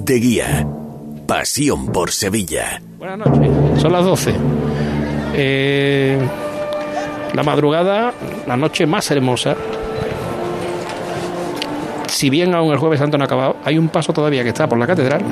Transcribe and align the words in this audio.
De 0.00 0.14
guía. 0.14 0.66
Pasión 1.26 1.86
por 1.86 2.10
Sevilla. 2.10 2.80
Buenas 2.98 3.18
noches. 3.18 3.50
Son 3.80 3.92
las 3.92 4.04
12. 4.04 4.34
Eh, 5.34 6.18
la 7.32 7.42
madrugada, 7.42 8.12
la 8.46 8.56
noche 8.56 8.86
más 8.86 9.10
hermosa. 9.10 9.56
Si 12.08 12.30
bien 12.30 12.54
aún 12.54 12.72
el 12.72 12.78
jueves 12.78 13.00
santo 13.00 13.18
no 13.18 13.24
ha 13.24 13.26
acabado, 13.26 13.56
hay 13.64 13.78
un 13.78 13.88
paso 13.88 14.12
todavía 14.12 14.42
que 14.42 14.48
está 14.50 14.68
por 14.68 14.78
la 14.78 14.86
catedral. 14.86 15.22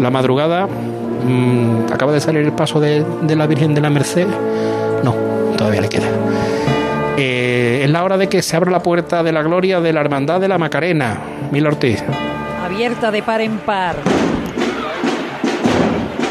La 0.00 0.10
madrugada 0.10 0.66
mm, 0.66 1.92
acaba 1.92 2.12
de 2.12 2.20
salir 2.20 2.42
el 2.42 2.52
paso 2.52 2.80
de, 2.80 3.04
de 3.22 3.36
la 3.36 3.46
Virgen 3.46 3.74
de 3.74 3.80
la 3.80 3.90
Merced. 3.90 4.26
No, 5.04 5.14
todavía 5.56 5.80
le 5.80 5.88
queda. 5.88 6.08
Eh, 7.16 7.82
es 7.84 7.90
la 7.90 8.02
hora 8.02 8.16
de 8.16 8.28
que 8.28 8.42
se 8.42 8.56
abra 8.56 8.70
la 8.70 8.82
puerta 8.82 9.22
de 9.22 9.32
la 9.32 9.42
gloria 9.42 9.80
de 9.80 9.92
la 9.92 10.00
Hermandad 10.00 10.40
de 10.40 10.48
la 10.48 10.58
Macarena. 10.58 11.18
Mil 11.50 11.66
Ortiz. 11.66 12.02
Abierta 12.72 13.10
de 13.10 13.22
par 13.22 13.42
en 13.42 13.58
par. 13.58 13.96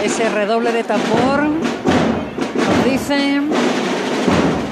Ese 0.03 0.27
redoble 0.27 0.71
de 0.71 0.83
tambor 0.83 1.43
nos 1.43 2.83
dicen 2.83 3.47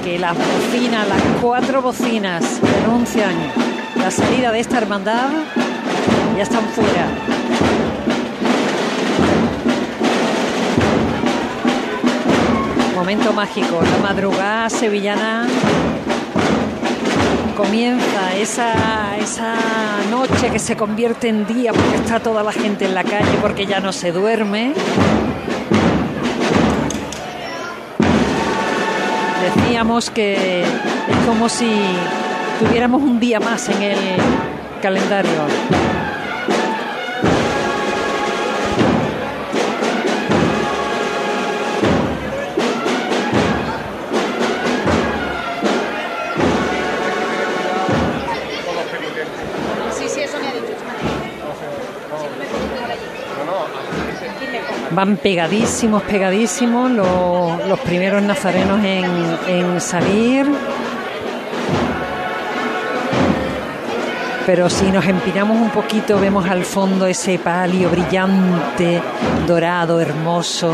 que 0.02 0.18
las 0.18 0.36
bocinas, 0.36 1.08
las 1.08 1.22
cuatro 1.40 1.80
bocinas 1.80 2.42
que 2.60 2.84
anuncian 2.84 3.34
la 3.96 4.10
salida 4.10 4.50
de 4.50 4.58
esta 4.58 4.78
hermandad 4.78 5.28
ya 6.36 6.42
están 6.42 6.64
fuera. 6.74 7.06
Momento 12.96 13.32
mágico, 13.32 13.80
la 13.80 14.08
madrugada 14.08 14.68
sevillana 14.70 15.46
comienza 17.60 18.34
esa, 18.36 19.18
esa 19.18 19.54
noche 20.10 20.48
que 20.50 20.58
se 20.58 20.76
convierte 20.76 21.28
en 21.28 21.46
día 21.46 21.72
porque 21.74 21.96
está 21.96 22.18
toda 22.18 22.42
la 22.42 22.52
gente 22.52 22.86
en 22.86 22.94
la 22.94 23.04
calle, 23.04 23.36
porque 23.42 23.66
ya 23.66 23.80
no 23.80 23.92
se 23.92 24.12
duerme. 24.12 24.72
Decíamos 29.42 30.10
que 30.10 30.62
es 30.62 31.26
como 31.26 31.50
si 31.50 31.70
tuviéramos 32.60 33.02
un 33.02 33.20
día 33.20 33.40
más 33.40 33.68
en 33.68 33.82
el 33.82 33.98
calendario. 34.80 35.30
Van 54.92 55.16
pegadísimos, 55.18 56.02
pegadísimos 56.02 56.90
los, 56.90 57.68
los 57.68 57.78
primeros 57.80 58.22
nazarenos 58.22 58.84
en, 58.84 59.06
en 59.46 59.80
salir. 59.80 60.46
Pero 64.46 64.68
si 64.68 64.90
nos 64.90 65.06
empinamos 65.06 65.56
un 65.56 65.70
poquito 65.70 66.18
vemos 66.18 66.48
al 66.48 66.64
fondo 66.64 67.06
ese 67.06 67.38
palio 67.38 67.88
brillante, 67.88 69.00
dorado, 69.46 70.00
hermoso. 70.00 70.72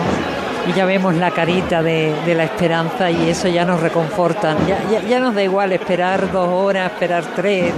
Y 0.67 0.73
ya 0.73 0.87
vemos 0.87 1.15
la 1.15 1.31
carita 1.31 1.83
de, 1.83 2.15
de 2.25 2.35
la 2.35 2.45
esperanza 2.45 3.11
y 3.11 3.29
eso 3.29 3.49
ya 3.49 3.67
nos 3.67 3.81
reconforta. 3.81 4.57
Ya, 4.67 5.03
ya, 5.03 5.21
nos 5.21 5.35
da 5.35 5.43
igual 5.43 5.73
esperar 5.73 6.33
dos 6.33 6.49
horas, 6.49 6.91
esperar 6.91 7.23
tres. 7.37 7.73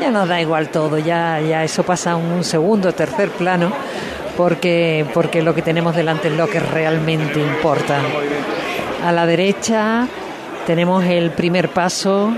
Ya 0.00 0.10
nos 0.10 0.28
da 0.28 0.40
igual 0.40 0.70
todo. 0.70 0.98
Ya, 0.98 1.40
ya 1.40 1.62
eso 1.62 1.84
pasa 1.84 2.12
a 2.12 2.16
un 2.16 2.42
segundo, 2.42 2.92
tercer 2.92 3.30
plano 3.30 3.70
porque, 4.36 5.06
porque 5.14 5.42
lo 5.42 5.54
que 5.54 5.62
tenemos 5.62 5.94
delante 5.94 6.28
es 6.28 6.34
lo 6.34 6.48
que 6.48 6.60
realmente 6.60 7.40
importa. 7.40 8.00
A 9.04 9.12
la 9.12 9.26
derecha 9.26 10.06
tenemos 10.66 11.04
el 11.04 11.30
primer 11.30 11.68
paso, 11.68 12.32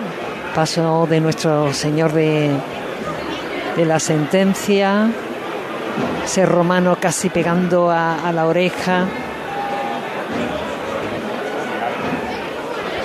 paso 0.54 1.06
de 1.09 1.21
nuestro 1.21 1.72
Señor 1.72 2.12
de, 2.12 2.50
de 3.76 3.84
la 3.84 4.00
sentencia, 4.00 5.10
ese 6.25 6.44
romano 6.47 6.97
casi 7.00 7.31
pegando 7.31 7.91
a, 7.91 8.26
a 8.26 8.32
la 8.32 8.47
oreja, 8.47 9.06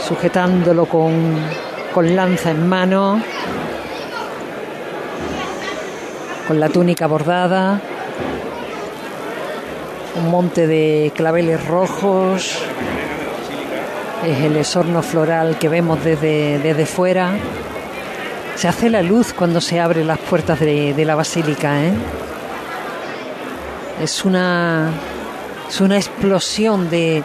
sujetándolo 0.08 0.86
con, 0.86 1.38
con 1.94 2.16
lanza 2.16 2.52
en 2.52 2.68
mano, 2.68 3.22
con 6.48 6.60
la 6.60 6.68
túnica 6.70 7.08
bordada 7.08 7.80
un 10.16 10.30
monte 10.30 10.68
de 10.68 11.12
claveles 11.16 11.66
rojos, 11.66 12.58
es 14.26 14.40
el 14.40 14.58
esorno 14.58 15.02
floral 15.02 15.58
que 15.58 15.70
vemos 15.70 16.04
desde, 16.04 16.60
desde 16.60 16.86
fuera. 16.86 17.32
Se 18.56 18.68
hace 18.68 18.90
la 18.90 19.02
luz 19.02 19.34
cuando 19.34 19.62
se 19.62 19.80
abren 19.80 20.08
las 20.08 20.20
puertas 20.20 20.60
de, 20.60 20.94
de 20.94 21.06
la 21.06 21.16
basílica. 21.16 21.84
¿eh? 21.84 21.94
Es, 24.02 24.24
una, 24.26 24.92
es 25.68 25.82
una 25.82 25.96
explosión 25.96 26.90
de, 26.90 27.24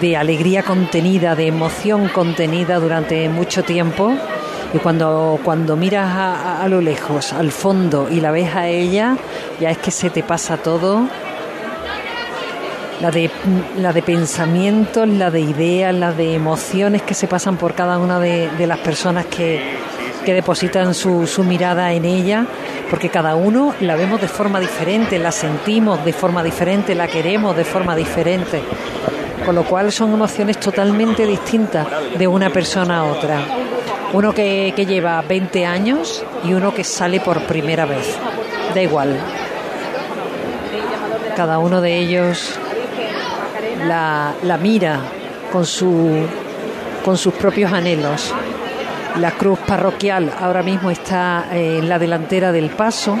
de 0.00 0.16
alegría 0.16 0.62
contenida, 0.62 1.34
de 1.34 1.46
emoción 1.46 2.08
contenida 2.08 2.78
durante 2.78 3.28
mucho 3.28 3.62
tiempo. 3.62 4.14
Y 4.74 4.78
cuando, 4.78 5.38
cuando 5.44 5.76
miras 5.76 6.10
a, 6.10 6.34
a, 6.34 6.64
a 6.64 6.68
lo 6.68 6.80
lejos, 6.80 7.32
al 7.32 7.52
fondo, 7.52 8.08
y 8.10 8.20
la 8.20 8.32
ves 8.32 8.54
a 8.54 8.66
ella, 8.66 9.16
ya 9.60 9.70
es 9.70 9.78
que 9.78 9.92
se 9.92 10.10
te 10.10 10.24
pasa 10.24 10.56
todo 10.56 11.08
la 13.00 13.10
de, 13.10 13.30
la 13.78 13.92
de 13.92 14.02
pensamientos, 14.02 15.08
la 15.08 15.30
de 15.30 15.40
ideas, 15.40 15.94
la 15.94 16.12
de 16.12 16.34
emociones 16.34 17.02
que 17.02 17.14
se 17.14 17.26
pasan 17.26 17.56
por 17.56 17.74
cada 17.74 17.98
una 17.98 18.20
de, 18.20 18.66
las 18.66 18.78
personas 18.78 19.26
que, 19.26 19.60
que 20.24 20.32
depositan 20.32 20.94
su, 20.94 21.26
su, 21.26 21.44
mirada 21.44 21.92
en 21.92 22.04
ella, 22.04 22.46
porque 22.90 23.08
cada 23.08 23.34
uno 23.34 23.74
la 23.80 23.96
vemos 23.96 24.20
de 24.20 24.28
forma 24.28 24.60
diferente, 24.60 25.18
la 25.18 25.32
sentimos 25.32 26.04
de 26.04 26.12
forma 26.12 26.42
diferente, 26.42 26.94
la 26.94 27.08
queremos 27.08 27.56
de 27.56 27.64
forma 27.64 27.96
diferente, 27.96 28.62
con 29.44 29.54
lo 29.54 29.64
cual 29.64 29.92
son 29.92 30.12
emociones 30.12 30.58
totalmente 30.58 31.26
distintas 31.26 31.86
de 32.16 32.26
una 32.26 32.50
persona 32.50 33.00
a 33.00 33.04
otra. 33.04 33.40
Uno 34.12 34.32
que, 34.32 34.72
que 34.76 34.86
lleva 34.86 35.20
20 35.22 35.66
años 35.66 36.24
y 36.44 36.54
uno 36.54 36.72
que 36.72 36.84
sale 36.84 37.18
por 37.18 37.42
primera 37.42 37.84
vez, 37.84 38.16
da 38.72 38.80
igual. 38.80 39.18
Cada 41.34 41.58
uno 41.58 41.80
de 41.80 41.98
ellos 41.98 42.60
la, 43.86 44.34
la 44.42 44.56
mira 44.58 45.00
con, 45.52 45.64
su, 45.64 46.26
con 47.04 47.16
sus 47.16 47.34
propios 47.34 47.72
anhelos. 47.72 48.32
La 49.20 49.30
cruz 49.30 49.58
parroquial 49.60 50.32
ahora 50.40 50.62
mismo 50.62 50.90
está 50.90 51.46
en 51.52 51.88
la 51.88 51.98
delantera 51.98 52.50
del 52.50 52.70
paso. 52.70 53.16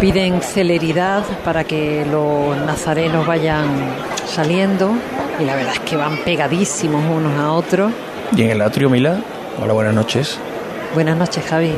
Piden 0.00 0.42
celeridad 0.42 1.24
para 1.44 1.64
que 1.64 2.06
los 2.10 2.56
nazarenos 2.58 3.26
vayan 3.26 3.66
saliendo 4.26 4.92
y 5.40 5.44
la 5.44 5.54
verdad 5.56 5.72
es 5.74 5.80
que 5.80 5.96
van 5.96 6.18
pegadísimos 6.18 7.02
unos 7.10 7.38
a 7.38 7.52
otros. 7.52 7.92
¿Y 8.34 8.42
en 8.42 8.50
el 8.50 8.62
atrio, 8.62 8.90
Mila? 8.90 9.20
Hola, 9.62 9.72
buenas 9.72 9.94
noches. 9.94 10.38
Buenas 10.94 11.16
noches, 11.16 11.44
Javi. 11.46 11.74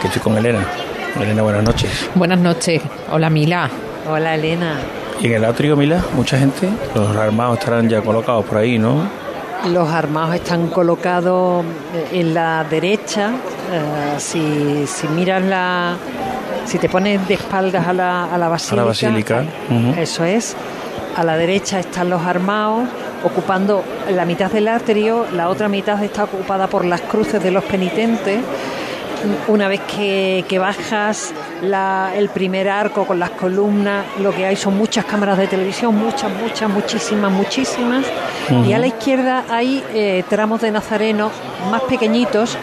Que 0.00 0.06
estoy 0.06 0.22
con 0.22 0.36
Elena. 0.36 0.60
Elena, 1.20 1.42
buenas 1.42 1.62
noches. 1.62 2.10
Buenas 2.14 2.38
noches. 2.38 2.82
Hola, 3.10 3.30
Mila. 3.30 3.70
Hola, 4.06 4.34
Elena. 4.34 4.76
¿Y 5.20 5.26
en 5.26 5.34
el 5.34 5.44
atrio, 5.44 5.76
Mila? 5.76 6.04
¿Mucha 6.14 6.38
gente? 6.38 6.68
Los 6.94 7.16
armados 7.16 7.58
estarán 7.58 7.88
ya 7.88 8.02
colocados 8.02 8.44
por 8.44 8.58
ahí, 8.58 8.78
¿no? 8.78 9.08
Los 9.72 9.88
armados 9.88 10.34
están 10.34 10.68
colocados 10.68 11.64
en 12.12 12.34
la 12.34 12.64
derecha. 12.64 13.30
Uh, 13.30 14.20
si, 14.20 14.86
si 14.86 15.08
miras 15.08 15.42
la. 15.42 15.96
Si 16.66 16.78
te 16.78 16.88
pones 16.88 17.26
de 17.28 17.34
espaldas 17.34 17.86
a 17.86 17.92
la, 17.92 18.24
a 18.24 18.36
la 18.38 18.48
basílica. 18.48 18.74
A 18.74 18.76
la 18.76 18.88
basílica. 18.88 19.44
Uh 19.70 19.74
-huh. 19.74 19.98
Eso 19.98 20.24
es. 20.24 20.54
A 21.16 21.24
la 21.24 21.36
derecha 21.36 21.78
están 21.78 22.10
los 22.10 22.22
armados 22.22 22.88
ocupando 23.24 23.82
la 24.10 24.24
mitad 24.26 24.50
del 24.50 24.68
atrio, 24.68 25.26
la 25.32 25.48
otra 25.48 25.68
mitad 25.68 26.02
está 26.02 26.24
ocupada 26.24 26.66
por 26.66 26.84
las 26.84 27.00
cruces 27.00 27.42
de 27.42 27.50
los 27.50 27.64
penitentes. 27.64 28.40
Una 29.48 29.68
vez 29.68 29.80
que, 29.82 30.44
que 30.48 30.58
bajas 30.58 31.32
la, 31.62 32.12
el 32.14 32.28
primer 32.28 32.68
arco 32.68 33.06
con 33.06 33.18
las 33.18 33.30
columnas, 33.30 34.04
lo 34.20 34.34
que 34.34 34.44
hay 34.44 34.56
son 34.56 34.76
muchas 34.76 35.04
cámaras 35.04 35.38
de 35.38 35.46
televisión, 35.46 35.96
muchas, 35.96 36.30
muchas, 36.30 36.68
muchísimas, 36.68 37.32
muchísimas. 37.32 38.04
Uh 38.50 38.54
-huh. 38.54 38.66
Y 38.66 38.72
a 38.72 38.78
la 38.78 38.86
izquierda 38.86 39.44
hay 39.50 39.82
eh, 39.94 40.24
tramos 40.28 40.60
de 40.60 40.70
nazarenos 40.70 41.32
más 41.70 41.82
pequeñitos 41.82 42.56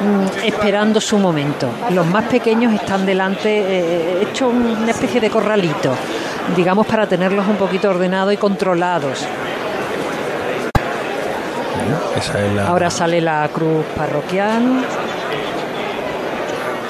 mmm, 0.00 0.46
esperando 0.46 1.00
su 1.00 1.18
momento. 1.18 1.68
Los 1.90 2.06
más 2.06 2.24
pequeños 2.24 2.74
están 2.74 3.06
delante, 3.06 3.48
eh, 3.48 4.22
hecho 4.22 4.48
una 4.48 4.90
especie 4.90 5.20
de 5.20 5.30
corralito, 5.30 5.94
digamos, 6.56 6.86
para 6.86 7.06
tenerlos 7.06 7.46
un 7.46 7.56
poquito 7.56 7.88
ordenados 7.90 8.34
y 8.34 8.36
controlados. 8.36 9.24
Esa 12.16 12.44
es 12.44 12.52
la... 12.54 12.68
Ahora 12.68 12.90
sale 12.90 13.20
la 13.20 13.48
cruz 13.52 13.84
parroquial 13.96 14.84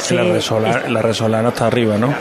Sí, 0.04 0.14
la, 0.14 0.22
resolana, 0.24 0.78
es- 0.84 0.90
la 0.90 1.02
resolana 1.02 1.48
está 1.48 1.66
arriba, 1.66 1.96
¿no? 1.98 2.14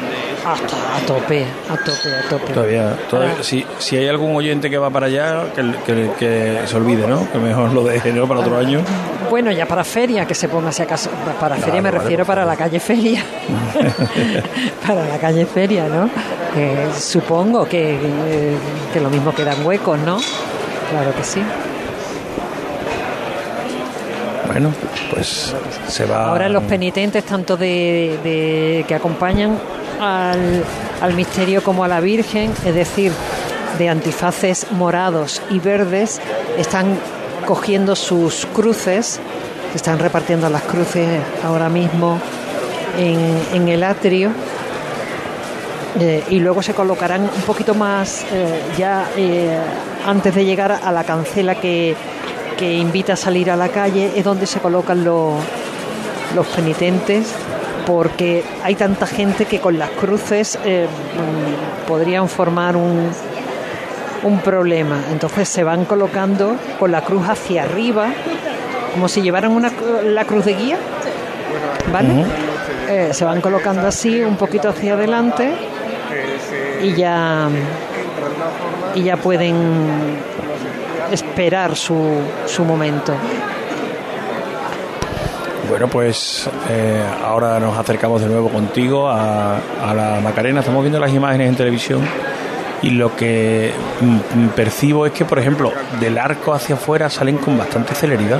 hasta 0.45 0.97
a 0.97 0.99
tope, 1.07 1.45
a 1.69 1.77
tope, 1.77 2.09
a 2.13 2.29
tope. 2.29 2.51
Todavía, 2.53 2.97
todavía 3.09 3.35
Ah. 3.39 3.43
si, 3.43 3.65
si 3.79 3.95
hay 3.95 4.09
algún 4.09 4.35
oyente 4.35 4.69
que 4.69 4.77
va 4.77 4.89
para 4.89 5.05
allá, 5.05 5.45
que, 5.55 5.71
que- 5.85 6.11
que 6.19 6.57
se 6.65 6.75
olvide, 6.75 7.07
¿no? 7.07 7.31
Que 7.31 7.37
mejor 7.37 7.71
lo 7.71 7.83
deje, 7.85 8.11
¿no? 8.11 8.27
Para 8.27 8.41
otro 8.41 8.57
año. 8.57 8.81
Bueno, 9.29 9.51
ya 9.51 9.65
para 9.65 9.85
feria, 9.85 10.25
que 10.25 10.35
se 10.35 10.49
ponga 10.49 10.71
si 10.73 10.81
acaso. 10.83 11.09
Para 11.39 11.55
feria 11.55 11.81
me 11.81 11.89
vale, 11.91 12.01
refiero 12.03 12.25
para 12.25 12.43
la 12.45 12.57
calle 12.57 12.79
Feria. 12.81 13.23
para 14.85 15.05
la 15.07 15.17
calle 15.17 15.45
Feria, 15.45 15.87
¿no? 15.87 16.09
Eh, 16.57 16.89
supongo 16.97 17.65
que, 17.65 17.93
eh, 17.95 18.57
que 18.91 18.99
lo 18.99 19.09
mismo 19.09 19.33
quedan 19.33 19.65
huecos, 19.65 19.97
¿no? 19.99 20.17
Claro 20.89 21.15
que 21.15 21.23
sí. 21.23 21.41
Bueno, 24.53 24.71
pues 25.11 25.55
se 25.87 26.05
va. 26.05 26.27
Ahora 26.27 26.47
los 26.47 26.61
penitentes, 26.65 27.23
tanto 27.23 27.57
de, 27.57 28.85
que 28.87 28.93
acompañan 28.95 29.57
al, 29.99 31.13
misterio 31.15 31.63
como 31.63 31.83
a 31.83 31.87
la 31.87 31.99
Virgen, 31.99 32.53
es 32.63 32.75
decir, 32.75 33.11
de 33.79 33.89
antifaces 33.89 34.67
morados 34.71 35.41
y 35.49 35.57
verdes, 35.57 36.21
están 36.55 36.99
cogiendo 37.47 37.95
sus 37.95 38.45
cruces, 38.45 39.19
se 39.71 39.75
están 39.75 39.97
repartiendo 39.97 40.47
las 40.51 40.61
cruces 40.61 41.07
ahora 41.43 41.67
mismo 41.69 42.19
en, 42.99 43.19
en 43.53 43.67
el 43.69 43.83
atrio. 43.83 44.29
eh, 45.99 46.23
y 46.29 46.39
luego 46.39 46.61
se 46.61 46.75
colocarán 46.75 47.23
un 47.23 47.41
poquito 47.41 47.73
más 47.73 48.23
eh, 48.31 48.61
ya 48.77 49.09
eh, 49.17 49.57
antes 50.05 50.33
de 50.35 50.45
llegar 50.45 50.71
a 50.71 50.91
la 50.91 51.03
cancela 51.03 51.55
que, 51.55 51.95
que 52.57 52.73
invita 52.73 53.13
a 53.13 53.15
salir 53.15 53.49
a 53.51 53.55
la 53.55 53.69
calle, 53.69 54.11
es 54.15 54.23
donde 54.23 54.45
se 54.45 54.59
colocan 54.59 55.03
los, 55.03 55.33
los 56.35 56.47
penitentes, 56.47 57.33
porque 57.85 58.43
hay 58.63 58.75
tanta 58.75 59.07
gente 59.07 59.45
que 59.45 59.59
con 59.59 59.77
las 59.77 59.89
cruces 59.91 60.57
eh, 60.63 60.87
podrían 61.87 62.29
formar 62.29 62.75
un, 62.75 63.09
un 64.23 64.39
problema. 64.39 65.03
Entonces 65.11 65.49
se 65.49 65.63
van 65.63 65.85
colocando 65.85 66.55
con 66.79 66.91
la 66.91 67.01
cruz 67.01 67.27
hacia 67.27 67.63
arriba, 67.63 68.07
como 68.93 69.07
si 69.07 69.21
llevaran 69.21 69.51
una, 69.51 69.71
la 70.03 70.25
cruz 70.25 70.45
de 70.45 70.53
guía, 70.53 70.77
¿vale? 71.91 72.25
Eh, 72.89 73.09
se 73.13 73.25
van 73.25 73.41
colocando 73.41 73.87
así 73.87 74.21
un 74.21 74.35
poquito 74.35 74.69
hacia 74.69 74.93
adelante 74.93 75.53
y 76.81 76.93
ya 76.93 77.47
y 78.93 79.03
ya 79.03 79.17
pueden 79.17 79.55
esperar 81.13 81.75
su, 81.75 81.95
su 82.45 82.63
momento. 82.65 83.13
Bueno, 85.69 85.87
pues 85.87 86.47
eh, 86.69 87.01
ahora 87.25 87.59
nos 87.59 87.77
acercamos 87.77 88.21
de 88.21 88.27
nuevo 88.27 88.49
contigo 88.49 89.07
a, 89.09 89.55
a 89.57 89.93
la 89.93 90.19
Macarena. 90.21 90.59
Estamos 90.59 90.83
viendo 90.83 90.99
las 90.99 91.11
imágenes 91.13 91.49
en 91.49 91.55
televisión 91.55 92.01
y 92.81 92.91
lo 92.91 93.15
que 93.15 93.71
mm, 94.01 94.47
percibo 94.49 95.05
es 95.05 95.13
que, 95.13 95.25
por 95.25 95.39
ejemplo, 95.39 95.71
del 95.99 96.17
arco 96.17 96.53
hacia 96.53 96.75
afuera 96.75 97.09
salen 97.09 97.37
con 97.37 97.57
bastante 97.57 97.95
celeridad. 97.95 98.39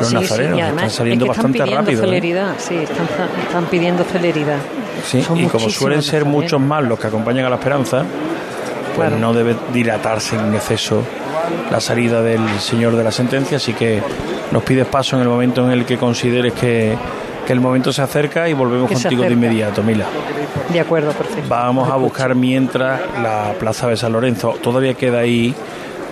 Los 0.00 0.08
Sí, 0.08 0.14
nazarenos 0.14 0.60
además 0.60 0.70
están 0.84 0.90
saliendo 0.90 1.24
es 1.26 1.30
que 1.30 1.36
bastante 1.36 1.58
están 1.58 1.74
rápido. 1.76 2.02
¿eh? 2.02 2.06
celeridad, 2.06 2.54
sí, 2.58 2.76
están, 2.76 3.06
están 3.46 3.64
pidiendo 3.66 4.04
celeridad. 4.04 4.56
Sí, 5.04 5.22
Son 5.22 5.38
y 5.38 5.46
como 5.46 5.70
suelen 5.70 6.02
ser 6.02 6.20
nazarenos. 6.24 6.42
muchos 6.42 6.60
más 6.60 6.82
los 6.82 6.98
que 6.98 7.06
acompañan 7.06 7.46
a 7.46 7.50
la 7.50 7.56
esperanza, 7.56 8.02
pues 8.96 9.08
Claro. 9.08 9.16
no 9.18 9.32
debe 9.32 9.54
dilatarse 9.72 10.36
en 10.36 10.52
exceso 10.54 11.02
la 11.70 11.80
salida 11.80 12.22
del 12.22 12.40
señor 12.60 12.96
de 12.96 13.04
la 13.04 13.12
sentencia, 13.12 13.56
así 13.56 13.72
que 13.72 14.02
nos 14.50 14.62
pides 14.62 14.86
paso 14.86 15.16
en 15.16 15.22
el 15.22 15.28
momento 15.28 15.64
en 15.64 15.72
el 15.72 15.84
que 15.84 15.96
consideres 15.96 16.52
que, 16.52 16.96
que 17.46 17.52
el 17.52 17.60
momento 17.60 17.92
se 17.92 18.02
acerca 18.02 18.48
y 18.48 18.52
volvemos 18.52 18.90
contigo 18.90 19.22
de 19.22 19.32
inmediato, 19.32 19.82
Mila. 19.82 20.06
De 20.72 20.80
acuerdo, 20.80 21.12
perfecto. 21.12 21.48
Vamos 21.48 21.90
a 21.90 21.96
buscar 21.96 22.34
mientras 22.34 23.00
la 23.22 23.54
plaza 23.58 23.88
de 23.88 23.96
San 23.96 24.12
Lorenzo. 24.12 24.56
Todavía 24.62 24.94
queda 24.94 25.20
ahí 25.20 25.54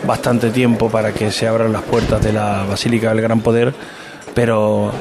bastante 0.06 0.50
tiempo 0.50 0.88
para 0.88 1.12
que 1.12 1.30
se 1.30 1.46
abran 1.46 1.72
las 1.72 1.82
puertas 1.82 2.22
de 2.22 2.32
la 2.32 2.64
Basílica 2.64 3.08
del 3.10 3.20
Gran 3.20 3.40
Poder, 3.40 3.74
pero 4.34 4.92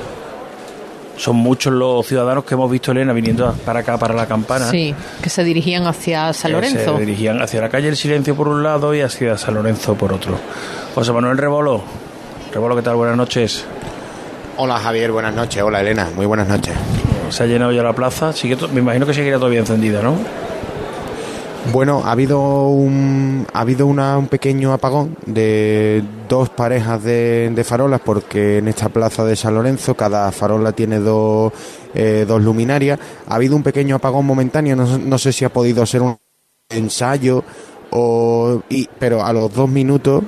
son 1.18 1.36
muchos 1.36 1.74
los 1.74 2.06
ciudadanos 2.06 2.46
que 2.46 2.54
hemos 2.54 2.70
visto, 2.70 2.92
Elena, 2.92 3.12
viniendo 3.12 3.52
para 3.66 3.80
acá, 3.80 3.98
para 3.98 4.14
la 4.14 4.28
campana. 4.28 4.70
Sí, 4.70 4.94
que 5.22 5.30
se 5.30 5.44
dirigían 5.44 5.88
hacia 5.88 6.32
San 6.34 6.52
Lorenzo. 6.52 6.96
Se 6.96 7.00
dirigían 7.00 7.42
hacia 7.42 7.60
la 7.62 7.70
calle 7.70 7.90
El 7.90 7.98
Silencio 7.98 8.36
por 8.36 8.48
un 8.48 8.64
lado 8.64 8.94
y 8.94 9.02
hacia 9.02 9.38
San 9.38 9.56
Lorenzo 9.56 9.96
por 9.96 10.14
otro. 10.14 10.38
José 10.96 11.12
Manuel 11.12 11.38
Rebolo. 11.38 11.82
Rebolo, 12.54 12.76
¿qué 12.76 12.82
tal? 12.84 12.96
Buenas 12.96 13.18
noches. 13.18 13.66
Hola 14.58 14.80
Javier, 14.80 15.12
buenas 15.12 15.36
noches. 15.36 15.62
Hola 15.62 15.82
Elena, 15.82 16.10
muy 16.16 16.26
buenas 16.26 16.48
noches. 16.48 16.74
Se 17.30 17.44
ha 17.44 17.46
llenado 17.46 17.72
ya 17.72 17.84
la 17.84 17.94
plaza. 17.94 18.32
Sigue 18.32 18.56
me 18.72 18.80
imagino 18.80 19.06
que 19.06 19.14
seguirá 19.14 19.38
todavía 19.38 19.60
encendida, 19.60 20.02
¿no? 20.02 20.16
Bueno, 21.72 22.02
ha 22.06 22.12
habido 22.12 22.70
un, 22.70 23.46
ha 23.54 23.62
habido 23.62 23.88
una- 23.88 24.18
un 24.18 24.28
pequeño 24.28 24.74
apagón 24.74 25.18
de 25.26 26.04
dos 26.30 26.50
parejas 26.50 27.04
de, 27.04 27.62
farolas 27.66 28.00
porque 28.04 28.60
en 28.60 28.68
esta 28.68 28.90
plaza 28.90 29.26
de 29.26 29.36
San 29.36 29.54
Lorenzo 29.56 29.96
cada 29.96 30.32
farola 30.32 30.72
tiene 30.72 31.00
dos, 31.00 31.52
eh, 31.94 32.26
dos 32.28 32.42
luminarias. 32.42 33.00
Ha 33.28 33.36
habido 33.36 33.56
un 33.56 33.64
pequeño 33.64 33.96
apagón 33.98 34.26
momentáneo, 34.26 34.76
no, 34.76 34.98
no 34.98 35.18
sé 35.18 35.34
si 35.34 35.46
ha 35.46 35.50
podido 35.50 35.86
ser 35.86 36.02
un 36.02 36.18
ensayo 36.70 37.44
o... 37.92 38.62
y- 38.70 38.88
pero 39.00 39.24
a 39.26 39.34
los 39.34 39.54
dos 39.54 39.70
minutos 39.70 40.24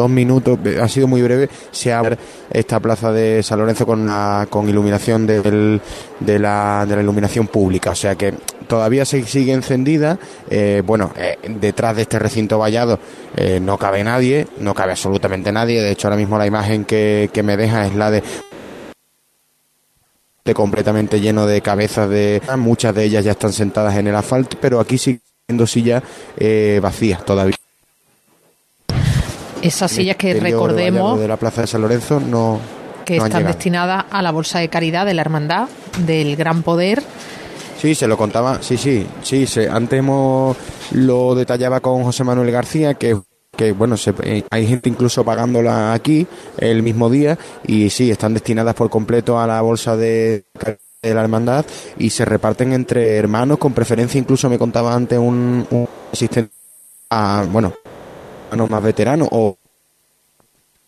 dos 0.00 0.08
minutos, 0.08 0.60
ha 0.80 0.86
sido 0.86 1.08
muy 1.08 1.22
breve, 1.22 1.48
se 1.72 1.92
abre 1.92 2.16
esta 2.52 2.78
plaza 2.78 3.10
de 3.10 3.42
San 3.42 3.58
Lorenzo 3.58 3.84
con, 3.84 4.06
la, 4.06 4.46
con 4.48 4.68
iluminación 4.68 5.26
de, 5.26 5.80
la, 6.38 6.86
iluminación 6.88 7.48
pública. 7.48 7.90
O 7.90 7.94
sea 7.96 8.14
que 8.14 8.32
todavía 8.68 9.04
se 9.04 9.24
sigue 9.24 9.52
encendida. 9.52 10.16
eh, 10.50 10.84
bueno, 10.86 11.10
eh, 11.16 11.36
detrás 11.48 11.96
de 11.96 12.02
este 12.02 12.20
recinto 12.20 12.60
vallado 12.60 13.00
eh, 13.36 13.58
no 13.60 13.76
cabe 13.76 14.04
nadie, 14.04 14.46
no 14.60 14.72
cabe 14.72 14.92
absolutamente 14.92 15.50
nadie. 15.50 15.82
De 15.82 15.90
hecho, 15.90 16.06
ahora 16.06 16.16
mismo 16.16 16.38
la 16.38 16.46
imagen 16.46 16.84
que, 16.84 17.28
que 17.32 17.42
me 17.42 17.56
deja 17.56 17.84
es 17.84 17.96
la 17.96 18.12
de 18.12 18.22
completamente 20.54 21.20
lleno 21.20 21.44
de 21.44 21.60
cabezas 21.60 22.08
de 22.08 22.40
muchas 22.56 22.94
de 22.94 23.04
ellas 23.04 23.24
ya 23.24 23.32
están 23.32 23.52
sentadas 23.52 23.96
en 23.96 24.06
el 24.06 24.14
asfalto 24.16 24.56
pero 24.58 24.80
aquí 24.80 24.96
siguen 24.96 25.20
siendo 25.46 25.66
sillas 25.66 26.02
eh, 26.38 26.80
vacías 26.82 27.22
todavía 27.22 27.54
Esas 29.62 29.90
sillas 29.90 30.16
que 30.16 30.34
recordemos 30.34 31.18
de 31.20 31.28
la 31.28 31.36
plaza 31.36 31.62
de 31.62 31.66
San 31.66 31.80
Lorenzo 31.82 32.20
no, 32.20 32.60
que 33.04 33.18
no 33.18 33.26
están 33.26 33.44
destinadas 33.44 34.04
a 34.10 34.22
la 34.22 34.30
bolsa 34.30 34.60
de 34.60 34.68
caridad 34.68 35.04
de 35.06 35.14
la 35.14 35.22
hermandad 35.22 35.68
del 36.06 36.36
Gran 36.36 36.62
Poder. 36.62 37.02
Sí, 37.80 37.94
se 37.94 38.06
lo 38.08 38.16
contaba, 38.16 38.58
sí, 38.60 38.76
sí, 38.76 39.06
sí, 39.22 39.46
se, 39.46 39.68
antes 39.68 39.98
hemos, 40.00 40.56
lo 40.92 41.34
detallaba 41.36 41.78
con 41.80 42.02
José 42.02 42.24
Manuel 42.24 42.50
García, 42.50 42.94
que, 42.94 43.16
que 43.56 43.70
bueno, 43.72 43.96
se- 43.96 44.14
eh, 44.24 44.42
hay 44.50 44.66
gente 44.66 44.88
incluso 44.88 45.24
pagándola 45.24 45.92
aquí 45.92 46.26
el 46.58 46.82
mismo 46.82 47.08
día 47.08 47.38
y 47.66 47.88
sí, 47.90 48.10
están 48.10 48.34
destinadas 48.34 48.74
por 48.74 48.90
completo 48.90 49.38
a 49.38 49.46
la 49.46 49.60
bolsa 49.60 49.96
de, 49.96 50.44
de 51.02 51.14
la 51.14 51.20
hermandad 51.20 51.64
y 51.98 52.10
se 52.10 52.24
reparten 52.24 52.72
entre 52.72 53.16
hermanos, 53.16 53.58
con 53.58 53.72
preferencia 53.72 54.18
incluso 54.18 54.48
me 54.50 54.58
contaba 54.58 54.92
antes 54.94 55.16
un, 55.18 55.64
un 55.70 55.88
asistente 56.12 56.50
a, 57.10 57.44
bueno, 57.48 57.72
más 58.56 58.82
veteranos 58.82 59.28
o 59.30 59.56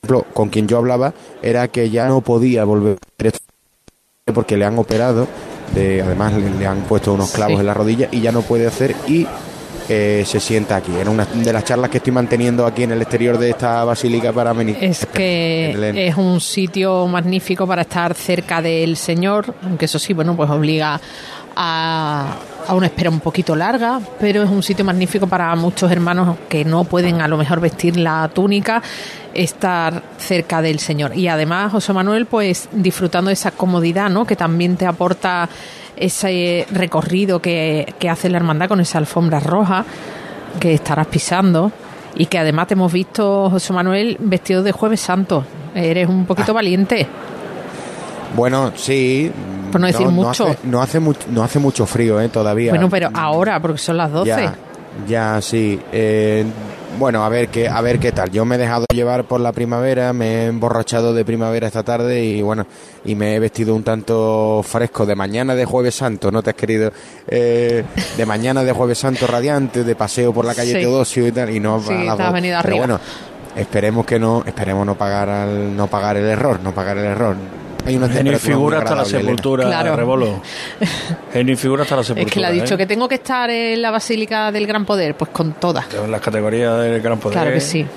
por 0.01 0.17
ejemplo, 0.17 0.35
con 0.35 0.49
quien 0.49 0.67
yo 0.67 0.79
hablaba 0.79 1.13
era 1.43 1.69
que 1.69 1.91
ya 1.91 2.07
no 2.09 2.21
podía 2.23 2.65
volver 2.65 2.99
porque 4.33 4.57
le 4.57 4.65
han 4.65 4.79
operado, 4.79 5.27
de, 5.75 6.03
además 6.03 6.33
le, 6.35 6.51
le 6.51 6.67
han 6.67 6.83
puesto 6.83 7.13
unos 7.13 7.31
clavos 7.33 7.55
Sí. 7.57 7.61
en 7.61 7.67
la 7.67 7.75
rodilla 7.75 8.09
y 8.11 8.21
ya 8.21 8.31
no 8.33 8.43
puede 8.43 8.67
hacer 8.67 8.95
y 9.09 9.27
eh, 9.89 10.23
se 10.25 10.39
sienta 10.39 10.77
aquí. 10.77 10.93
Era 10.95 11.11
una 11.11 11.25
de 11.25 11.53
las 11.53 11.65
charlas 11.65 11.91
que 11.91 11.97
estoy 11.99 12.13
manteniendo 12.13 12.65
aquí 12.65 12.85
en 12.85 12.93
el 12.93 13.03
exterior 13.03 13.37
de 13.39 13.51
esta 13.51 13.83
basílica 13.85 14.33
para 14.33 14.53
venir. 14.53 14.79
Es 14.81 15.05
que 15.07 16.07
es 16.09 16.17
un 16.17 16.41
sitio 16.41 17.07
magnífico 17.09 17.67
para 17.67 17.83
estar 17.83 18.15
cerca 18.15 18.63
del 18.63 18.97
Señor, 18.97 19.53
aunque 19.65 19.87
eso 19.87 19.99
sí, 19.99 20.13
bueno, 20.13 20.37
pues 20.37 20.49
obliga 20.49 21.01
a, 21.57 22.37
a 22.71 22.75
una 22.75 22.87
espera 22.87 23.11
un 23.11 23.19
poquito 23.19 23.57
larga, 23.57 24.01
pero 24.21 24.45
es 24.45 24.49
un 24.51 24.63
sitio 24.63 24.85
magnífico 24.85 25.27
para 25.27 25.55
muchos 25.57 25.91
hermanos 25.91 26.37
que 26.49 26.65
no 26.65 26.85
pueden 26.85 27.21
a 27.21 27.27
lo 27.27 27.37
mejor 27.37 27.59
vestir 27.61 27.97
la 27.97 28.31
túnica, 28.33 28.81
estar 29.35 30.03
cerca 30.19 30.63
del 30.63 30.79
Señor. 30.79 31.17
Y 31.17 31.27
además, 31.27 31.73
José 31.73 31.93
Manuel, 31.93 32.27
pues 32.27 32.69
disfrutando 32.71 33.29
de 33.29 33.33
esa 33.35 33.51
comodidad, 33.51 34.09
¿no? 34.09 34.25
Que 34.25 34.37
también 34.37 34.77
te 34.77 34.87
aporta 34.87 35.49
ese 35.97 36.67
recorrido 36.71 37.43
que, 37.43 37.93
que 37.99 38.09
hace 38.09 38.29
la 38.31 38.37
hermandad 38.37 38.69
con 38.69 38.81
esa 38.81 38.99
alfombra 38.99 39.41
roja 39.41 39.85
que 40.61 40.73
estarás 40.73 41.09
pisando 41.09 41.73
y 42.15 42.27
que 42.27 42.39
además 42.39 42.69
te 42.69 42.75
hemos 42.75 42.93
visto, 42.93 43.51
José 43.51 43.73
Manuel, 43.73 44.17
vestido 44.21 44.63
de 44.63 44.71
jueves 44.73 45.01
santo. 45.01 45.45
Eres 45.75 46.09
un 46.09 46.23
Ah. 46.23 46.27
poquito 46.29 46.55
valiente. 46.55 47.07
Bueno, 48.35 48.73
sí. 48.77 49.31
Por 49.73 49.81
no 49.81 49.87
decir 49.87 50.09
mucho. 50.09 50.49
hace, 50.49 50.59
no, 50.65 50.83
hace 50.83 51.01
mucho, 51.01 51.21
no 51.31 51.43
hace 51.45 51.59
mucho 51.59 51.87
frío, 51.87 52.21
¿eh? 52.21 52.29
Todavía. 52.29 52.71
Bueno, 52.73 52.89
pero 52.91 53.09
ahora, 53.15 53.61
porque 53.61 53.79
son 53.79 53.97
las 53.97 54.11
12. 54.11 54.29
Ya, 54.29 54.55
ya, 55.07 55.41
sí. 55.41 55.81
Eh, 55.93 56.45
Bueno, 56.99 57.25
a 57.25 57.29
ver 57.29 57.49
qué, 57.49 57.69
a 57.69 57.81
ver 57.81 57.99
qué 58.01 58.11
tal. 58.11 58.31
Yo 58.31 58.45
me 58.45 58.57
he 58.57 58.59
dejado 58.59 58.85
llevar 58.93 59.25
por 59.25 59.41
la 59.41 59.53
primavera, 59.53 60.13
me 60.13 60.27
he 60.27 60.47
emborrachado 60.47 61.15
de 61.15 61.25
primavera 61.25 61.69
esta 61.69 61.85
tarde 61.85 62.23
y 62.25 62.43
bueno, 62.43 62.67
y 63.05 63.15
me 63.15 63.37
he 63.37 63.39
vestido 63.39 63.75
un 63.77 63.85
tanto 63.85 64.61
fresco 64.65 65.07
de 65.07 65.15
mañana 65.15 65.55
de 65.55 65.65
Jueves 65.65 65.95
Santo, 65.95 66.33
¿no 66.33 66.43
te 66.43 66.51
has 66.51 66.57
querido? 66.57 66.93
Eh, 67.29 67.85
de 68.17 68.27
mañana 68.27 68.65
de 68.65 68.73
Jueves 68.73 68.99
Santo 68.99 69.29
radiante, 69.29 69.85
de 69.85 69.95
paseo 69.95 70.33
por 70.35 70.45
la 70.45 70.55
calle 70.55 70.73
Sí. 70.73 70.81
Teodosio 70.81 71.27
y 71.29 71.33
tal, 71.33 71.51
y 71.51 71.61
no 71.61 71.81
Sí, 71.81 71.93
a 72.09 72.17
venido 72.33 72.59
Pero 72.61 72.75
arriba. 72.75 72.79
bueno, 72.79 73.01
esperemos 73.57 74.05
que 74.05 74.19
no, 74.19 74.43
esperemos 74.45 74.85
no 74.85 74.97
pagar 74.97 75.29
al, 75.29 75.75
no 75.77 75.87
pagar 75.87 76.17
el 76.17 76.27
error, 76.27 76.59
no 76.63 76.75
pagar 76.75 76.99
el 76.99 77.05
error. 77.05 77.37
Hay 77.87 77.97
una 77.97 78.07
y 78.07 78.25
muy 78.25 78.35
figura 78.37 78.79
hasta 78.79 78.95
la 78.95 79.05
sepultura, 79.05 79.65
Claro. 79.67 79.97
Rebolo. 79.97 80.43
Genio 81.33 81.55
y 81.55 81.57
figura 81.57 81.83
hasta 81.83 81.97
la 81.97 82.05
sepultura. 82.05 82.29
Es 82.29 82.33
que 82.33 82.41
le 82.41 82.47
ha 82.47 82.51
dicho 82.51 82.75
¿eh? 82.75 82.79
que 82.79 82.87
tengo 82.87 83.09
que 83.09 83.17
estar 83.17 83.49
en 83.51 83.81
la 83.83 83.91
Basílica 83.91 84.53
del 84.53 84.67
Gran 84.67 84.85
Poder, 84.85 85.15
pues 85.17 85.31
con 85.31 85.55
todas. 85.55 85.87
En 85.95 86.11
las 86.11 86.21
categorías 86.21 86.81
del 86.81 87.01
Gran 87.01 87.19
Poder. 87.19 87.39
Claro 87.39 87.53
que 87.53 87.61
sí. 87.61 87.85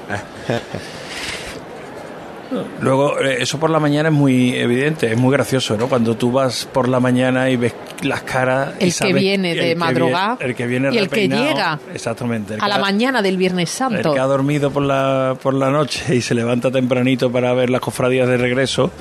Luego, 2.81 3.19
eh, 3.19 3.37
eso 3.41 3.59
por 3.59 3.71
la 3.71 3.79
mañana 3.79 4.09
es 4.09 4.15
muy 4.15 4.55
evidente, 4.55 5.11
es 5.11 5.17
muy 5.17 5.31
gracioso, 5.31 5.75
¿no? 5.75 5.87
Cuando 5.89 6.15
tú 6.15 6.31
vas 6.31 6.65
por 6.71 6.87
la 6.87 6.99
mañana 6.99 7.49
y 7.49 7.55
ves 7.55 7.73
las 8.03 8.21
caras. 8.21 8.73
y 8.79 8.83
El 8.83 8.89
que 8.89 8.91
sabes 8.91 9.15
viene 9.15 9.51
el 9.53 9.57
de 9.57 9.63
que 9.69 9.75
madrugada 9.75 10.35
viene- 10.35 10.45
el 10.51 10.55
que 10.55 10.67
viene 10.67 10.89
y 10.93 10.97
el 10.99 11.09
que 11.09 11.27
llega 11.27 11.79
Exactamente. 11.95 12.53
el 12.53 12.59
A 12.61 12.65
que 12.65 12.69
la 12.69 12.75
ha- 12.75 12.79
mañana 12.79 13.23
del 13.23 13.37
Viernes 13.37 13.69
El 13.71 13.75
Santo. 13.75 14.13
que 14.13 14.19
ha 14.19 14.25
dormido 14.25 14.69
por 14.69 14.83
la, 14.83 15.35
por 15.41 15.55
la 15.55 15.71
noche 15.71 16.13
y 16.15 16.21
se 16.21 16.35
levanta 16.35 16.69
tempranito 16.69 17.31
para 17.31 17.53
ver 17.55 17.71
las 17.71 17.81
cofradías 17.81 18.27
de 18.27 18.37
regreso 18.37 18.91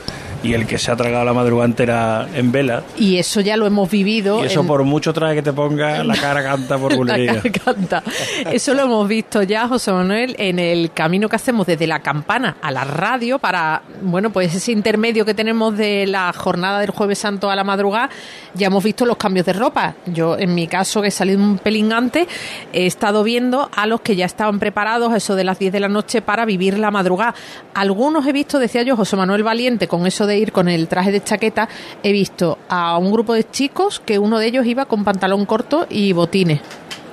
y 0.43 0.55
el 0.55 0.67
que 0.67 0.79
se 0.79 0.91
ha 0.91 0.97
tragado 0.97 1.25
la 1.25 1.33
madrugada 1.33 1.67
entera 1.67 2.29
en 2.35 2.51
vela. 2.53 2.83
Y 2.99 3.19
eso 3.19 3.41
ya 3.41 3.57
lo 3.57 3.67
hemos 3.67 3.91
vivido. 3.91 4.43
Y 4.43 4.47
eso 4.47 4.61
en- 4.61 4.67
por 4.67 4.83
mucho 4.85 5.13
traje 5.13 5.37
que 5.37 5.43
te 5.43 5.53
ponga, 5.53 6.03
la 6.05 6.17
cara 6.17 6.43
canta 6.43 6.79
por 6.79 6.91
La 6.93 6.97
bulería. 6.97 7.43
garganta. 7.43 8.03
Eso 8.51 8.75
lo 8.75 8.83
hemos 8.83 9.07
visto 9.09 9.43
ya, 9.43 9.69
José 9.69 9.93
Manuel, 9.93 10.35
en 10.39 10.59
el 10.59 10.91
camino 10.93 11.29
que 11.29 11.37
hacemos 11.37 11.67
desde 11.67 11.87
la 11.87 12.01
campana 12.01 12.57
a 12.61 12.71
la 12.71 12.85
radio 12.85 13.39
para, 13.39 13.83
bueno, 14.03 14.31
pues 14.31 14.55
ese 14.55 14.73
intermedio 14.73 15.25
que 15.25 15.35
tenemos 15.35 15.77
de 15.77 16.07
la 16.07 16.33
jornada 16.33 16.81
del 16.81 16.91
Jueves 16.91 17.19
Santo 17.19 17.51
a 17.51 17.57
la 17.57 17.65
madrugada, 17.65 18.11
ya 18.55 18.67
hemos 18.67 18.83
visto 18.85 19.07
los 19.07 19.17
cambios 19.17 19.47
de 19.47 19.53
ropa. 19.53 19.95
Yo, 20.07 20.37
en 20.39 20.55
mi 20.55 20.67
caso, 20.67 21.03
que 21.03 21.09
he 21.09 21.11
salido 21.13 21.39
un 21.43 21.59
pelín 21.59 21.93
antes, 21.93 22.27
he 22.73 22.87
estado 22.87 23.23
viendo 23.25 23.71
a 23.75 23.87
los 23.87 24.01
que 24.01 24.17
ya 24.17 24.27
estaban 24.27 24.59
preparados, 24.59 25.15
eso 25.15 25.35
de 25.37 25.45
las 25.45 25.59
10 25.59 25.73
de 25.73 25.81
la 25.81 25.89
noche, 25.89 26.23
para 26.23 26.45
vivir 26.45 26.79
la 26.79 26.91
madrugada. 26.91 27.35
Algunos 27.75 28.27
he 28.27 28.33
visto, 28.33 28.59
decía 28.59 28.83
yo, 28.83 28.97
José 28.97 29.17
Manuel 29.17 29.43
Valiente, 29.43 29.89
con 29.89 30.07
eso 30.07 30.27
de 30.27 30.32
ir 30.39 30.53
con 30.53 30.69
el 30.69 30.89
traje 30.89 31.13
de 31.13 31.23
chaqueta, 31.23 31.69
he 32.03 32.13
visto 32.13 32.59
a 32.69 32.99
un 32.99 33.11
grupo 33.13 33.35
de 33.35 33.45
chicos 33.51 34.01
que 34.05 34.19
uno 34.19 34.39
de 34.39 34.47
ellos 34.47 34.67
iba 34.67 34.85
con 34.87 35.05
pantalón 35.05 35.45
corto 35.47 35.87
y 35.89 36.13
botines. 36.13 36.61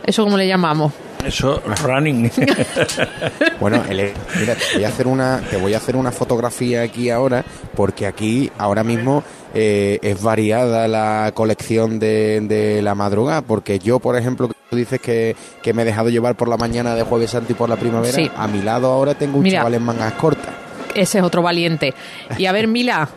¿Eso 0.06 0.24
como 0.24 0.38
le 0.38 0.48
llamamos? 0.48 0.92
Eso, 1.26 1.62
running. 1.84 2.32
Bueno, 3.60 3.84
mira, 3.90 4.56
te 4.56 4.76
voy 4.76 4.84
a 4.86 4.88
hacer 4.88 5.08
una, 5.08 5.42
te 5.50 5.58
voy 5.58 5.74
a 5.74 5.78
hacer 5.78 5.96
una 5.98 6.12
fotografía 6.12 6.82
aquí 6.82 7.10
ahora, 7.10 7.44
porque 7.76 8.08
aquí 8.08 8.50
ahora 8.58 8.84
mismo 8.86 9.24
eh, 9.54 10.00
es 10.02 10.22
variada 10.24 10.88
la 10.88 11.32
colección 11.34 12.00
de, 12.00 12.40
de 12.42 12.82
la 12.82 12.96
madrugada, 12.96 13.42
porque 13.42 13.80
yo, 13.80 14.00
por 14.00 14.16
ejemplo, 14.16 14.48
que 14.48 14.56
tú 14.70 14.76
dices 14.78 15.02
que, 15.02 15.36
que 15.62 15.74
me 15.74 15.82
he 15.82 15.86
dejado 15.86 16.10
llevar 16.10 16.36
por 16.36 16.48
la 16.48 16.56
mañana 16.58 16.96
de 16.96 17.04
Jueves 17.04 17.32
Santo 17.32 17.52
y 17.52 17.56
por 17.56 17.68
la 17.70 17.76
primavera, 17.76 18.14
Sí. 18.14 18.32
a 18.36 18.48
mi 18.48 18.62
lado 18.62 18.88
ahora 18.92 19.14
tengo 19.16 19.38
un 19.38 19.44
Mira. 19.44 19.60
chaval 19.60 19.74
en 19.74 19.84
mangas 19.84 20.14
cortas. 20.14 20.49
Ese 21.02 21.20
es 21.20 21.24
otro 21.24 21.42
valiente. 21.42 21.94
Y 22.38 22.46
a 22.46 22.52
ver, 22.52 22.68
Mila, 22.76 23.08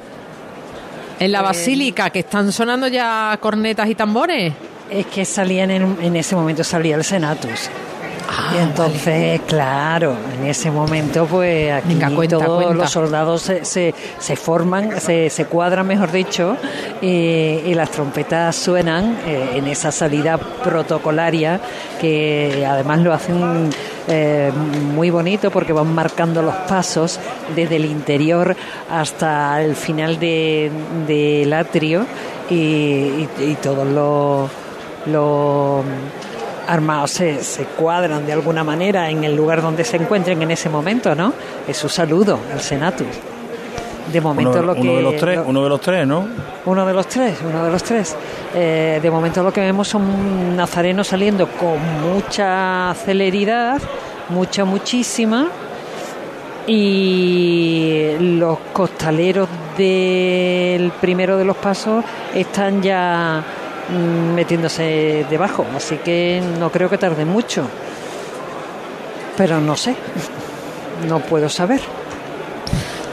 en 1.19 1.33
la 1.33 1.41
Eh, 1.41 1.43
basílica, 1.43 2.11
que 2.11 2.21
están 2.21 2.51
sonando 2.53 2.89
ya 2.89 3.37
cornetas 3.41 3.89
y 3.89 3.95
tambores. 3.95 4.53
Es 4.91 5.07
que 5.07 5.25
salían 5.25 5.71
en, 5.71 5.97
en 6.03 6.17
ese 6.17 6.35
momento 6.37 6.63
salía 6.65 6.97
el 6.97 7.05
Senatus. 7.05 7.71
Ah, 8.35 8.55
y 8.55 8.63
entonces, 8.63 9.41
claro, 9.47 10.17
en 10.39 10.47
ese 10.47 10.71
momento, 10.71 11.27
pues 11.27 11.71
aquí 11.71 11.89
Venga, 11.95 12.11
cuenta, 12.15 12.39
todos 12.39 12.63
cuenta. 12.65 12.83
los 12.83 12.91
soldados 12.91 13.43
se, 13.43 13.65
se, 13.65 13.95
se 14.19 14.37
forman, 14.37 14.99
se, 15.01 15.29
se 15.29 15.45
cuadran, 15.45 15.87
mejor 15.87 16.11
dicho, 16.11 16.57
y, 17.03 17.07
y 17.07 17.75
las 17.75 17.91
trompetas 17.91 18.57
suenan 18.57 19.19
eh, 19.27 19.51
en 19.57 19.67
esa 19.67 19.93
salida 19.93 20.39
protocolaria 20.39 21.61
que 22.01 22.65
además 22.67 23.01
lo 23.01 23.13
hacen 23.13 23.69
eh, 24.09 24.51
muy 24.95 25.11
bonito 25.11 25.51
porque 25.51 25.75
van 25.75 25.95
marcando 25.95 26.41
los 26.43 26.55
pasos 26.55 27.21
desde 27.55 27.77
el 27.77 27.85
interior 27.85 28.57
hasta 28.91 29.63
el 29.63 29.77
final 29.77 30.19
de- 30.19 30.71
del 31.07 31.53
atrio 31.53 32.07
y, 32.49 32.55
y- 32.55 33.29
y 33.41 33.57
todos 33.63 33.87
los 33.87 34.51
los 35.05 35.85
armados 36.67 37.11
se, 37.11 37.43
se 37.43 37.65
cuadran 37.65 38.25
de 38.27 38.33
alguna 38.33 38.63
manera 38.65 39.11
en 39.11 39.25
el 39.25 39.35
lugar 39.37 39.63
donde 39.63 39.85
se 39.85 39.97
encuentren 39.97 40.41
en 40.43 40.51
ese 40.51 40.69
momento, 40.69 41.15
¿no? 41.15 41.33
Es 41.67 41.77
su 41.77 41.89
saludo 41.89 42.39
al 42.53 42.61
Senatus. 42.61 43.07
De 44.13 44.21
momento 44.21 44.51
uno, 44.59 44.63
lo 44.63 44.75
que 44.75 44.81
uno 44.81 44.97
de 44.97 45.03
los 45.03 45.17
tres, 45.17 45.37
lo- 45.39 45.45
uno 45.45 45.63
de 45.63 45.69
los 45.69 45.81
tres, 45.81 46.07
¿no? 46.07 46.27
uno 46.67 46.87
de 46.87 46.93
los 46.93 47.07
tres, 47.07 47.39
uno 47.49 47.65
de 47.65 47.71
los 47.71 47.83
tres. 47.83 48.17
Eh, 48.55 48.99
de 49.03 49.11
momento 49.11 49.43
lo 49.43 49.53
que 49.53 49.61
vemos 49.61 49.89
son 49.89 50.57
nazarenos 50.57 51.07
saliendo 51.09 51.47
con 51.49 51.79
mucha 52.03 52.95
celeridad, 53.05 53.81
mucha, 54.29 54.65
muchísima. 54.65 55.49
Y 56.67 58.13
los 58.21 58.59
costaleros 58.73 59.49
del 59.77 60.91
primero 61.01 61.37
de 61.37 61.45
los 61.45 61.57
pasos 61.57 62.05
están 62.35 62.81
ya 62.83 63.43
metiéndose 64.35 65.27
debajo, 65.29 65.67
así 65.77 65.97
que 65.97 66.43
no 66.59 66.71
creo 66.71 66.89
que 66.89 66.99
tarde 66.99 67.25
mucho. 67.25 67.65
Pero 69.37 69.61
no 69.61 69.77
sé, 69.77 69.95
no 71.09 71.21
puedo 71.21 71.49
saber. 71.49 71.81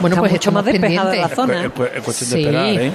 Bueno, 0.00 0.14
Está 0.16 0.20
pues 0.20 0.32
mucho 0.32 0.52
más 0.52 0.64
despejada 0.64 1.14
la 1.14 1.28
zona. 1.28 1.64
Es, 1.64 1.70
cu- 1.70 1.84
es 1.84 2.02
cuestión 2.02 2.30
Sí. 2.30 2.36
de 2.36 2.40
esperar, 2.42 2.66
¿eh? 2.86 2.92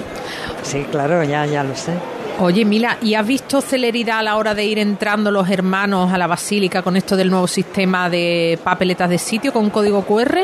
Sí, 0.62 0.86
claro, 0.90 1.22
ya, 1.22 1.46
ya 1.46 1.62
lo 1.62 1.74
sé. 1.76 1.92
Oye, 2.38 2.64
Mila, 2.64 2.98
¿y 3.00 3.14
has 3.14 3.26
visto 3.26 3.60
celeridad 3.60 4.18
a 4.18 4.22
la 4.22 4.36
hora 4.36 4.54
de 4.54 4.64
ir 4.64 4.78
entrando 4.78 5.30
los 5.30 5.48
hermanos 5.48 6.12
a 6.12 6.18
la 6.18 6.26
basílica 6.26 6.82
con 6.82 6.96
esto 6.96 7.16
del 7.16 7.30
nuevo 7.30 7.46
sistema 7.46 8.10
de 8.10 8.58
papeletas 8.62 9.08
de 9.08 9.18
sitio 9.18 9.52
con 9.52 9.70
código 9.70 10.02
QR? 10.02 10.40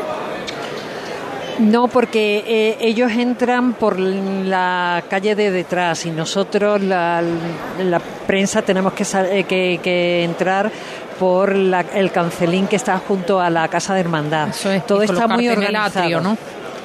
No, 1.58 1.88
porque 1.88 2.44
eh, 2.46 2.76
ellos 2.80 3.10
entran 3.12 3.74
por 3.74 3.98
la 3.98 5.02
calle 5.08 5.34
de 5.34 5.50
detrás 5.50 6.06
y 6.06 6.10
nosotros, 6.10 6.80
la, 6.80 7.22
la 7.82 8.00
prensa, 8.26 8.62
tenemos 8.62 8.92
que, 8.94 9.04
eh, 9.30 9.44
que, 9.44 9.80
que 9.82 10.24
entrar 10.24 10.70
por 11.18 11.54
la- 11.54 11.84
el 11.94 12.10
cancelín 12.10 12.66
que 12.66 12.76
está 12.76 12.98
junto 12.98 13.40
a 13.40 13.50
la 13.50 13.68
casa 13.68 13.94
de 13.94 14.00
hermandad. 14.00 14.48
Eso 14.48 14.70
es, 14.72 14.86
Todo 14.86 15.02
está 15.02 15.28
muy 15.28 15.48
organizado. 15.48 16.00
atrio, 16.00 16.20
¿no? 16.20 16.36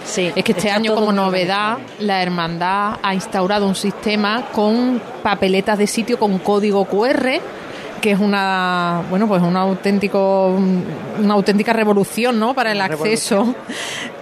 Sí, 0.06 0.32
Es 0.36 0.44
que 0.44 0.54
este 0.54 0.70
año, 0.72 0.96
como 0.96 1.12
novedad, 1.12 1.78
la 2.00 2.22
hermandad 2.24 2.98
ha 3.04 3.14
instaurado 3.14 3.68
un 3.68 3.76
sistema 3.76 4.44
con 4.54 5.02
papeletas 5.22 5.78
de 5.78 5.86
sitio 5.88 6.18
con 6.18 6.38
código 6.40 6.86
QR 6.86 7.42
que 8.02 8.12
es 8.12 8.20
una 8.20 9.04
bueno 9.10 9.28
pues 9.28 9.42
un 9.42 9.56
auténtico 9.56 10.58
una 11.20 11.34
auténtica 11.34 11.74
revolución 11.74 12.40
no 12.40 12.54
para 12.54 12.72
el 12.72 12.78
Una 12.78 12.86
acceso 12.86 13.56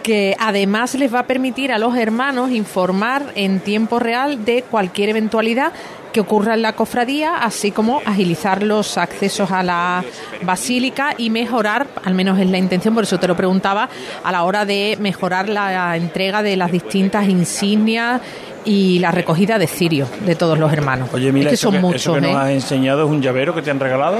que 0.04 0.36
además 0.40 0.96
les 0.96 1.14
va 1.14 1.20
a 1.20 1.28
permitir 1.28 1.72
a 1.72 1.80
los 1.80 1.96
hermanos 1.98 2.52
informar 2.52 3.32
en 3.36 3.60
tiempo 3.60 4.00
real 4.00 4.46
de 4.46 4.64
cualquier 4.64 5.10
eventualidad 5.10 5.74
que 6.16 6.22
ocurra 6.22 6.54
en 6.54 6.62
la 6.62 6.72
cofradía, 6.78 7.36
así 7.36 7.72
como 7.72 8.02
agilizar 8.06 8.64
los 8.64 8.98
accesos 8.98 9.52
a 9.52 9.64
la 9.64 10.02
basílica 10.44 11.14
y 11.18 11.30
mejorar, 11.30 11.88
al 12.06 12.14
menos 12.14 12.40
es 12.40 12.50
la 12.50 12.58
intención, 12.58 12.94
por 12.94 13.04
eso 13.04 13.20
te 13.20 13.28
lo 13.28 13.36
preguntaba, 13.36 13.90
a 14.24 14.32
la 14.32 14.44
hora 14.44 14.64
de 14.64 14.96
mejorar 15.02 15.50
la 15.50 15.98
entrega 15.98 16.42
de 16.42 16.56
las 16.56 16.72
distintas 16.72 17.28
insignias 17.28 18.22
y 18.66 19.00
la 19.00 19.12
recogida 19.12 19.58
de 19.60 19.68
cirio 19.68 20.08
de 20.26 20.36
todos 20.36 20.58
los 20.58 20.74
hermanos. 20.74 21.10
Oye, 21.14 21.32
mira, 21.32 21.46
es 21.46 21.52
que 21.52 21.56
eso, 21.56 21.68
son 21.68 21.74
que, 21.76 21.80
muchos, 21.80 22.02
eso 22.02 22.14
que 22.16 22.22
nos 22.22 22.32
¿eh? 22.32 22.36
has 22.36 22.50
enseñado 22.50 23.06
es 23.06 23.10
un 23.10 23.22
llavero 23.22 23.54
que 23.56 23.62
te 23.62 23.72
han 23.72 23.80
regalado. 23.80 24.18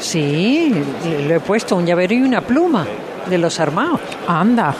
Sí, 0.00 0.74
le, 1.04 1.26
le 1.28 1.34
he 1.36 1.40
puesto 1.40 1.76
un 1.76 1.86
llavero 1.86 2.12
y 2.14 2.22
una 2.22 2.40
pluma 2.40 2.86
de 3.30 3.38
los 3.38 3.58
armados. 3.60 4.00
Anda. 4.26 4.74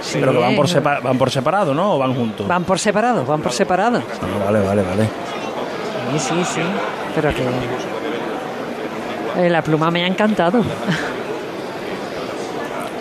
Sí, 0.00 0.18
Pero 0.20 0.32
que 0.32 0.38
van 0.38 0.54
por, 0.54 0.68
sepa- 0.68 1.00
van 1.00 1.18
por 1.18 1.30
separado, 1.30 1.74
¿no? 1.74 1.94
¿O 1.94 1.98
van 1.98 2.14
juntos? 2.14 2.46
Van 2.46 2.62
por 2.64 2.78
separado, 2.78 3.24
van 3.24 3.40
por 3.42 3.50
separado. 3.52 3.98
Ah, 4.22 4.44
vale, 4.44 4.60
vale, 4.60 4.82
vale. 4.82 5.08
Sí, 6.12 6.18
sí, 6.28 6.44
sí. 6.54 6.60
Pero 7.14 7.30
que. 7.34 7.42
eh, 9.46 9.50
la 9.50 9.62
pluma 9.62 9.90
me 9.90 10.04
ha 10.04 10.06
encantado. 10.06 10.62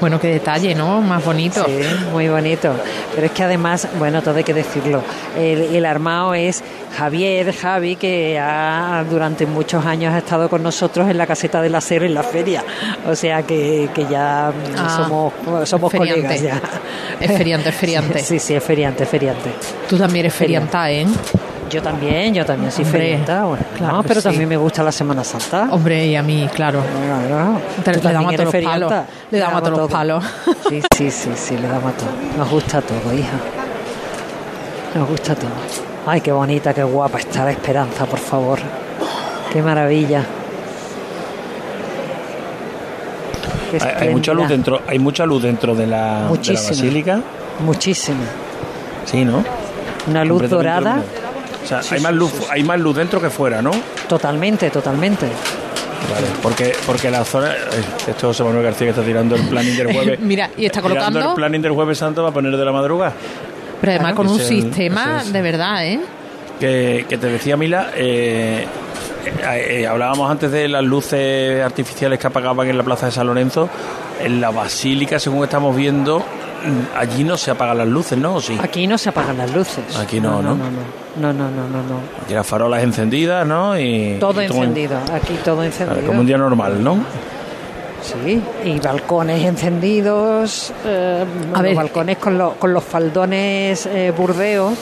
Bueno, 0.02 0.20
qué 0.20 0.28
detalle, 0.28 0.76
¿no? 0.76 1.02
Más 1.02 1.24
bonito. 1.24 1.64
Sí, 1.66 1.80
muy 2.12 2.28
bonito. 2.28 2.74
Pero 3.14 3.28
es 3.28 3.32
que 3.32 3.44
además, 3.44 3.88
bueno, 3.98 4.22
todo 4.22 4.36
hay 4.36 4.44
que 4.44 4.54
decirlo. 4.54 5.02
El, 5.38 5.74
el 5.76 5.86
armado 5.86 6.34
es 6.34 6.64
Javier, 6.98 7.54
Javi, 7.56 7.96
que 7.96 8.38
ha, 8.40 9.04
durante 9.10 9.46
muchos 9.46 9.86
años 9.86 10.14
ha 10.14 10.18
estado 10.20 10.50
con 10.50 10.62
nosotros 10.64 11.10
en 11.10 11.18
la 11.18 11.26
caseta 11.26 11.62
del 11.62 11.74
acero 11.76 12.06
en 12.06 12.14
la 12.14 12.24
feria. 12.24 12.64
O 13.08 13.16
sea 13.16 13.44
que, 13.44 13.90
que 13.94 14.06
ya 14.06 14.52
Ah, 14.78 14.98
somos, 15.04 15.34
somos 15.68 15.92
feriante. 15.92 16.22
colegas 16.22 16.42
ya. 16.42 16.62
Es 17.20 17.32
feriante, 17.32 17.70
es 17.70 17.76
feriante. 17.76 18.20
Sí, 18.26 18.40
sí, 18.40 18.54
es 18.56 18.64
feriante, 18.64 19.04
es 19.04 19.10
feriante. 19.10 19.50
Tú 19.88 19.98
también 19.98 20.26
eres 20.26 20.34
ferianta, 20.36 20.92
¿eh? 20.92 21.06
Yo 21.70 21.82
también, 21.82 22.34
yo 22.34 22.46
también 22.46 22.72
soy 22.72 22.86
Hombre, 22.86 23.00
ferienta, 23.00 23.44
bueno, 23.46 23.64
claro 23.76 23.98
no, 23.98 24.04
pero 24.04 24.22
sí. 24.22 24.26
también 24.30 24.48
me 24.48 24.56
gusta 24.58 24.84
la 24.84 24.92
Semana 24.92 25.24
Santa. 25.24 25.68
Hombre, 25.72 26.06
y 26.06 26.16
a 26.16 26.22
mí, 26.22 26.48
claro. 26.54 26.82
Te- 27.84 27.94
le 27.94 28.02
damos 28.14 28.34
a 28.34 28.38
todos 28.38 28.54
los 28.54 28.64
palos. 28.64 28.94
Le 29.32 29.40
damos 29.40 29.58
a 29.58 29.62
todos 29.66 29.78
los 29.80 29.92
palos. 29.92 30.24
Sí, 30.70 30.82
sí, 30.96 31.12
sí, 31.12 31.30
sí, 31.36 31.58
le 31.58 31.68
damos 31.68 31.94
a 31.94 31.98
todo. 31.98 32.10
Nos 32.38 32.50
gusta 32.50 32.82
todo, 32.82 33.14
hija. 33.14 33.38
Nos 34.94 35.10
gusta 35.10 35.34
todo. 35.36 35.50
Ay, 36.06 36.22
qué 36.22 36.32
bonita, 36.32 36.74
qué 36.74 36.84
guapa 36.84 37.18
está 37.18 37.46
la 37.46 37.52
esperanza, 37.52 38.06
por 38.06 38.20
favor. 38.20 38.60
Qué 39.52 39.62
maravilla. 39.62 40.24
Qué 43.72 43.78
Hay, 43.84 44.08
hay 44.08 44.14
mucha 44.14 44.34
luz 44.34 44.48
dentro, 44.48 44.82
hay 44.88 45.00
mucha 45.00 45.26
luz 45.26 45.42
dentro 45.44 45.76
de 45.76 45.88
la, 45.88 46.28
de 46.30 46.54
la 46.54 46.62
basílica. 46.62 47.20
Muchísima. 47.66 48.20
Sí, 49.06 49.26
¿no? 49.26 49.44
Una 50.08 50.24
luz 50.24 50.48
dorada. 50.50 51.02
O 51.66 51.68
sea, 51.68 51.82
hay 51.92 52.00
más 52.00 52.14
luz, 52.14 52.32
hay 52.50 52.64
más 52.64 52.80
luz 52.80 52.96
dentro 52.96 53.20
que 53.20 53.30
fuera, 53.30 53.62
¿no? 53.62 53.72
Totalmente, 54.08 54.70
totalmente. 54.70 55.26
Vale, 56.14 56.28
porque, 56.44 56.74
porque 56.86 57.10
la 57.10 57.26
zona. 57.26 57.52
eh, 57.52 57.56
Esto 58.00 58.12
es 58.12 58.22
José 58.22 58.44
Manuel 58.44 58.64
García 58.64 58.86
que 58.86 58.92
está 58.92 59.02
tirando 59.04 59.36
el 59.36 59.42
planning 59.48 59.76
del 59.76 59.92
jueves. 59.94 60.20
Mira, 60.22 60.50
y 60.56 60.66
está 60.66 60.82
Tirando 60.82 61.00
colocando- 61.02 61.30
el 61.32 61.36
planning 61.36 61.62
del 61.64 61.72
jueves 61.72 61.98
santo 61.98 62.22
va 62.24 62.30
a 62.30 62.32
poner 62.32 62.56
de 62.56 62.64
la 62.66 62.72
madrugada. 62.72 63.14
Pero 63.82 63.94
además 63.94 64.14
con 64.14 64.28
un 64.28 64.40
el- 64.40 64.46
sistema 64.46 65.22
es- 65.24 65.34
de 65.34 65.42
verdad, 65.42 65.86
¿eh? 65.88 66.00
Que, 66.60 67.06
que 67.10 67.18
te 67.18 67.28
decía 67.28 67.58
Mila, 67.58 67.90
eh, 67.96 68.66
eh, 69.26 69.82
eh, 69.82 69.88
hablábamos 69.88 70.30
antes 70.30 70.52
de 70.52 70.68
las 70.70 70.84
luces 70.84 71.62
artificiales 71.64 72.20
que 72.20 72.28
apagaban 72.28 72.68
en 72.70 72.78
la 72.78 72.84
plaza 72.84 73.08
de 73.08 73.12
San 73.12 73.26
Lorenzo. 73.28 73.68
En 74.24 74.40
la 74.40 74.52
basílica, 74.52 75.20
según 75.20 75.44
estamos 75.44 75.76
viendo, 75.76 76.24
allí 76.98 77.24
no 77.24 77.38
se 77.38 77.52
apagan 77.52 77.78
las 77.78 77.88
luces, 77.88 78.18
¿no? 78.18 78.36
¿O 78.36 78.42
sí? 78.42 78.58
Aquí 78.62 78.88
no 78.88 78.98
se 78.98 79.10
apagan 79.10 79.38
las 79.38 79.54
luces. 79.54 79.98
Aquí 79.98 80.20
no, 80.20 80.42
no, 80.42 80.56
¿no? 80.56 80.56
no, 80.56 80.66
no, 80.70 81.34
no, 81.34 81.34
no, 81.34 81.50
no, 81.50 81.68
no, 81.68 81.78
no. 81.84 82.00
Aquí 82.24 82.34
las 82.34 82.46
farolas 82.48 82.84
encendidas, 82.84 83.46
¿no? 83.46 83.80
Y, 83.80 84.18
Todo 84.20 84.42
y 84.42 84.46
encendido, 84.46 84.98
aquí 85.14 85.38
todo 85.44 85.64
encendido. 85.64 86.06
como 86.08 86.20
un 86.22 86.26
día 86.28 86.38
normal, 86.38 86.84
¿no? 86.84 86.98
Sí, 88.02 88.40
y 88.64 88.80
balcones 88.80 89.44
encendidos, 89.44 90.72
eh, 90.86 91.26
A 91.56 91.62
ver, 91.64 91.76
balcones 91.76 92.18
con, 92.18 92.38
lo- 92.38 92.54
con 92.54 92.72
los 92.72 92.84
faldones 92.84 93.86
eh, 93.88 94.14
burdeos. 94.16 94.74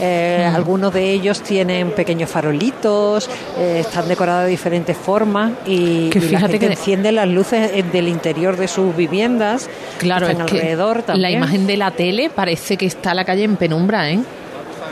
Eh, 0.00 0.48
Mm. 0.50 0.54
Algunos 0.56 0.92
de 0.94 1.10
ellos 1.12 1.42
tienen 1.42 1.90
pequeños 1.92 2.30
farolitos, 2.30 3.28
eh, 3.58 3.78
están 3.80 4.08
decorados 4.08 4.44
de 4.44 4.50
diferentes 4.50 4.96
formas 4.96 5.52
y, 5.66 6.08
Que 6.10 6.18
y 6.18 6.22
la 6.22 6.28
fíjate 6.28 6.52
gente 6.52 6.58
que- 6.66 6.72
enciende 6.72 7.12
las 7.12 7.28
luces 7.28 7.70
eh, 7.74 7.84
del 7.92 8.08
interior 8.08 8.56
de 8.56 8.66
sus 8.68 8.94
viviendas. 8.96 9.68
Claro, 9.98 10.26
que 10.26 10.32
es 10.32 10.38
están 10.38 10.46
que 10.48 10.56
alrededor 10.60 11.02
también. 11.02 11.22
la 11.22 11.30
imagen 11.30 11.66
de 11.66 11.76
la 11.76 11.90
tele 11.90 12.30
parece 12.30 12.76
que 12.76 12.86
está 12.86 13.14
la 13.14 13.24
calle 13.24 13.44
en 13.44 13.56
penumbra, 13.56 14.10
¿eh? 14.10 14.20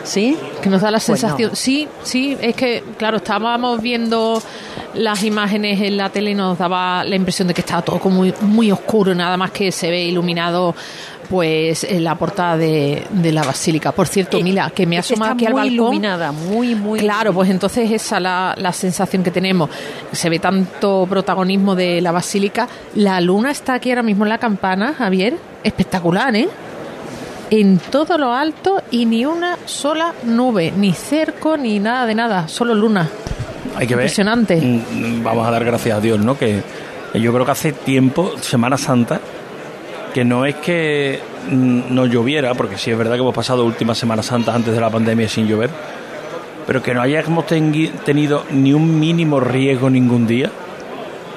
¿Sí? 0.04 0.36
Que 0.62 0.70
nos 0.70 0.80
da 0.80 0.90
la 0.90 0.96
Pues 0.98 1.04
sensación. 1.20 1.54
Sí, 1.56 1.88
sí, 2.02 2.36
es 2.40 2.54
que, 2.54 2.82
claro, 2.96 3.16
estábamos 3.18 3.82
viendo 3.82 4.40
las 4.94 5.22
imágenes 5.22 5.80
en 5.82 5.96
la 5.96 6.08
tele 6.08 6.30
y 6.30 6.34
nos 6.34 6.56
daba 6.56 7.04
la 7.04 7.14
impresión 7.16 7.46
de 7.48 7.52
que 7.54 7.60
estaba 7.60 7.82
todo 7.82 7.98
como 7.98 8.16
muy, 8.16 8.32
muy 8.42 8.70
oscuro, 8.72 9.14
nada 9.14 9.36
más 9.36 9.50
que 9.50 9.70
se 9.72 9.90
ve 9.90 10.02
iluminado 10.04 10.74
pues 11.28 11.84
en 11.84 12.04
la 12.04 12.14
portada 12.14 12.56
de, 12.56 13.02
de 13.10 13.32
la 13.32 13.42
basílica. 13.42 13.92
Por 13.92 14.06
cierto, 14.06 14.40
Mila, 14.40 14.70
que 14.70 14.86
me 14.86 14.96
ha 14.96 15.00
asomado 15.00 15.32
aquí 15.32 15.44
al 15.46 15.52
muy 15.52 15.60
balcón. 15.60 15.74
iluminada, 15.74 16.32
muy, 16.32 16.74
muy 16.74 17.00
Claro, 17.00 17.32
pues 17.34 17.50
entonces 17.50 17.90
esa 17.90 18.16
es 18.16 18.22
la, 18.22 18.54
la 18.56 18.72
sensación 18.72 19.22
que 19.22 19.30
tenemos. 19.30 19.68
Se 20.12 20.30
ve 20.30 20.38
tanto 20.38 21.06
protagonismo 21.08 21.74
de 21.74 22.00
la 22.00 22.12
basílica. 22.12 22.66
La 22.94 23.20
luna 23.20 23.50
está 23.50 23.74
aquí 23.74 23.90
ahora 23.90 24.02
mismo 24.02 24.24
en 24.24 24.30
la 24.30 24.38
campana, 24.38 24.94
Javier. 24.96 25.36
Espectacular, 25.62 26.34
¿eh? 26.34 26.48
En 27.50 27.78
todo 27.78 28.18
lo 28.18 28.34
alto 28.34 28.82
y 28.90 29.06
ni 29.06 29.24
una 29.24 29.56
sola 29.64 30.12
nube, 30.24 30.72
ni 30.76 30.92
cerco, 30.92 31.56
ni 31.56 31.78
nada 31.78 32.04
de 32.06 32.14
nada, 32.14 32.48
solo 32.48 32.74
luna. 32.74 33.08
Hay 33.76 33.86
que 33.86 33.94
ver. 33.96 34.04
Impresionante. 34.04 34.56
Mm, 34.56 35.22
Vamos 35.22 35.46
a 35.46 35.50
dar 35.50 35.64
gracias 35.64 35.96
a 35.96 36.00
Dios, 36.00 36.18
¿no? 36.18 36.36
Que 36.38 36.62
yo 37.14 37.32
creo 37.32 37.46
que 37.46 37.52
hace 37.52 37.72
tiempo, 37.72 38.32
Semana 38.40 38.76
Santa, 38.76 39.20
que 40.12 40.24
no 40.24 40.44
es 40.44 40.56
que 40.56 41.20
mm, 41.50 41.94
no 41.94 42.06
lloviera, 42.06 42.54
porque 42.54 42.78
sí 42.78 42.90
es 42.90 42.98
verdad 42.98 43.14
que 43.14 43.20
hemos 43.20 43.34
pasado 43.34 43.64
últimas 43.64 43.98
Semanas 43.98 44.26
Santas 44.26 44.54
antes 44.54 44.74
de 44.74 44.80
la 44.80 44.90
pandemia 44.90 45.28
sin 45.28 45.46
llover, 45.46 45.70
pero 46.66 46.82
que 46.82 46.94
no 46.94 47.00
hayamos 47.00 47.46
tenido 47.46 48.44
ni 48.50 48.72
un 48.72 48.98
mínimo 48.98 49.40
riesgo 49.40 49.90
ningún 49.90 50.26
día, 50.26 50.50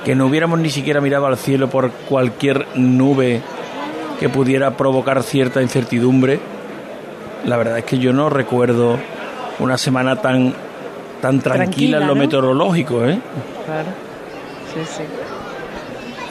que 0.03 0.15
no 0.15 0.25
hubiéramos 0.25 0.59
ni 0.59 0.69
siquiera 0.69 0.99
mirado 0.99 1.27
al 1.27 1.37
cielo 1.37 1.69
por 1.69 1.91
cualquier 1.91 2.67
nube 2.75 3.41
que 4.19 4.29
pudiera 4.29 4.75
provocar 4.77 5.23
cierta 5.23 5.61
incertidumbre. 5.61 6.39
La 7.45 7.57
verdad 7.57 7.79
es 7.79 7.85
que 7.85 7.97
yo 7.97 8.13
no 8.13 8.29
recuerdo 8.29 8.97
una 9.59 9.77
semana 9.77 10.17
tan 10.17 10.53
tan 11.21 11.39
tranquila, 11.39 11.65
Tranquila, 11.65 11.97
en 11.99 12.07
lo 12.07 12.15
¿no? 12.15 12.19
meteorológico, 12.19 13.05
¿eh? 13.05 13.19
Claro. 13.65 13.89
Sí, 14.73 14.81
sí. 14.85 15.03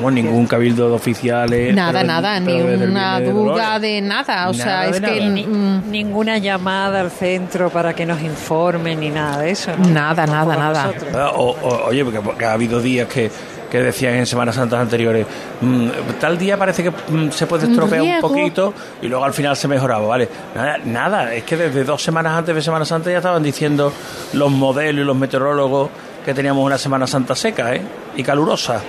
Bueno, 0.01 0.17
ningún 0.23 0.47
cabildo 0.47 0.89
de 0.89 0.95
oficiales. 0.95 1.75
Nada, 1.75 2.03
nada, 2.03 2.41
ni 2.41 2.61
una 2.61 3.21
de 3.21 3.31
duda 3.33 3.79
de 3.79 4.01
nada. 4.01 4.49
O 4.49 4.55
sea, 4.55 4.65
Nada 4.67 4.87
es 4.89 5.01
que. 5.01 5.21
Ni- 5.29 5.47
ninguna 5.91 6.39
llamada 6.39 7.01
al 7.01 7.11
centro 7.11 7.71
para 7.71 7.95
que 7.95 8.07
nos 8.07 8.23
informen 8.23 9.01
ni 9.01 9.11
nada 9.11 9.39
de 9.43 9.51
eso. 9.51 9.73
¿no? 9.77 9.89
Nada, 9.89 10.27
nada, 10.27 10.57
nada. 10.57 10.93
o- 11.37 11.51
o- 11.63 11.85
oye, 11.89 12.05
porque, 12.05 12.21
porque 12.21 12.45
ha 12.45 12.53
habido 12.53 12.81
días 12.81 13.09
que, 13.09 13.31
que 13.71 13.81
decían 13.81 14.15
en 14.15 14.27
Semanas 14.27 14.55
Santas 14.57 14.81
anteriores, 14.81 15.27
mm, 15.61 15.89
tal 16.21 16.39
día 16.39 16.57
parece 16.57 16.83
que 16.83 16.91
mm, 16.91 17.31
se 17.31 17.47
puede 17.47 17.67
estropear 17.69 18.03
un 18.03 18.21
poquito 18.21 18.75
y 19.03 19.07
luego 19.09 19.25
al 19.25 19.33
final 19.33 19.57
se 19.57 19.69
mejoraba, 19.69 20.07
¿vale? 20.07 20.29
Nada, 20.55 20.79
nada, 20.85 21.35
es 21.35 21.45
que 21.45 21.57
desde 21.57 21.85
dos 21.85 22.03
semanas 22.03 22.33
antes 22.37 22.55
de 22.55 22.63
Semana 22.63 22.85
Santa 22.85 23.11
ya 23.11 23.19
estaban 23.19 23.43
diciendo 23.43 23.93
los 24.33 24.51
modelos 24.51 25.03
y 25.03 25.07
los 25.07 25.17
meteorólogos 25.17 25.91
que 26.25 26.35
teníamos 26.35 26.65
una 26.65 26.79
Semana 26.79 27.07
Santa 27.07 27.35
seca, 27.35 27.75
¿eh? 27.75 27.83
Y 28.17 28.23
calurosa. 28.23 28.81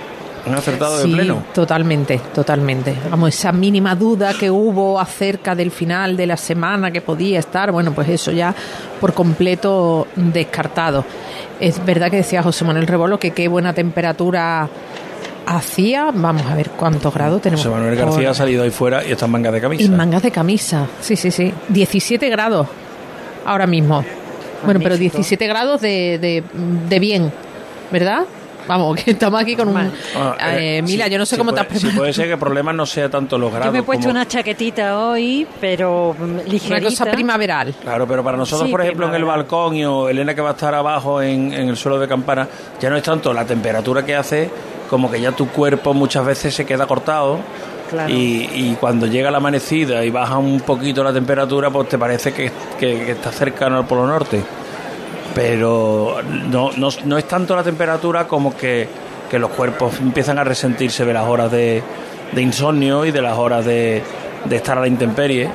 Han 0.46 0.54
acertado 0.54 0.98
de 0.98 1.04
Sí, 1.04 1.12
pleno. 1.12 1.42
totalmente, 1.54 2.20
totalmente. 2.34 2.96
Vamos, 3.10 3.28
esa 3.28 3.52
mínima 3.52 3.94
duda 3.94 4.34
que 4.34 4.50
hubo 4.50 4.98
acerca 4.98 5.54
del 5.54 5.70
final 5.70 6.16
de 6.16 6.26
la 6.26 6.36
semana 6.36 6.90
que 6.90 7.00
podía 7.00 7.38
estar, 7.38 7.70
bueno, 7.70 7.92
pues 7.92 8.08
eso 8.08 8.32
ya 8.32 8.54
por 9.00 9.12
completo 9.14 10.08
descartado. 10.16 11.04
Es 11.60 11.84
verdad 11.84 12.10
que 12.10 12.16
decía 12.16 12.42
José 12.42 12.64
Manuel 12.64 12.86
Rebolo 12.88 13.18
que 13.20 13.30
qué 13.30 13.46
buena 13.46 13.72
temperatura 13.72 14.68
hacía. 15.46 16.10
Vamos 16.12 16.42
a 16.46 16.54
ver 16.56 16.70
cuántos 16.70 17.12
grados 17.14 17.40
tenemos. 17.42 17.64
José 17.64 17.74
Manuel 17.76 17.96
por- 17.98 18.06
García 18.08 18.30
ha 18.30 18.34
salido 18.34 18.62
ahí 18.64 18.70
fuera 18.70 19.04
y 19.06 19.12
está 19.12 19.26
en 19.26 19.30
mangas 19.32 19.52
de 19.52 19.60
camisa. 19.60 19.84
Y 19.84 19.88
mangas 19.90 20.22
de 20.22 20.30
camisa, 20.30 20.86
sí, 21.00 21.14
sí, 21.16 21.30
sí. 21.30 21.52
17 21.68 22.28
grados 22.30 22.66
ahora 23.44 23.66
mismo. 23.66 24.04
Bueno, 24.64 24.78
pero 24.80 24.94
Magnífico. 24.94 25.18
17 25.18 25.46
grados 25.46 25.80
de, 25.80 26.18
de, 26.20 26.44
de 26.88 26.98
bien, 27.00 27.32
¿verdad? 27.90 28.22
Vamos, 28.68 28.96
que 28.96 29.10
estamos 29.12 29.40
aquí 29.40 29.56
con 29.56 29.68
un... 29.68 29.76
Ah, 30.16 30.36
Eh, 30.56 30.78
eh, 30.78 30.82
Mila, 30.82 31.06
sí, 31.06 31.10
yo 31.10 31.18
no 31.18 31.26
sé 31.26 31.34
sí 31.36 31.38
cómo 31.38 31.50
puede, 31.50 31.64
te 31.64 31.66
has 31.74 31.78
sí 31.80 31.80
preparado. 31.86 31.98
puede 32.00 32.12
ser 32.12 32.26
que 32.26 32.32
el 32.32 32.38
problema 32.38 32.72
no 32.72 32.86
sea 32.86 33.08
tanto 33.08 33.36
los 33.38 33.50
grados 33.50 33.66
Yo 33.66 33.72
me 33.72 33.78
he 33.80 33.82
puesto 33.82 34.02
como- 34.06 34.12
una 34.12 34.26
chaquetita 34.26 34.98
hoy, 34.98 35.46
pero 35.60 36.14
mm, 36.18 36.22
Una 36.22 36.42
ligerita. 36.44 36.88
cosa 36.88 37.04
primaveral. 37.10 37.74
Claro, 37.82 38.06
pero 38.06 38.22
para 38.22 38.36
nosotros, 38.36 38.66
Sí, 38.68 38.70
por 38.72 38.82
ejemplo, 38.82 39.08
en 39.08 39.14
el 39.14 39.24
balcón 39.24 39.76
y 39.76 39.84
o 39.84 40.08
Elena 40.08 40.34
que 40.34 40.40
va 40.40 40.50
a 40.50 40.52
estar 40.52 40.74
abajo 40.74 41.20
en, 41.22 41.52
en 41.52 41.68
el 41.68 41.76
suelo 41.76 41.98
de 41.98 42.06
campana, 42.08 42.46
ya 42.80 42.88
no 42.90 42.96
es 42.96 43.02
tanto 43.02 43.32
la 43.32 43.44
temperatura 43.44 44.04
que 44.04 44.14
hace 44.14 44.50
como 44.88 45.10
que 45.10 45.20
ya 45.20 45.32
tu 45.32 45.48
cuerpo 45.48 45.94
muchas 45.94 46.24
veces 46.24 46.54
se 46.54 46.64
queda 46.64 46.86
cortado 46.86 47.38
Claro. 47.90 48.10
y, 48.10 48.48
y 48.54 48.76
cuando 48.80 49.06
llega 49.06 49.30
la 49.30 49.36
amanecida 49.36 50.02
y 50.04 50.08
baja 50.10 50.38
un 50.38 50.60
poquito 50.60 51.04
la 51.04 51.12
temperatura, 51.12 51.68
pues 51.70 51.88
te 51.90 51.98
parece 51.98 52.32
que, 52.32 52.50
que- 52.78 53.04
que 53.04 53.10
está 53.12 53.30
cercano 53.32 53.76
al 53.76 53.86
Polo 53.86 54.06
Norte. 54.06 54.42
Pero 55.34 56.16
no, 56.50 56.70
no, 56.76 56.88
no 57.04 57.18
es 57.18 57.24
tanto 57.26 57.56
la 57.56 57.62
temperatura 57.62 58.26
como 58.26 58.54
que, 58.56 58.86
que 59.30 59.38
los 59.38 59.50
cuerpos 59.50 59.98
empiezan 60.00 60.38
a 60.38 60.44
resentirse 60.44 61.04
de 61.04 61.12
las 61.12 61.26
horas 61.26 61.50
de, 61.50 61.82
de 62.32 62.42
insomnio 62.42 63.04
y 63.06 63.10
de 63.12 63.22
las 63.22 63.36
horas 63.38 63.64
de, 63.64 64.02
de 64.44 64.56
estar 64.56 64.76
a 64.78 64.82
la 64.82 64.88
intemperie. 64.88 65.48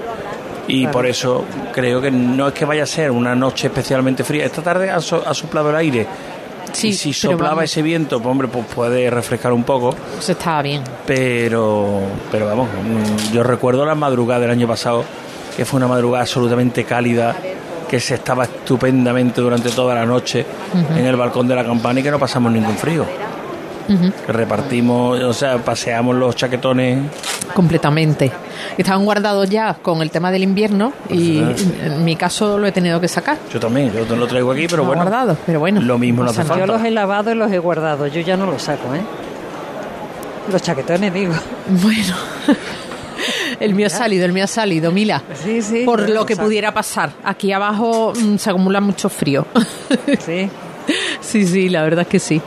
Y 0.69 0.81
Claro. 0.81 0.91
por 0.93 1.05
eso 1.05 1.45
creo 1.73 2.01
que 2.01 2.11
no 2.11 2.47
es 2.49 2.53
que 2.53 2.65
vaya 2.65 2.83
a 2.83 2.87
ser 2.87 3.09
una 3.11 3.33
noche 3.35 3.67
especialmente 3.67 4.23
fría. 4.25 4.45
Esta 4.45 4.61
tarde 4.61 4.89
ha, 4.89 4.99
so- 4.99 5.23
ha 5.25 5.33
soplado 5.33 5.69
el 5.69 5.75
aire. 5.77 6.05
Sí, 6.73 6.89
y 6.89 6.93
si 6.93 7.13
soplaba 7.13 7.49
vamos. 7.51 7.63
ese 7.65 7.81
viento, 7.81 8.17
pues 8.19 8.29
hombre, 8.29 8.49
pues 8.49 8.65
puede 8.75 9.09
refrescar 9.09 9.53
un 9.53 9.63
poco. 9.63 9.91
Pues 10.15 10.27
estaba 10.29 10.61
bien. 10.61 10.83
Pero, 11.05 12.01
pero 12.31 12.47
vamos, 12.47 12.67
yo 13.31 13.43
recuerdo 13.43 13.85
la 13.85 13.95
madrugada 13.95 14.41
del 14.41 14.51
año 14.51 14.67
pasado, 14.67 15.05
que 15.55 15.63
fue 15.63 15.77
una 15.77 15.87
madrugada 15.87 16.23
absolutamente 16.23 16.83
cálida, 16.83 17.33
que 17.89 17.99
se 17.99 18.15
estaba 18.15 18.43
estupendamente 18.45 19.41
durante 19.41 19.69
toda 19.69 19.95
la 19.95 20.05
noche 20.05 20.45
en 20.95 21.05
el 21.05 21.15
balcón 21.15 21.47
de 21.47 21.55
la 21.55 21.63
campana 21.63 21.99
y 21.99 22.03
que 22.03 22.11
no 22.11 22.19
pasamos 22.19 22.51
ningún 22.51 22.75
frío. 22.77 23.05
Que 24.25 24.33
repartimos, 24.33 25.17
o 25.23 25.31
sea, 25.31 25.57
paseamos 25.59 26.13
los 26.15 26.35
chaquetones. 26.35 26.99
Completamente. 27.53 28.29
Estaban 28.77 29.05
guardados 29.05 29.49
ya 29.49 29.75
con 29.81 30.01
el 30.01 30.11
tema 30.11 30.29
del 30.29 30.43
invierno 30.43 30.91
y 31.09 31.37
en 31.39 32.03
mi 32.03 32.17
caso 32.17 32.57
lo 32.57 32.67
he 32.67 32.73
tenido 32.73 32.99
que 32.99 33.07
sacar. 33.07 33.37
Yo 33.53 33.59
también, 33.61 33.93
yo 33.93 34.15
lo 34.15 34.27
traigo 34.27 34.51
aquí, 34.51 34.67
pero 34.67 34.83
No 34.83 34.87
bueno. 34.89 35.03
guardados, 35.03 35.37
pero 35.45 35.59
bueno. 35.61 35.79
Lo 35.79 35.97
mismo 35.97 36.23
no 36.23 36.31
hace. 36.31 36.43
Yo 36.57 36.65
los 36.67 36.83
he 36.83 36.91
lavado 36.91 37.31
y 37.31 37.35
los 37.35 37.49
he 37.49 37.59
guardado. 37.59 38.07
Yo 38.07 38.19
ya 38.19 38.35
no 38.35 38.45
los 38.45 38.61
saco, 38.61 38.93
¿eh? 38.93 39.01
Los 40.51 40.61
chaquetones, 40.61 41.13
digo. 41.13 41.33
Bueno. 41.69 42.15
El 43.59 43.73
mío 43.73 43.87
ha 43.87 43.89
salido, 43.89 44.25
el 44.25 44.33
mío 44.33 44.43
ha 44.43 44.47
salido, 44.47 44.91
Mila. 44.91 45.21
Sí, 45.43 45.61
sí. 45.61 45.83
Por 45.85 46.09
lo 46.09 46.25
que 46.25 46.33
o 46.33 46.35
sea, 46.35 46.45
pudiera 46.45 46.73
pasar. 46.73 47.11
Aquí 47.23 47.51
abajo 47.51 48.13
mm, 48.15 48.37
se 48.37 48.49
acumula 48.49 48.79
mucho 48.81 49.09
frío. 49.09 49.45
Sí. 50.19 50.49
sí, 51.21 51.45
sí, 51.47 51.69
la 51.69 51.81
verdad 51.83 52.01
es 52.03 52.07
que 52.07 52.19
sí. 52.19 52.41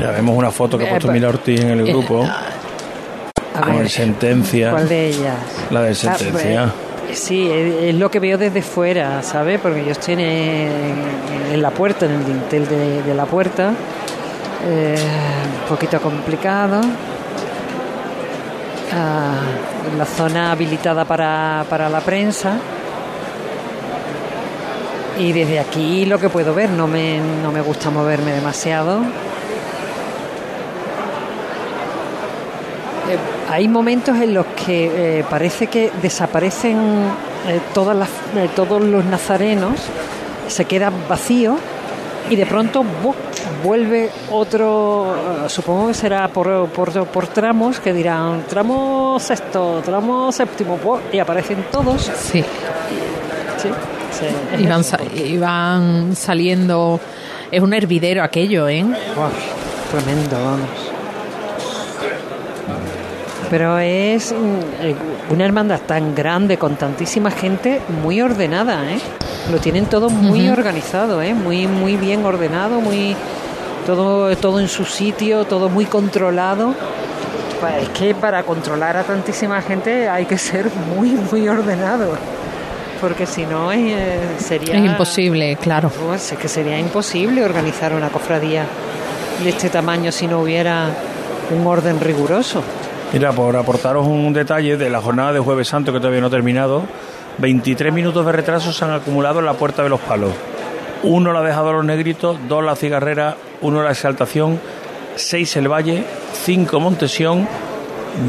Ya 0.00 0.10
vemos 0.12 0.36
una 0.36 0.50
foto 0.50 0.78
que 0.78 0.84
ha 0.84 0.86
Eh, 0.86 0.90
puesto 0.90 1.08
pa- 1.08 1.12
Mila 1.12 1.28
Ortiz 1.28 1.60
en 1.60 1.70
el 1.70 1.84
grupo. 1.86 2.24
A 2.24 3.60
Con 3.60 3.72
ver, 3.72 3.82
el 3.82 3.88
sentencia. 3.90 4.70
¿Cuál 4.70 4.88
de 4.88 5.08
ellas? 5.08 5.36
La 5.70 5.82
de 5.82 5.90
Ah, 5.90 5.94
sentencia. 5.94 6.72
pues, 7.06 7.18
sí, 7.18 7.50
es, 7.50 7.74
es 7.84 7.94
lo 7.96 8.10
que 8.10 8.20
veo 8.20 8.38
desde 8.38 8.62
fuera, 8.62 9.22
¿sabes? 9.24 9.58
Porque 9.60 9.84
yo 9.84 9.90
estoy 9.92 10.14
en, 10.14 10.20
en 11.52 11.62
la 11.62 11.70
puerta, 11.70 12.06
en 12.06 12.12
el 12.12 12.24
dintel 12.24 12.68
de, 12.68 13.02
de 13.02 13.14
la 13.14 13.24
puerta. 13.26 13.72
Eh, 14.68 14.94
un 15.62 15.68
poquito 15.68 16.00
complicado. 16.00 16.80
La 18.92 20.04
zona 20.04 20.52
habilitada 20.52 21.04
para, 21.04 21.64
para 21.68 21.88
la 21.88 22.00
prensa. 22.00 22.58
Y 25.18 25.32
desde 25.32 25.58
aquí 25.58 26.06
lo 26.06 26.18
que 26.18 26.28
puedo 26.28 26.54
ver, 26.54 26.70
no 26.70 26.86
me, 26.86 27.20
no 27.42 27.50
me 27.50 27.60
gusta 27.60 27.90
moverme 27.90 28.32
demasiado. 28.32 29.00
Eh, 33.08 33.16
hay 33.50 33.66
momentos 33.66 34.16
en 34.16 34.34
los 34.34 34.46
que 34.46 35.18
eh, 35.18 35.24
parece 35.28 35.66
que 35.66 35.90
desaparecen 36.02 36.76
eh, 37.48 37.60
todas 37.74 37.96
las, 37.96 38.10
todos 38.54 38.82
los 38.82 39.04
nazarenos, 39.06 39.80
se 40.46 40.66
queda 40.66 40.92
vacío 41.08 41.56
y 42.30 42.36
de 42.36 42.46
pronto. 42.46 42.84
Vuelve 43.62 44.10
otro, 44.30 45.14
eh, 45.14 45.48
supongo 45.48 45.88
que 45.88 45.94
será 45.94 46.28
por, 46.28 46.68
por, 46.68 47.06
por 47.06 47.26
tramos, 47.28 47.80
que 47.80 47.92
dirán 47.92 48.44
tramo 48.48 49.18
sexto, 49.20 49.80
tramo 49.84 50.32
séptimo, 50.32 50.78
y 51.12 51.18
aparecen 51.18 51.66
todos. 51.70 52.10
Sí. 52.16 52.44
Sí, 53.56 53.68
Y 54.58 55.36
van, 55.38 56.12
y 56.12 56.16
saliendo. 56.16 57.00
Es 57.50 57.60
un 57.60 57.72
hervidero 57.72 58.22
aquello, 58.22 58.68
¿eh? 58.68 58.84
Tremendo, 59.90 60.36
vamos. 60.44 60.87
Pero 63.50 63.78
es 63.78 64.32
mm, 64.32 65.32
una 65.32 65.44
hermandad 65.44 65.80
tan 65.86 66.14
grande, 66.14 66.58
con 66.58 66.76
tantísima 66.76 67.30
gente, 67.30 67.80
muy 68.02 68.20
ordenada, 68.20 68.90
¿eh? 68.92 68.98
Lo 69.50 69.58
tienen 69.58 69.86
todo 69.86 70.10
muy 70.10 70.44
Ujú. 70.44 70.52
organizado, 70.52 71.22
¿eh? 71.22 71.32
Muy, 71.34 71.66
muy 71.66 71.96
bien 71.96 72.24
ordenado, 72.24 72.80
muy 72.80 73.16
todo, 73.86 74.36
todo 74.36 74.60
en 74.60 74.68
su 74.68 74.84
sitio, 74.84 75.44
todo 75.44 75.68
muy 75.70 75.86
controlado. 75.86 76.74
Es 77.80 77.88
que 77.88 78.14
para 78.14 78.42
controlar 78.42 78.96
a 78.96 79.02
tantísima 79.02 79.60
gente 79.62 80.08
hay 80.08 80.26
que 80.26 80.38
ser 80.38 80.70
muy, 80.94 81.10
muy 81.10 81.48
ordenado. 81.48 82.16
Porque 83.00 83.26
si 83.26 83.46
no, 83.46 83.72
eh, 83.72 84.18
sería... 84.38 84.76
Es 84.76 84.84
imposible, 84.84 85.56
claro. 85.56 85.88
Pues 85.90 86.32
es 86.32 86.38
que 86.38 86.48
sería 86.48 86.78
imposible 86.78 87.44
organizar 87.44 87.94
una 87.94 88.10
cofradía 88.10 88.66
de 89.42 89.48
este 89.48 89.70
tamaño 89.70 90.10
si 90.12 90.26
no 90.26 90.40
hubiera 90.40 90.90
un 91.56 91.66
orden 91.66 92.00
riguroso. 92.00 92.62
Mira, 93.12 93.32
por 93.32 93.56
aportaros 93.56 94.06
un 94.06 94.32
detalle 94.34 94.76
de 94.76 94.90
la 94.90 95.00
jornada 95.00 95.32
de 95.32 95.40
Jueves 95.40 95.68
Santo 95.68 95.92
que 95.92 95.98
todavía 95.98 96.20
no 96.20 96.26
ha 96.26 96.30
terminado, 96.30 96.82
23 97.38 97.92
minutos 97.92 98.26
de 98.26 98.32
retraso 98.32 98.72
se 98.72 98.84
han 98.84 98.90
acumulado 98.90 99.38
en 99.38 99.46
la 99.46 99.54
Puerta 99.54 99.82
de 99.82 99.88
los 99.88 100.00
Palos. 100.00 100.32
Uno 101.02 101.32
la 101.32 101.40
ha 101.40 101.42
dejado 101.42 101.72
los 101.72 101.84
negritos, 101.84 102.36
dos 102.48 102.62
la 102.62 102.76
cigarrera, 102.76 103.36
uno 103.62 103.82
la 103.82 103.92
exaltación, 103.92 104.60
seis 105.16 105.56
el 105.56 105.68
Valle, 105.68 106.04
cinco 106.32 106.80
Montesión, 106.80 107.48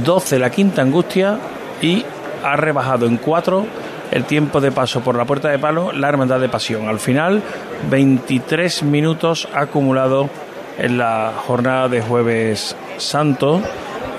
12 0.05 0.39
la 0.39 0.49
Quinta 0.49 0.81
Angustia 0.81 1.37
y 1.81 2.05
ha 2.43 2.55
rebajado 2.55 3.05
en 3.05 3.17
cuatro 3.17 3.65
el 4.11 4.23
tiempo 4.25 4.61
de 4.61 4.71
paso 4.71 5.01
por 5.01 5.15
la 5.15 5.25
Puerta 5.25 5.49
de 5.49 5.59
Palo 5.59 5.91
la 5.91 6.09
Hermandad 6.09 6.39
de 6.39 6.47
Pasión. 6.47 6.87
Al 6.87 6.99
final, 6.99 7.41
23 7.89 8.83
minutos 8.83 9.47
acumulado 9.53 10.29
en 10.77 10.97
la 10.97 11.33
jornada 11.45 11.89
de 11.89 12.01
Jueves 12.01 12.75
Santo. 12.97 13.61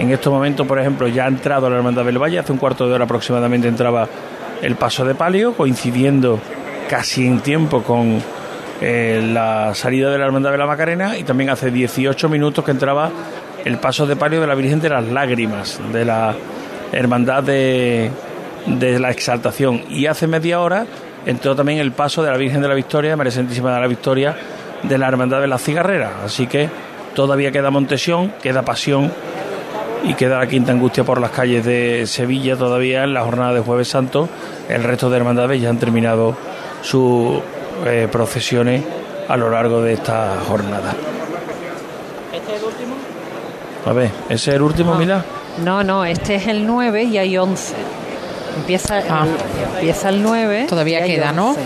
En 0.01 0.11
estos 0.11 0.33
momentos, 0.33 0.67
por 0.67 0.79
ejemplo, 0.79 1.09
ya 1.09 1.27
ha 1.27 1.29
entrado 1.29 1.69
la 1.69 1.77
Hermandad 1.77 2.07
del 2.07 2.17
Valle, 2.17 2.39
hace 2.39 2.53
un 2.53 2.59
cuarto 2.59 2.89
de 2.89 2.95
hora 2.95 3.05
aproximadamente 3.05 3.69
entraba 3.69 4.09
el 4.63 4.75
paso 4.77 5.05
de 5.05 5.15
palio, 5.15 5.53
coincidiendo 5.53 6.41
casi 6.89 7.27
en 7.27 7.41
tiempo 7.41 7.83
con 7.83 8.19
eh, 8.81 9.23
la 9.31 9.75
salida 9.75 10.11
de 10.11 10.17
la 10.17 10.25
Hermandad 10.25 10.53
de 10.53 10.57
la 10.57 10.67
Macarena 10.67 11.19
y 11.19 11.25
también 11.25 11.51
hace 11.51 11.71
18 11.71 12.31
minutos 12.31 12.65
que 12.65 12.71
entraba 12.71 13.11
el 13.63 13.77
paso 13.77 14.07
de 14.07 14.17
palio 14.17 14.41
de 14.41 14.47
la 14.47 14.55
Virgen 14.55 14.81
de 14.81 14.89
las 14.89 15.05
Lágrimas, 15.05 15.79
de 15.93 16.07
la 16.07 16.35
Hermandad 16.93 17.43
de, 17.43 18.11
la 18.81 19.11
Exaltación. 19.11 19.83
Y 19.91 20.07
hace 20.07 20.27
media 20.27 20.61
hora 20.61 20.87
entró 21.27 21.55
también 21.55 21.79
el 21.79 21.93
paso 21.93 22.23
de 22.23 22.31
la 22.31 22.39
Virgen 22.39 22.63
de 22.63 22.69
la 22.69 22.75
Victoria, 22.75 23.19
María 23.19 23.33
de 23.33 23.63
la 23.63 23.87
Victoria, 23.87 24.35
de 24.83 24.97
la 24.97 25.09
Hermandad 25.09 25.43
de 25.43 25.47
la 25.47 25.59
Cigarrera. 25.59 26.25
Así 26.25 26.47
que 26.47 26.71
todavía 27.15 27.53
queda 27.53 27.71
Montesión, 27.71 28.33
queda 28.43 28.63
Pasión 28.63 29.13
y 30.05 30.15
queda 30.15 30.39
la 30.39 30.47
quinta 30.47 30.73
angustia 30.73 31.05
por 31.05 31.21
las 31.21 31.31
calles 31.31 31.65
de 31.65 32.07
Sevilla 32.07 32.57
todavía 32.57 33.05
en 33.05 33.13
la 33.15 33.23
jornada 33.23 33.53
de 33.55 33.61
Jueves 33.61 33.89
Santo. 33.89 34.29
El 34.69 34.83
resto 34.83 35.11
de 35.11 35.17
hermandades 35.19 35.61
ya 35.61 35.69
han 35.71 35.79
terminado 35.79 36.37
sus 36.83 37.39
eh, 37.87 38.09
procesiones 38.11 38.83
a 39.29 39.37
lo 39.37 39.51
largo 39.51 39.83
de 39.83 39.93
esta 39.95 40.37
jornada. 40.49 40.93
¿Este 42.33 42.55
es 42.55 42.61
el 42.61 42.67
último? 42.67 42.95
A 43.87 43.93
ver, 43.93 44.11
¿ese 44.29 44.51
es 44.51 44.57
el 44.57 44.63
último, 44.63 44.95
Mila? 44.95 45.25
No, 45.65 45.83
no, 45.85 46.05
este 46.05 46.37
es 46.37 46.47
el 46.47 46.67
9 46.67 47.03
y 47.05 47.19
hay 47.19 47.37
11. 47.37 47.75
Empieza, 48.57 48.99
el- 49.01 49.05
Ah. 49.11 49.27
empieza 49.77 50.09
el 50.09 50.23
9. 50.23 50.67
Todavía 50.69 51.01
y 51.01 51.03
hay 51.03 51.15
queda, 51.17 51.33
¿no? 51.33 51.51
11. 51.51 51.61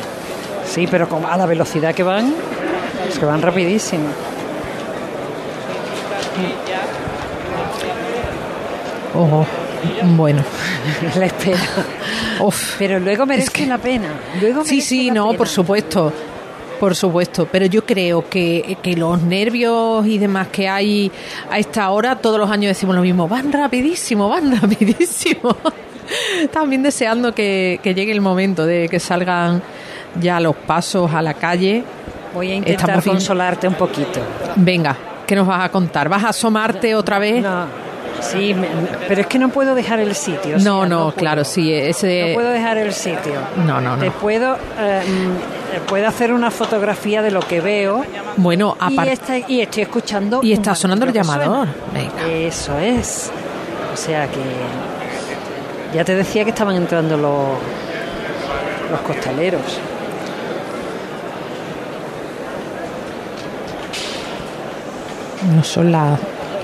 Sí, 0.66 0.86
pero 0.90 1.08
con, 1.08 1.24
a 1.24 1.36
la 1.36 1.46
velocidad 1.46 1.94
que 1.94 2.02
van, 2.02 2.34
es 3.08 3.18
que 3.18 3.24
van 3.24 3.42
rapidísimo. 3.42 4.08
Ojo. 9.14 9.46
Bueno. 10.16 10.42
la 11.18 11.26
espera. 11.26 11.58
Uf. 12.40 12.76
Pero 12.78 12.98
luego 12.98 13.26
merece 13.26 13.46
Es 13.48 13.50
que- 13.52 13.66
la 13.66 13.78
pena. 13.78 14.08
Luego 14.40 14.64
Sí, 14.64 14.80
sí, 14.80 15.10
no, 15.10 15.26
pena. 15.28 15.38
por 15.38 15.48
supuesto. 15.48 16.12
Por 16.80 16.96
supuesto, 16.96 17.46
pero 17.50 17.66
yo 17.66 17.86
creo 17.86 18.28
que, 18.28 18.76
que 18.82 18.96
los 18.96 19.22
nervios 19.22 20.04
y 20.06 20.18
demás 20.18 20.48
que 20.48 20.68
hay 20.68 21.10
a 21.48 21.58
esta 21.58 21.88
hora, 21.90 22.16
todos 22.16 22.38
los 22.38 22.50
años 22.50 22.70
decimos 22.70 22.96
lo 22.96 23.00
mismo, 23.02 23.28
van 23.28 23.52
rapidísimo, 23.52 24.28
van 24.28 24.60
rapidísimo. 24.60 25.56
También 26.52 26.82
deseando 26.82 27.32
que, 27.34 27.78
que 27.82 27.94
llegue 27.94 28.12
el 28.12 28.20
momento 28.20 28.66
de 28.66 28.88
que 28.88 28.98
salgan 29.00 29.62
ya 30.20 30.40
los 30.40 30.56
pasos 30.56 31.14
a 31.14 31.22
la 31.22 31.34
calle. 31.34 31.84
Voy 32.34 32.50
a 32.50 32.54
intentar 32.56 32.90
Estamos 32.90 33.04
consolarte 33.04 33.68
un 33.68 33.74
poquito. 33.74 34.20
Venga, 34.56 34.96
¿qué 35.26 35.36
nos 35.36 35.46
vas 35.46 35.64
a 35.64 35.68
contar? 35.70 36.08
¿Vas 36.08 36.24
a 36.24 36.28
asomarte 36.30 36.94
otra 36.96 37.18
vez? 37.20 37.40
No, 37.42 37.66
sí, 38.20 38.54
me- 38.54 38.68
pero 39.08 39.20
es 39.22 39.26
que 39.26 39.38
no 39.38 39.48
puedo 39.50 39.74
dejar 39.74 40.00
el 40.00 40.14
sitio. 40.14 40.56
o 40.56 40.60
sea, 40.60 40.70
no, 40.70 40.86
no, 40.86 40.98
puedo. 41.06 41.12
claro, 41.14 41.44
sí, 41.44 41.72
ese... 41.72 42.28
No 42.28 42.34
puedo 42.34 42.50
dejar 42.50 42.78
el 42.78 42.92
sitio. 42.92 43.34
No, 43.66 43.80
no, 43.80 43.96
Te 43.96 44.06
no. 44.06 44.12
puedo, 44.12 44.56
eh, 44.78 45.02
puedo 45.86 46.06
hacer 46.08 46.32
una 46.32 46.50
fotografía 46.50 47.22
de 47.22 47.30
lo 47.30 47.40
que 47.40 47.60
veo 47.60 48.04
Bueno, 48.36 48.76
aparte... 48.78 49.44
y 49.48 49.60
estoy 49.60 49.82
escuchando. 49.84 50.40
Y 50.42 50.52
está 50.52 50.74
sonando 50.74 51.06
el 51.06 51.12
llamador. 51.12 51.68
Venga. 51.92 52.26
Eso 52.28 52.78
es. 52.78 53.30
O 53.92 53.96
sea 53.96 54.26
que 54.26 54.40
ya 55.96 56.04
te 56.04 56.14
decía 56.16 56.42
que 56.44 56.50
estaban 56.50 56.74
entrando 56.74 57.16
los, 57.16 57.48
los 58.90 59.00
costaleros. 59.02 59.60
No 65.54 65.62
son 65.62 65.92
las... 65.92 66.18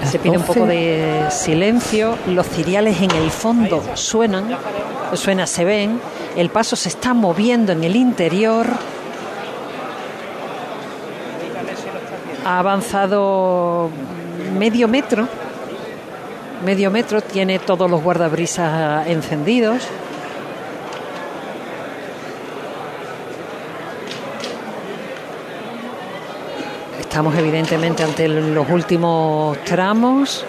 Se 0.05 0.19
pide 0.19 0.37
un 0.37 0.47
12. 0.47 0.53
poco 0.53 0.67
de 0.67 1.27
silencio. 1.31 2.17
Los 2.27 2.49
ciriales 2.49 3.01
en 3.01 3.11
el 3.11 3.31
fondo 3.31 3.83
suenan, 3.95 4.57
suena, 5.15 5.47
se 5.47 5.65
ven. 5.65 6.01
El 6.37 6.51
paso 6.51 6.77
se 6.77 6.89
está 6.89 7.15
moviendo 7.15 7.73
en 7.73 7.85
el 7.85 7.97
interior. 7.97 8.67
Ha 12.45 12.59
avanzado 12.59 13.91
medio 14.59 14.89
metro. 14.89 15.29
Medio 16.65 16.91
metro, 16.91 17.23
tiene 17.23 17.59
todos 17.59 17.91
los 17.91 18.03
guardabrisas 18.03 19.07
encendidos. 19.07 19.83
Estamos 27.11 27.37
evidentemente 27.37 28.05
ante 28.05 28.29
los 28.29 28.71
últimos 28.71 29.59
tramos. 29.65 30.47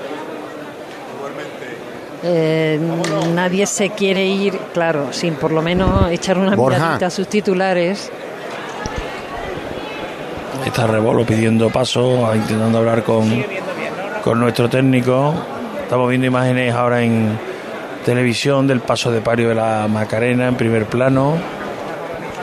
Eh, 2.21 2.79
nadie 3.33 3.65
se 3.65 3.89
quiere 3.89 4.27
ir, 4.27 4.55
claro, 4.71 5.11
sin 5.11 5.33
por 5.33 5.51
lo 5.51 5.63
menos 5.63 6.11
echar 6.11 6.37
una 6.37 6.55
Borja. 6.55 6.77
miradita 6.77 7.07
a 7.07 7.09
sus 7.09 7.27
titulares. 7.27 8.11
Está 10.63 10.85
Rebolo 10.85 11.25
pidiendo 11.25 11.71
paso, 11.71 12.31
intentando 12.35 12.77
hablar 12.77 13.01
con, 13.01 13.43
con 14.23 14.39
nuestro 14.39 14.69
técnico 14.69 15.33
Estamos 15.81 16.09
viendo 16.09 16.27
imágenes 16.27 16.75
ahora 16.75 17.01
en 17.01 17.39
televisión 18.05 18.67
del 18.67 18.81
paso 18.81 19.11
de 19.11 19.19
pario 19.19 19.49
de 19.49 19.55
la 19.55 19.87
Macarena 19.89 20.47
en 20.47 20.55
primer 20.55 20.85
plano. 20.85 21.33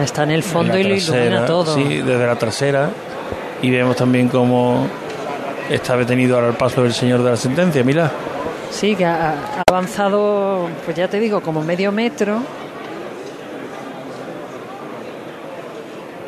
Está 0.00 0.24
en 0.24 0.32
el 0.32 0.42
fondo 0.42 0.76
y 0.76 0.82
lo 0.82 0.96
ilumina 0.96 1.46
todo. 1.46 1.72
Sí, 1.72 2.02
desde 2.02 2.26
la 2.26 2.34
trasera. 2.34 2.90
Y 3.62 3.70
vemos 3.70 3.96
también 3.96 4.28
cómo 4.28 4.86
está 5.68 5.96
detenido 5.96 6.36
ahora 6.36 6.48
el 6.48 6.54
paso 6.54 6.82
del 6.82 6.92
señor 6.92 7.22
de 7.22 7.30
la 7.30 7.36
sentencia, 7.36 7.82
mira. 7.84 8.10
Sí, 8.70 8.94
que 8.94 9.04
ha, 9.04 9.30
ha 9.30 9.62
avanzado, 9.68 10.68
pues 10.84 10.96
ya 10.96 11.08
te 11.08 11.18
digo, 11.18 11.40
como 11.40 11.62
medio 11.62 11.90
metro. 11.90 12.40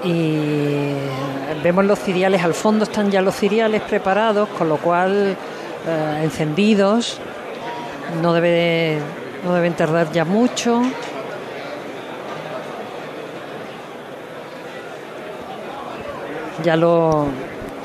Y 0.02 0.94
vemos 1.62 1.84
los 1.84 1.98
ciriales, 1.98 2.42
al 2.42 2.54
fondo 2.54 2.84
están 2.84 3.10
ya 3.10 3.20
los 3.20 3.36
ciriales 3.36 3.82
preparados, 3.82 4.48
con 4.50 4.68
lo 4.68 4.78
cual 4.78 5.36
eh, 5.86 6.20
encendidos, 6.22 7.18
no, 8.22 8.32
debe, 8.32 8.98
no 9.44 9.54
deben 9.54 9.74
tardar 9.74 10.10
ya 10.12 10.24
mucho. 10.24 10.82
Ya 16.62 16.76
lo, 16.76 17.26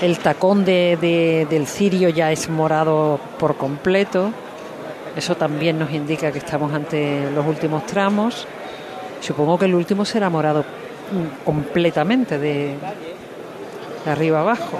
el 0.02 0.20
tacón 0.20 0.66
de- 0.66 0.98
de- 1.00 1.48
del 1.50 1.68
cirio 1.68 2.10
ya 2.10 2.32
es 2.32 2.50
morado 2.50 3.20
por 3.40 3.56
completo. 3.56 4.32
Eso 5.16 5.36
también 5.36 5.80
nos 5.80 5.92
indica 5.92 6.32
que 6.32 6.40
estamos 6.40 6.74
ante 6.74 7.30
los 7.32 7.46
últimos 7.46 7.86
tramos. 7.86 8.46
Supongo 9.22 9.58
que 9.58 9.66
el 9.66 9.76
último 9.76 10.04
será 10.06 10.30
morado 10.30 10.66
completamente 11.46 12.38
de, 12.38 12.76
de 14.06 14.12
arriba 14.12 14.42
abajo. 14.42 14.78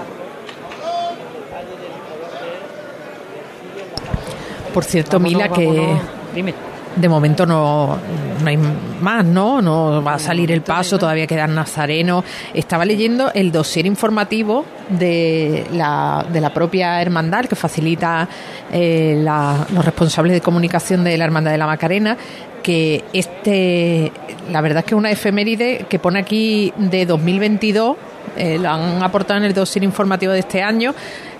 Por 4.74 4.84
cierto, 4.84 5.18
Vámonos, 5.18 5.32
Mila, 5.42 5.48
que. 5.48 5.96
Dime. 6.34 6.54
De 6.96 7.08
momento 7.08 7.44
no, 7.46 7.98
no 8.42 8.48
hay 8.48 8.56
más, 8.56 9.24
¿no? 9.24 9.60
No 9.62 10.02
va 10.02 10.14
a 10.14 10.18
salir 10.18 10.50
el 10.50 10.62
paso, 10.62 10.98
todavía 10.98 11.26
quedan 11.26 11.54
nazarenos. 11.54 12.24
Estaba 12.54 12.84
leyendo 12.84 13.30
el 13.34 13.52
dossier 13.52 13.86
informativo 13.86 14.64
de 14.88 15.66
la, 15.72 16.24
de 16.32 16.40
la 16.40 16.52
propia 16.52 17.00
hermandad 17.02 17.44
que 17.44 17.54
facilita 17.56 18.28
eh, 18.72 19.20
la- 19.22 19.66
los 19.74 19.84
responsables 19.84 20.32
de 20.32 20.40
comunicación 20.40 21.04
de 21.04 21.16
la 21.18 21.24
Hermandad 21.24 21.50
de 21.52 21.58
la 21.58 21.66
Macarena 21.66 22.16
que 22.62 23.04
este, 23.12 24.10
la 24.50 24.60
verdad 24.60 24.78
es 24.80 24.84
que 24.86 24.94
es 24.96 24.98
una 24.98 25.10
efeméride 25.12 25.86
que 25.88 26.00
pone 26.00 26.18
aquí 26.18 26.72
de 26.76 27.06
2022, 27.06 27.96
eh, 28.36 28.58
lo 28.58 28.68
han 28.70 29.02
aportado 29.04 29.38
en 29.38 29.44
el 29.44 29.54
dossier 29.54 29.84
informativo 29.84 30.32
de 30.32 30.40
este 30.40 30.62
año, 30.64 30.92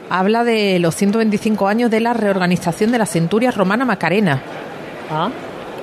habla 0.09 0.45
de 0.45 0.79
los 0.79 0.95
125 0.95 1.67
años 1.67 1.91
de 1.91 1.99
la 1.99 2.13
reorganización 2.13 2.93
de 2.93 2.99
la 2.99 3.07
Centuria 3.07 3.51
Romana 3.51 3.85
Macarena 3.85 4.41
Ah, 5.11 5.31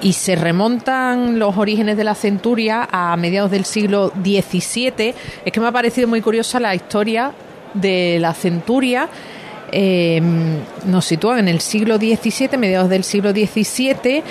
y 0.01 0.13
se 0.13 0.35
remontan 0.35 1.39
los 1.39 1.57
orígenes 1.57 1.95
de 1.95 2.03
la 2.03 2.13
centuria 2.13 2.87
a 2.91 3.15
mediados 3.15 3.49
del 3.51 3.63
siglo 3.63 4.11
XVII. 4.21 5.13
Es 5.45 5.51
que 5.51 5.59
me 5.59 5.67
ha 5.67 5.71
parecido 5.71 6.07
muy 6.07 6.21
curiosa 6.21 6.59
la 6.59 6.75
historia 6.75 7.31
de 7.73 8.17
la 8.19 8.33
centuria. 8.33 9.07
Eh, 9.71 10.21
nos 10.85 11.05
sitúan 11.05 11.39
en 11.39 11.47
el 11.47 11.61
siglo 11.61 11.97
XVII, 11.97 12.57
mediados 12.57 12.89
del 12.89 13.03
siglo 13.03 13.31
XVII. 13.31 14.23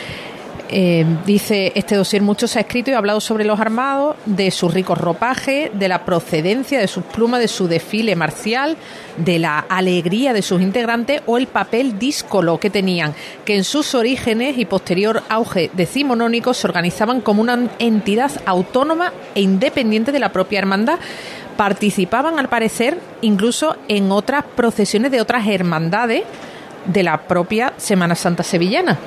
Eh, 0.74 1.04
dice 1.26 1.70
este 1.74 1.96
dossier 1.96 2.22
mucho 2.22 2.48
se 2.48 2.58
ha 2.58 2.62
escrito 2.62 2.90
y 2.90 2.94
ha 2.94 2.98
hablado 2.98 3.20
sobre 3.20 3.44
los 3.44 3.60
armados, 3.60 4.16
de 4.24 4.50
su 4.50 4.70
rico 4.70 4.94
ropaje, 4.94 5.70
de 5.74 5.86
la 5.86 6.06
procedencia 6.06 6.80
de 6.80 6.88
sus 6.88 7.04
plumas, 7.04 7.40
de 7.40 7.48
su 7.48 7.68
desfile 7.68 8.16
marcial, 8.16 8.78
de 9.18 9.38
la 9.38 9.58
alegría 9.58 10.32
de 10.32 10.40
sus 10.40 10.62
integrantes 10.62 11.20
o 11.26 11.36
el 11.36 11.46
papel 11.46 11.98
díscolo 11.98 12.58
que 12.58 12.70
tenían, 12.70 13.14
que 13.44 13.54
en 13.54 13.64
sus 13.64 13.94
orígenes 13.94 14.56
y 14.56 14.64
posterior 14.64 15.22
auge 15.28 15.70
decimonónico 15.74 16.54
se 16.54 16.66
organizaban 16.66 17.20
como 17.20 17.42
una 17.42 17.68
entidad 17.78 18.30
autónoma 18.46 19.12
e 19.34 19.42
independiente 19.42 20.10
de 20.10 20.20
la 20.20 20.32
propia 20.32 20.60
hermandad. 20.60 20.98
Participaban, 21.58 22.38
al 22.38 22.48
parecer, 22.48 22.98
incluso 23.20 23.76
en 23.88 24.10
otras 24.10 24.42
procesiones 24.56 25.10
de 25.10 25.20
otras 25.20 25.46
hermandades 25.46 26.22
de 26.86 27.02
la 27.02 27.18
propia 27.28 27.74
Semana 27.76 28.14
Santa 28.14 28.42
sevillana. 28.42 28.98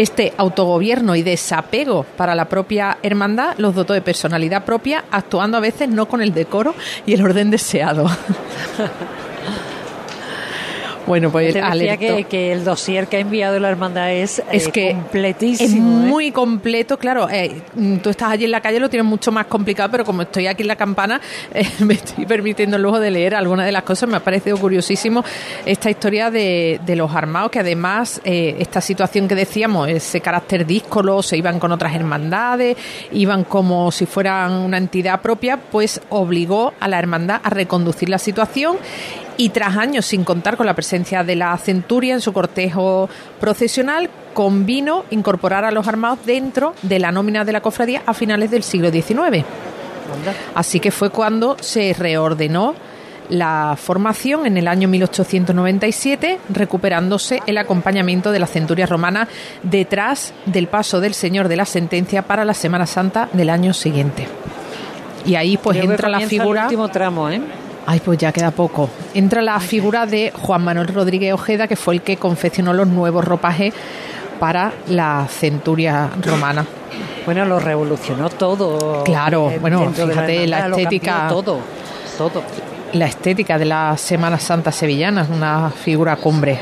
Este 0.00 0.32
autogobierno 0.38 1.14
y 1.14 1.22
desapego 1.22 2.06
para 2.16 2.34
la 2.34 2.46
propia 2.46 2.96
hermandad 3.02 3.58
los 3.58 3.74
dotó 3.74 3.92
de 3.92 4.00
personalidad 4.00 4.64
propia, 4.64 5.04
actuando 5.10 5.58
a 5.58 5.60
veces 5.60 5.90
no 5.90 6.08
con 6.08 6.22
el 6.22 6.32
decoro 6.32 6.74
y 7.04 7.12
el 7.12 7.22
orden 7.22 7.50
deseado. 7.50 8.08
bueno, 11.06 11.30
pues 11.30 11.52
te 11.52 11.60
decía 11.62 11.96
que, 11.96 12.24
que 12.24 12.52
el 12.52 12.64
dossier 12.64 13.06
que 13.08 13.16
ha 13.16 13.20
enviado 13.20 13.58
la 13.58 13.68
hermandad 13.68 14.12
es, 14.12 14.42
Es 14.50 14.68
eh, 14.68 14.70
que 14.72 14.92
completísimo. 14.92 15.68
Es 15.68 15.74
¿eh? 15.74 15.80
muy 15.80 16.30
completo, 16.30 16.98
claro. 16.98 17.28
eh, 17.28 17.62
mm, 17.74 17.96
tú 17.98 18.10
estás 18.10 18.30
allí 18.30 18.44
en 18.44 18.50
la 18.50 18.60
calle, 18.60 18.78
lo 18.80 18.88
tienes 18.88 19.06
mucho 19.06 19.32
más 19.32 19.46
complicado, 19.46 19.90
pero 19.90 20.04
como 20.04 20.22
estoy 20.22 20.46
aquí 20.46 20.62
en 20.62 20.68
la 20.68 20.76
campana, 20.76 21.20
eh, 21.54 21.66
me 21.80 21.94
estoy 21.94 22.26
permitiendo 22.26 22.76
el 22.76 22.82
lujo 22.82 23.00
de 23.00 23.10
leer 23.10 23.34
algunas 23.34 23.66
de 23.66 23.72
las 23.72 23.82
cosas. 23.82 24.08
Me 24.08 24.16
ha 24.16 24.20
parecido 24.20 24.56
curiosísimo 24.56 25.24
esta 25.66 25.90
historia 25.90 26.30
de, 26.30 26.80
de 26.84 26.96
los 26.96 27.14
armados, 27.14 27.50
que 27.50 27.60
además, 27.60 28.20
esta 28.24 28.80
situación 28.80 29.28
que 29.28 29.34
decíamos, 29.34 29.88
ese 29.88 30.20
carácter 30.20 30.66
díscolo, 30.66 31.22
se 31.22 31.36
iban 31.36 31.58
con 31.58 31.72
otras 31.72 31.94
hermandades, 31.94 32.76
iban 33.12 33.44
como 33.44 33.90
si 33.90 34.06
fueran 34.06 34.52
una 34.52 34.78
entidad 34.78 35.20
propia, 35.20 35.56
pues 35.56 36.00
obligó 36.10 36.72
a 36.80 36.88
la 36.88 36.98
hermandad 36.98 37.40
a 37.42 37.50
reconducir 37.50 38.08
la 38.08 38.18
situación 38.18 38.76
y 39.40 39.48
tras 39.48 39.78
años 39.78 40.04
sin 40.04 40.22
contar 40.22 40.58
con 40.58 40.66
la 40.66 40.74
presencia 40.74 41.24
de 41.24 41.34
la 41.34 41.56
centuria 41.56 42.12
en 42.12 42.20
su 42.20 42.30
cortejo 42.30 43.08
procesional, 43.40 44.10
convino 44.34 45.06
incorporar 45.08 45.64
a 45.64 45.70
los 45.70 45.88
armados 45.88 46.18
dentro 46.26 46.74
de 46.82 46.98
la 46.98 47.10
nómina 47.10 47.42
de 47.42 47.52
la 47.52 47.62
cofradía 47.62 48.02
a 48.04 48.12
finales 48.12 48.50
del 48.50 48.62
siglo 48.62 48.90
XIX. 48.90 49.46
Así 50.54 50.78
que 50.78 50.90
fue 50.90 51.08
cuando 51.08 51.56
se 51.58 51.94
reordenó 51.94 52.74
la 53.30 53.78
formación 53.82 54.44
en 54.44 54.58
el 54.58 54.68
año 54.68 54.88
1897, 54.88 56.38
recuperándose 56.50 57.40
el 57.46 57.56
acompañamiento 57.56 58.32
de 58.32 58.40
la 58.40 58.46
centuria 58.46 58.84
romana 58.84 59.26
detrás 59.62 60.34
del 60.44 60.66
paso 60.66 61.00
del 61.00 61.14
Señor 61.14 61.48
de 61.48 61.56
la 61.56 61.64
Sentencia 61.64 62.20
para 62.20 62.44
la 62.44 62.52
Semana 62.52 62.84
Santa 62.84 63.30
del 63.32 63.48
año 63.48 63.72
siguiente. 63.72 64.28
Y 65.24 65.36
ahí 65.36 65.56
pues 65.56 65.78
Creo 65.78 65.90
entra 65.90 66.10
la 66.10 66.18
comienza 66.18 66.34
el 66.34 66.40
figura... 66.42 66.62
último 66.64 66.88
tramo, 66.90 67.30
¿eh? 67.30 67.40
Ay, 67.86 68.00
pues 68.04 68.18
ya 68.18 68.30
queda 68.32 68.50
poco. 68.50 68.88
Entra 69.14 69.42
la 69.42 69.58
figura 69.58 70.06
de 70.06 70.32
Juan 70.36 70.62
Manuel 70.62 70.88
Rodríguez 70.88 71.32
Ojeda, 71.32 71.66
que 71.66 71.76
fue 71.76 71.94
el 71.94 72.02
que 72.02 72.16
confeccionó 72.18 72.72
los 72.72 72.86
nuevos 72.86 73.24
ropajes 73.24 73.74
para 74.38 74.72
la 74.88 75.26
centuria 75.28 76.10
romana. 76.22 76.64
Bueno, 77.26 77.44
lo 77.44 77.58
revolucionó 77.58 78.28
todo. 78.30 79.04
Claro, 79.04 79.50
eh, 79.50 79.58
bueno, 79.60 79.90
fíjate, 79.92 80.46
la 80.46 80.68
estética- 80.68 81.28
Todo, 81.28 81.58
todo. 82.16 82.42
La 82.92 83.06
estética 83.06 83.58
de 83.58 83.64
la 83.66 83.96
Semana 83.96 84.38
Santa 84.38 84.72
sevillana 84.72 85.22
es 85.22 85.28
una 85.30 85.70
figura 85.70 86.16
cumbre. 86.16 86.58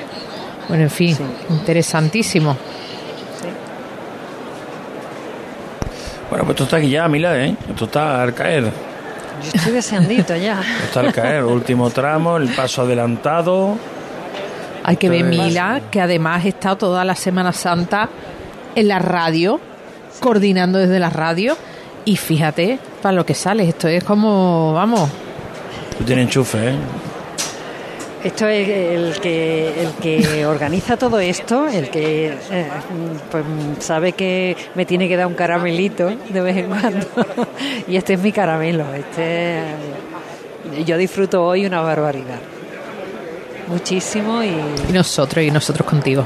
Bueno, 0.69 0.83
en 0.85 0.91
fin, 0.91 1.15
Sí. 1.17 1.23
interesantísimo. 1.51 2.57
Bueno, 6.29 6.45
pues 6.45 6.55
esto 6.55 6.65
está 6.65 6.77
aquí 6.77 6.91
ya, 6.91 7.09
Mila, 7.09 7.39
¿eh? 7.43 7.57
Esto 7.71 7.87
está 7.87 8.23
al 8.23 8.35
caer. 8.35 8.71
Yo 9.43 9.51
estoy 9.55 9.73
deseandito 9.73 10.37
ya. 10.37 10.61
Está 10.85 11.01
al 11.01 11.13
caer. 11.13 11.45
Último 11.45 11.91
tramo, 11.91 12.37
el 12.37 12.49
paso 12.49 12.83
adelantado. 12.83 13.77
Hay 14.85 14.97
que 14.97 15.09
ver, 15.09 15.25
Mila, 15.25 15.83
que 15.91 16.01
además 16.01 16.45
ha 16.45 16.49
estado 16.49 16.77
toda 16.77 17.05
la 17.05 17.15
Semana 17.15 17.53
Santa 17.53 18.09
en 18.75 18.89
la 18.89 18.99
radio, 18.99 19.61
coordinando 20.21 20.79
desde 20.79 20.99
la 20.99 21.11
radio. 21.11 21.57
Y 22.05 22.17
fíjate, 22.17 22.79
para 23.03 23.13
lo 23.13 23.27
que 23.27 23.35
sale, 23.35 23.69
esto 23.69 23.87
es 23.89 24.03
como, 24.03 24.73
vamos, 24.73 25.11
Tú 25.99 26.05
tienes 26.05 26.27
enchufe, 26.27 26.71
¿eh? 26.71 26.75
Esto 28.25 28.49
es 28.49 28.69
el 28.69 29.21
que, 29.21 29.83
el 29.83 29.93
que 29.95 30.45
organiza 30.45 30.97
todo 30.97 31.21
esto, 31.21 31.69
el 31.69 31.89
que 31.89 32.35
eh, 32.51 32.69
pues, 33.31 33.45
sabe 33.79 34.13
que 34.13 34.57
me 34.75 34.85
tiene 34.85 35.09
que 35.09 35.17
dar 35.17 35.27
un 35.29 35.35
caramelito 35.35 36.11
de 36.29 36.41
vez 36.41 36.57
en 36.57 36.67
cuando. 36.67 37.07
y 37.87 37.97
este 37.97 38.15
es 38.15 38.21
mi 38.21 38.33
caramelo. 38.33 38.93
Este, 38.93 39.63
yo 40.85 40.97
disfruto 40.97 41.45
hoy 41.45 41.65
una 41.65 41.81
barbaridad. 41.81 42.41
Muchísimo 43.69 44.43
y 44.43 44.49
y 44.89 44.93
nosotros, 44.93 45.45
y 45.45 45.51
nosotros 45.51 45.87
contigo. 45.89 46.25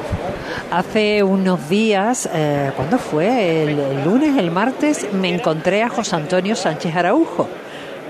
hace 0.71 1.23
unos 1.23 1.69
días, 1.69 2.29
eh, 2.33 2.71
¿cuándo 2.75 2.99
fue? 2.99 3.65
El, 3.65 3.79
el 3.79 4.05
lunes, 4.05 4.39
el 4.39 4.51
martes, 4.51 5.09
me 5.13 5.35
encontré 5.35 5.83
a 5.83 5.89
José 5.89 6.17
Antonio 6.17 6.57
Sánchez 6.57 6.95
Araujo. 6.95 7.49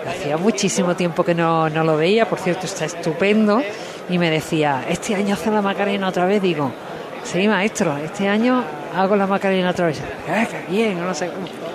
Hacía 0.07 0.37
muchísimo 0.37 0.97
tiempo 0.97 1.25
que 1.25 1.35
no, 1.35 1.69
no 1.71 1.85
lo 1.85 1.97
veía, 1.97 2.29
por 2.29 2.39
cierto, 2.39 2.67
está 2.67 2.85
estupendo. 2.85 3.63
Y 4.09 4.19
me 4.19 4.31
decía, 4.31 4.85
¿este 4.89 5.15
año 5.15 5.35
hace 5.35 5.51
la 5.51 5.63
Macarena 5.63 6.09
otra 6.09 6.27
vez? 6.27 6.43
Digo, 6.43 6.73
sí, 7.25 7.47
maestro, 7.47 7.97
este 7.97 8.29
año 8.29 8.63
hago 8.95 9.17
la 9.17 9.27
Macarena 9.27 9.71
otra 9.71 9.87
vez. 9.87 10.01
¡Ah, 10.29 10.47
bien! 10.69 10.99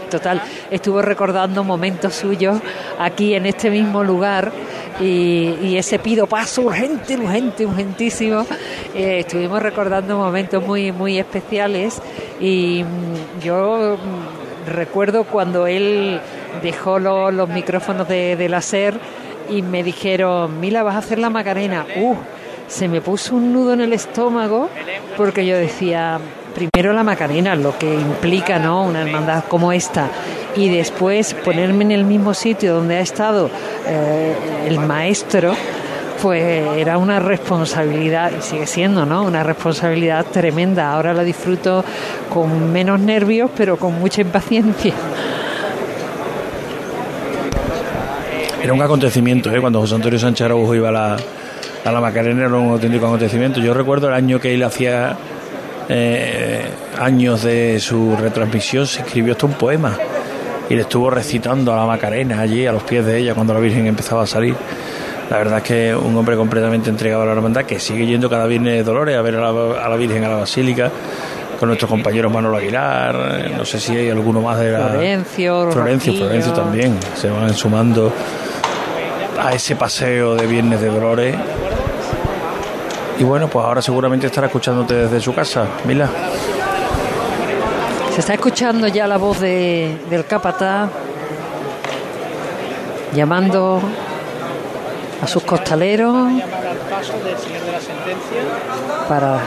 Total, 0.10 0.42
estuvo 0.72 1.02
recordando 1.02 1.64
momentos 1.64 2.14
suyos 2.16 2.60
aquí 2.98 3.34
en 3.34 3.46
este 3.46 3.70
mismo 3.70 4.04
lugar 4.04 4.52
y, 5.00 5.76
ese 5.78 6.00
pido 6.00 6.28
paso 6.28 6.64
urgente, 6.64 7.18
urgente, 7.18 7.66
urgentísimo. 7.66 8.46
Eh, 8.96 9.20
estuvimos 9.20 9.62
recordando 9.62 10.18
momentos 10.18 10.66
muy, 10.66 10.92
muy 10.92 11.20
especiales 11.20 12.02
y 12.40 12.84
mm, 12.84 13.44
yo 13.44 13.98
mm, 13.98 14.70
recuerdo 14.70 15.26
cuando 15.26 15.68
él 15.68 16.20
dejó 16.62 17.00
los 17.00 17.50
micrófonos 17.50 18.08
de, 18.08 18.36
de 18.36 18.50
la 18.50 18.62
SER 18.62 19.00
y 19.50 19.62
me 19.62 19.84
dijeron, 19.84 20.60
Mila, 20.60 20.84
vas 20.84 20.96
a 20.96 21.00
hacer 21.00 21.20
la 21.20 21.30
Macarena. 21.30 21.86
Uh, 21.96 22.16
se 22.68 22.88
me 22.88 23.02
puso 23.02 23.36
un 23.36 23.54
nudo 23.54 23.74
en 23.74 23.82
el 23.82 23.94
estómago 23.94 24.70
porque 25.16 25.46
yo 25.46 25.58
decía, 25.58 26.20
primero 26.54 26.94
la 26.94 27.04
Macarena, 27.04 27.56
lo 27.56 27.78
que 27.78 27.94
implica 27.94 28.60
¿no? 28.60 28.84
una 28.84 29.02
hermandad 29.02 29.46
como 29.48 29.72
esta, 29.72 30.10
y 30.56 30.70
después 30.70 31.34
ponerme 31.34 31.84
en 31.86 31.92
el 31.92 32.04
mismo 32.04 32.34
sitio 32.34 32.76
donde 32.76 32.98
ha 32.98 33.02
estado 33.02 33.50
eh, 33.88 34.36
el 34.68 34.80
maestro, 34.80 35.54
pues 36.22 36.66
era 36.78 36.98
una 36.98 37.20
responsabilidad, 37.20 38.32
y 38.38 38.42
sigue 38.42 38.66
siendo, 38.66 39.06
¿no? 39.06 39.24
Una 39.24 39.44
responsabilidad 39.44 40.26
tremenda. 40.26 40.92
Ahora 40.92 41.14
la 41.14 41.24
disfruto 41.24 41.86
con 42.34 42.72
menos 42.72 43.00
nervios, 43.00 43.52
pero 43.56 43.78
con 43.78 44.00
mucha 44.00 44.22
impaciencia. 44.24 44.94
Era 48.68 48.74
un 48.74 48.82
acontecimiento, 48.82 49.50
¿eh? 49.56 49.62
Cuando 49.62 49.80
José 49.80 49.96
Antonio 49.96 50.20
Sánchez 50.20 50.44
Araujo 50.44 50.76
iba 50.76 50.90
a 50.90 50.92
la, 50.92 51.18
a 51.86 51.90
la 51.90 52.02
Macarena 52.02 52.48
era 52.48 52.58
un 52.58 52.70
auténtico 52.72 53.06
acontecimiento. 53.06 53.62
Yo 53.62 53.74
recuerdo 53.74 54.10
el 54.10 54.14
año 54.14 54.42
que 54.42 54.54
él 54.54 54.62
hacía 54.62 55.16
eh, 55.88 56.66
años 57.00 57.44
de 57.44 57.80
su 57.80 58.18
retransmisión, 58.18 58.86
se 58.86 59.04
escribió 59.04 59.32
hasta 59.32 59.46
un 59.46 59.54
poema 59.54 59.98
y 60.70 60.76
le 60.76 60.82
estuvo 60.82 61.10
recitando 61.10 61.72
a 61.74 61.78
la 61.78 61.86
Macarena 61.86 62.42
allí, 62.42 62.68
a 62.68 62.74
los 62.74 62.84
pies 62.84 63.06
de 63.06 63.18
ella, 63.20 63.34
cuando 63.34 63.54
la 63.54 63.62
Virgen 63.62 63.88
empezaba 63.88 64.24
a 64.24 64.28
salir. 64.28 64.54
La 65.30 65.38
verdad 65.38 65.60
es 65.60 65.64
que 65.64 65.96
un 65.96 66.14
hombre 66.18 66.36
completamente 66.36 66.90
entregado 66.90 67.24
a 67.24 67.26
la 67.26 67.32
hermandad 67.32 67.64
que 67.64 67.80
sigue 67.80 68.06
yendo 68.06 68.30
cada 68.30 68.48
viernes 68.48 68.74
de 68.74 68.84
Dolores 68.84 69.16
a 69.16 69.22
ver 69.22 69.38
a 69.38 69.50
la, 69.50 69.96
Virgen 69.96 70.26
a 70.26 70.28
la 70.28 70.36
Basílica 70.40 70.92
con 71.58 71.70
nuestros 71.70 71.90
compañeros 71.90 72.34
Manolo 72.34 72.58
Aguilar, 72.58 73.50
no 73.58 73.64
sé 73.64 73.80
si 73.80 73.96
hay 73.96 74.10
alguno 74.10 74.42
más 74.42 74.60
de 74.60 74.74
la... 74.74 74.90
Florencio, 74.90 75.72
Florencio, 75.72 76.14
Florencio 76.14 76.52
también, 76.52 77.00
se 77.16 77.30
van 77.30 77.54
sumando 77.54 78.12
a 79.40 79.54
ese 79.54 79.76
paseo 79.76 80.36
de 80.36 80.48
Viernes 80.48 80.82
de 80.82 80.88
Dolores 80.88 81.36
y 83.20 83.24
bueno, 83.24 83.48
pues 83.48 83.66
ahora 83.66 83.82
seguramente 83.82 84.28
estará 84.28 84.48
escuchándote 84.48 84.94
desde 84.94 85.20
su 85.20 85.34
casa, 85.34 85.66
Mila. 85.86 86.08
Se 88.14 88.20
está 88.20 88.34
escuchando 88.34 88.88
ya 88.88 89.08
la 89.08 89.18
voz 89.18 89.40
de, 89.40 89.98
del 90.10 90.26
capataz 90.26 90.90
llamando 93.14 93.82
a 95.22 95.28
sus 95.28 95.44
costaleros 95.44 96.30
para, 99.10 99.40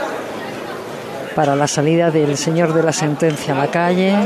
para 1.33 1.55
la 1.55 1.67
salida 1.67 2.11
del 2.11 2.37
señor 2.37 2.73
de 2.73 2.83
la 2.83 2.91
sentencia 2.91 3.53
a 3.53 3.57
la 3.57 3.67
calle. 3.67 4.17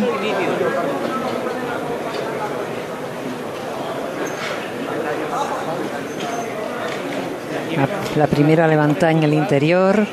La 8.16 8.28
primera 8.28 8.66
levantada 8.66 9.12
en 9.12 9.24
el 9.24 9.34
interior. 9.34 10.08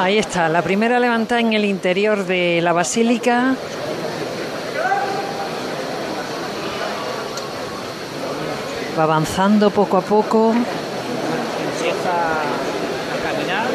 Ahí 0.00 0.18
está, 0.18 0.48
la 0.48 0.62
primera 0.62 0.98
levantada 0.98 1.40
en 1.40 1.52
el 1.52 1.64
interior 1.64 2.24
de 2.24 2.60
la 2.60 2.72
basílica. 2.72 3.54
Va 8.98 9.02
avanzando 9.04 9.70
poco 9.70 9.98
a 9.98 10.00
poco. 10.00 10.52
Empieza 10.52 12.10
a 13.14 13.18
caminar. 13.22 13.66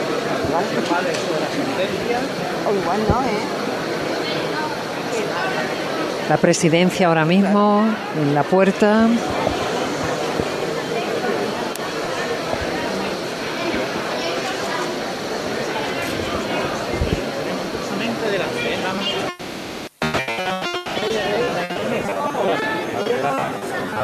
igual 2.81 2.99
no, 3.07 3.21
¿eh? 3.21 3.52
La 6.29 6.37
presidencia 6.37 7.07
ahora 7.07 7.25
mismo 7.25 7.85
en 8.19 8.33
la 8.33 8.43
puerta. 8.43 9.07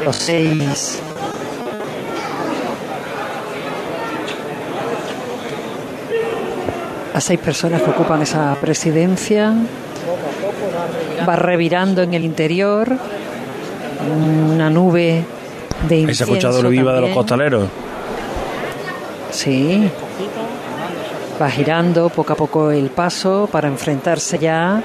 Los 0.04 0.16
seis. 0.16 1.00
Las 7.14 7.24
seis 7.24 7.40
personas 7.40 7.82
que 7.82 7.90
ocupan 7.90 8.22
esa 8.22 8.56
presidencia 8.62 9.54
va 11.30 11.36
revirando 11.36 12.02
en 12.02 12.14
el 12.16 12.26
interior, 12.26 12.98
una 14.52 14.70
nube 14.70 15.24
de 15.88 15.98
incienso. 15.98 16.24
¿Has 16.24 16.30
escuchado 16.30 16.60
el 16.62 16.68
viva 16.70 16.94
de 16.94 17.02
los 17.02 17.12
costaleros? 17.12 17.70
Sí. 19.32 19.90
Va 21.40 21.50
girando 21.50 22.10
poco 22.10 22.34
a 22.34 22.36
poco 22.36 22.72
el 22.72 22.90
paso 22.90 23.48
para 23.52 23.68
enfrentarse 23.68 24.40
ya 24.40 24.82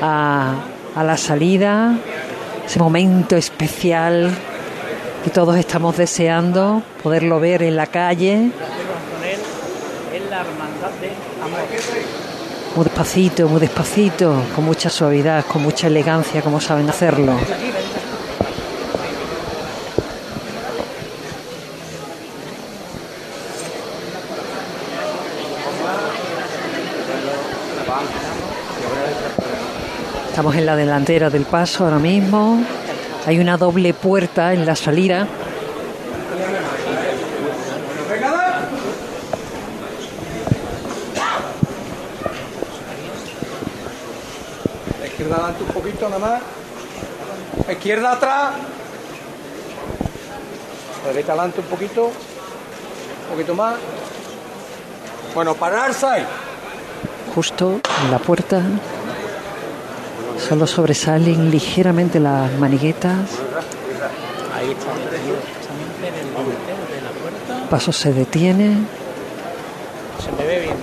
a, 0.00 0.54
a 0.94 1.04
la 1.04 1.16
salida, 1.16 1.98
ese 2.64 2.78
momento 2.78 3.36
especial 3.36 4.30
que 5.24 5.30
todos 5.30 5.56
estamos 5.56 5.96
deseando, 5.96 6.82
poderlo 7.02 7.40
ver 7.40 7.62
en 7.64 7.74
la 7.74 7.88
calle. 7.88 8.52
Muy 12.76 12.84
despacito, 12.84 13.48
muy 13.48 13.58
despacito, 13.58 14.34
con 14.54 14.66
mucha 14.66 14.90
suavidad, 14.90 15.46
con 15.46 15.62
mucha 15.62 15.86
elegancia, 15.86 16.42
como 16.42 16.60
saben 16.60 16.86
hacerlo. 16.90 17.32
Estamos 30.28 30.54
en 30.54 30.66
la 30.66 30.76
delantera 30.76 31.30
del 31.30 31.46
paso 31.46 31.86
ahora 31.86 31.98
mismo. 31.98 32.62
Hay 33.24 33.38
una 33.38 33.56
doble 33.56 33.94
puerta 33.94 34.52
en 34.52 34.66
la 34.66 34.76
salida 34.76 35.26
adelante 45.32 45.64
un 45.64 45.72
poquito 45.96 46.08
nada 46.10 46.40
más. 47.58 47.72
izquierda 47.72 48.12
atrás. 48.12 48.54
derecha 51.06 51.32
adelante 51.32 51.60
un 51.60 51.66
poquito. 51.66 52.04
Un 52.06 53.30
poquito 53.30 53.54
más. 53.54 53.76
Bueno, 55.34 55.54
pararse 55.54 56.06
ahí. 56.06 56.26
Justo 57.34 57.80
en 58.04 58.10
la 58.10 58.18
puerta. 58.18 58.62
Solo 60.48 60.66
sobresalen 60.66 61.50
ligeramente 61.50 62.20
las 62.20 62.52
maniguetas. 62.52 63.30
Ahí 64.54 64.70
está. 64.72 64.90
Paso 67.70 67.92
se 67.92 68.12
detiene. 68.12 68.76
Se 70.22 70.32
me 70.32 70.46
ve 70.46 70.60
bien, 70.60 70.76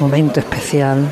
Momento 0.00 0.40
especial. 0.40 1.06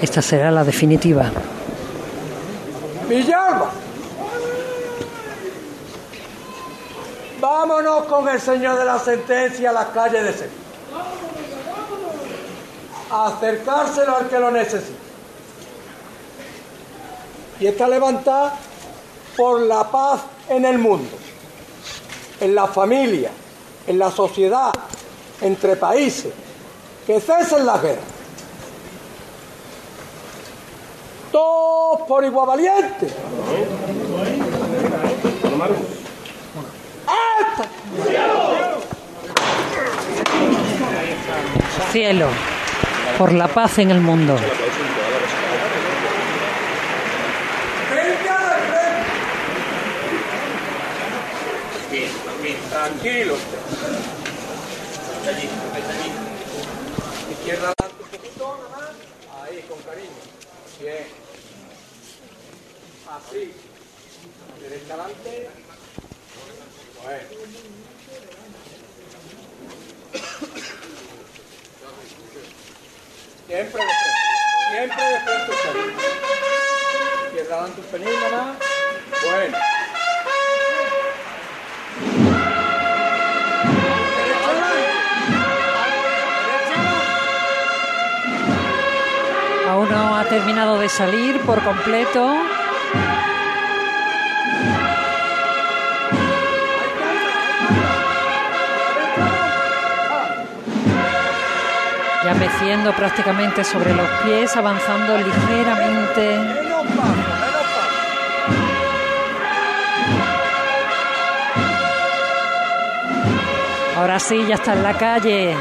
Esta 0.00 0.22
será 0.22 0.50
la 0.50 0.64
definitiva. 0.64 1.30
Villalba. 3.06 3.70
Vámonos 7.38 8.04
con 8.04 8.28
el 8.28 8.40
señor 8.40 8.78
de 8.78 8.84
la 8.86 8.98
sentencia 8.98 9.70
a 9.70 9.72
la 9.74 9.92
calle 9.92 10.22
de 10.22 10.32
Sevilla. 10.32 10.54
Acercárselo 13.10 14.16
al 14.16 14.28
que 14.28 14.38
lo 14.38 14.50
necesite. 14.50 15.10
Y 17.58 17.66
está 17.66 17.86
levantada 17.86 18.54
por 19.36 19.60
la 19.60 19.84
paz 19.90 20.22
en 20.48 20.64
el 20.64 20.78
mundo, 20.78 21.10
en 22.40 22.54
la 22.54 22.66
familia, 22.66 23.30
en 23.86 23.98
la 23.98 24.10
sociedad, 24.10 24.72
entre 25.42 25.76
países. 25.76 26.32
Que 27.06 27.20
cesen 27.20 27.66
las 27.66 27.82
guerras 27.82 28.09
todos 31.30 32.02
por 32.02 32.24
igual 32.24 32.46
valiente. 32.46 33.08
Cielo, 41.92 42.28
por 43.18 43.32
la 43.32 43.48
paz 43.48 43.78
en 43.78 43.90
el 43.90 44.00
mundo. 44.00 44.36
Frente 47.90 48.28
a 48.28 48.40
la 48.40 48.56
frente. 48.70 49.10
Tranquilo. 52.70 53.34
Izquierda 57.30 57.72
adelante 57.78 58.02
un 58.02 58.08
poquito, 58.08 58.58
nada 58.62 58.68
más. 58.70 58.90
Ahí, 59.42 59.64
con 59.68 59.78
cariño. 59.82 60.08
Bien. 60.80 61.19
Así. 63.10 63.52
Derecha 64.60 64.94
adelante. 64.94 65.50
Bueno. 67.02 67.20
Siempre 73.48 73.84
de 73.84 73.92
frente. 73.98 74.20
Siempre 74.70 75.04
de 75.04 75.20
frente. 75.20 75.52
Xavi. 75.62 75.80
Izquierda 77.26 77.54
adelante 77.56 77.80
un 77.80 78.04
nada. 78.04 78.56
Bueno. 79.24 79.58
Aún 89.68 89.88
no 89.90 90.16
ha 90.16 90.24
terminado 90.26 90.78
de 90.78 90.88
salir 90.88 91.40
por 91.40 91.60
completo. 91.64 92.59
Ya 102.30 102.36
meciendo 102.36 102.92
prácticamente 102.92 103.64
sobre 103.64 103.92
los 103.92 104.08
pies, 104.22 104.56
avanzando 104.56 105.18
ligeramente. 105.18 106.38
Ahora 113.96 114.20
sí, 114.20 114.46
ya 114.46 114.54
está 114.54 114.74
en 114.74 114.82
la 114.84 114.94
calle. 114.94 115.56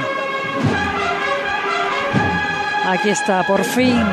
Aquí 2.86 3.09
está, 3.09 3.41
por 3.47 3.63
fin. 3.63 4.05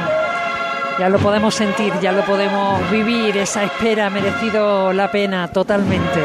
Ya 0.98 1.10
lo 1.10 1.18
podemos 1.18 1.54
sentir, 1.54 1.92
ya 2.00 2.12
lo 2.12 2.24
podemos 2.24 2.90
vivir. 2.90 3.36
Esa 3.36 3.64
espera 3.64 4.06
ha 4.06 4.10
merecido 4.10 4.94
la 4.94 5.10
pena 5.10 5.46
totalmente. 5.48 6.22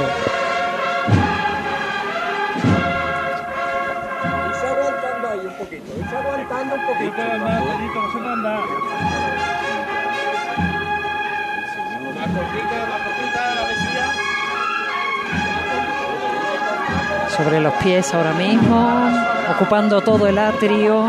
Sobre 17.44 17.60
los 17.60 17.74
pies 17.76 18.14
ahora 18.14 18.34
mismo, 18.34 19.10
ocupando 19.52 20.02
todo 20.02 20.28
el 20.28 20.38
atrio, 20.38 21.06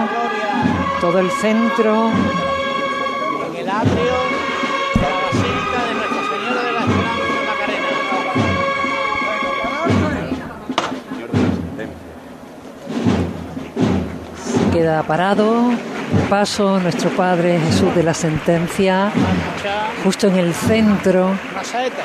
todo 1.00 1.18
el 1.18 1.30
centro. 1.30 2.10
en 3.50 3.56
el 3.60 3.68
atrio 3.68 4.14
de 4.94 5.02
la 5.02 5.20
Basílica 5.26 5.78
de 5.86 5.94
Nuestra 5.94 6.22
Señora 6.30 6.62
de 6.62 6.72
la 6.72 6.80
Esperanza 6.80 7.40
Macarena. 7.48 7.88
Queda 14.72 15.02
parado 15.02 15.70
el 15.70 16.28
paso 16.28 16.80
nuestro 16.80 17.10
Padre 17.10 17.58
Jesús 17.60 17.94
de 17.94 18.02
la 18.02 18.14
Sentencia, 18.14 19.10
justo 20.04 20.28
en 20.28 20.36
el 20.36 20.54
centro, 20.54 21.26
Una 21.52 21.64
saeta. 21.64 22.02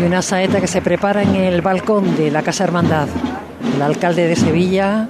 y 0.00 0.04
una 0.04 0.22
saeta 0.22 0.60
que 0.60 0.66
se 0.68 0.80
prepara 0.80 1.22
en 1.22 1.34
el 1.34 1.60
balcón 1.60 2.16
de 2.16 2.30
la 2.30 2.42
Casa 2.42 2.64
Hermandad. 2.64 3.08
El 3.74 3.82
alcalde 3.82 4.28
de 4.28 4.36
Sevilla 4.36 5.08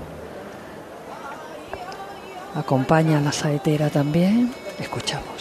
acompaña 2.55 3.19
a 3.19 3.21
la 3.21 3.31
saetera 3.31 3.91
también. 3.91 4.55
Escuchamos. 4.81 5.34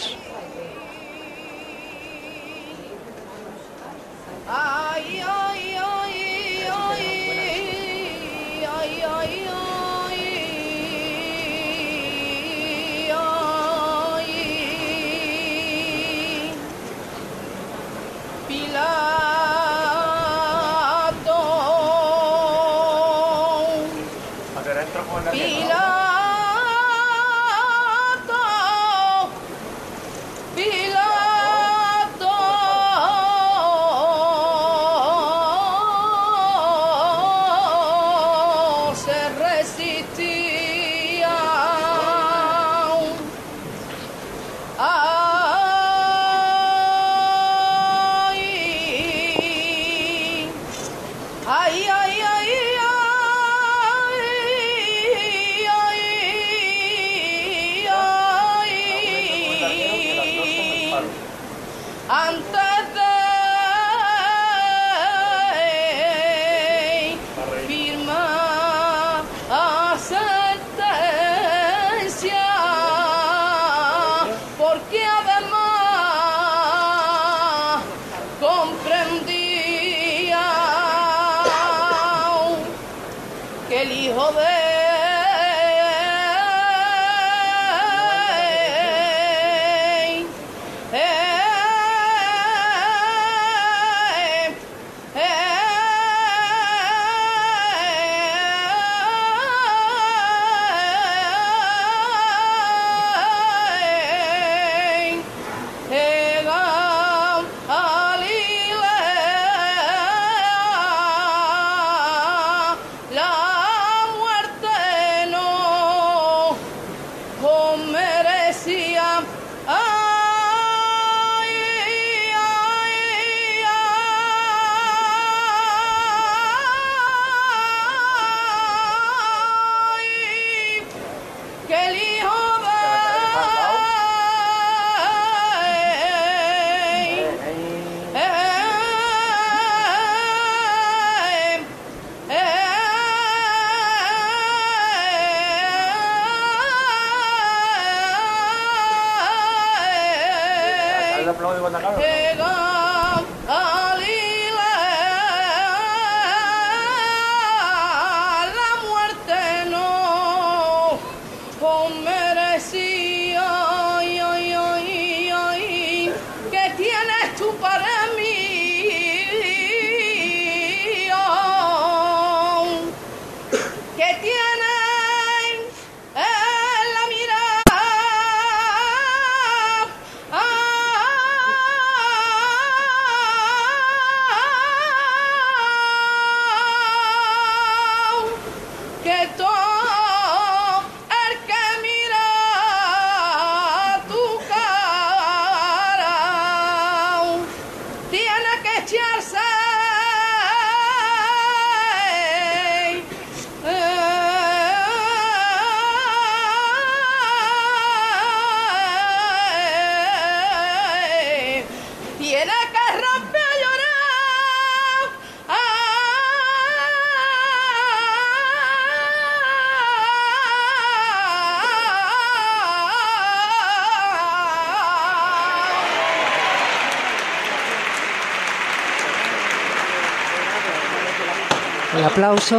Aplauso 232.14 232.56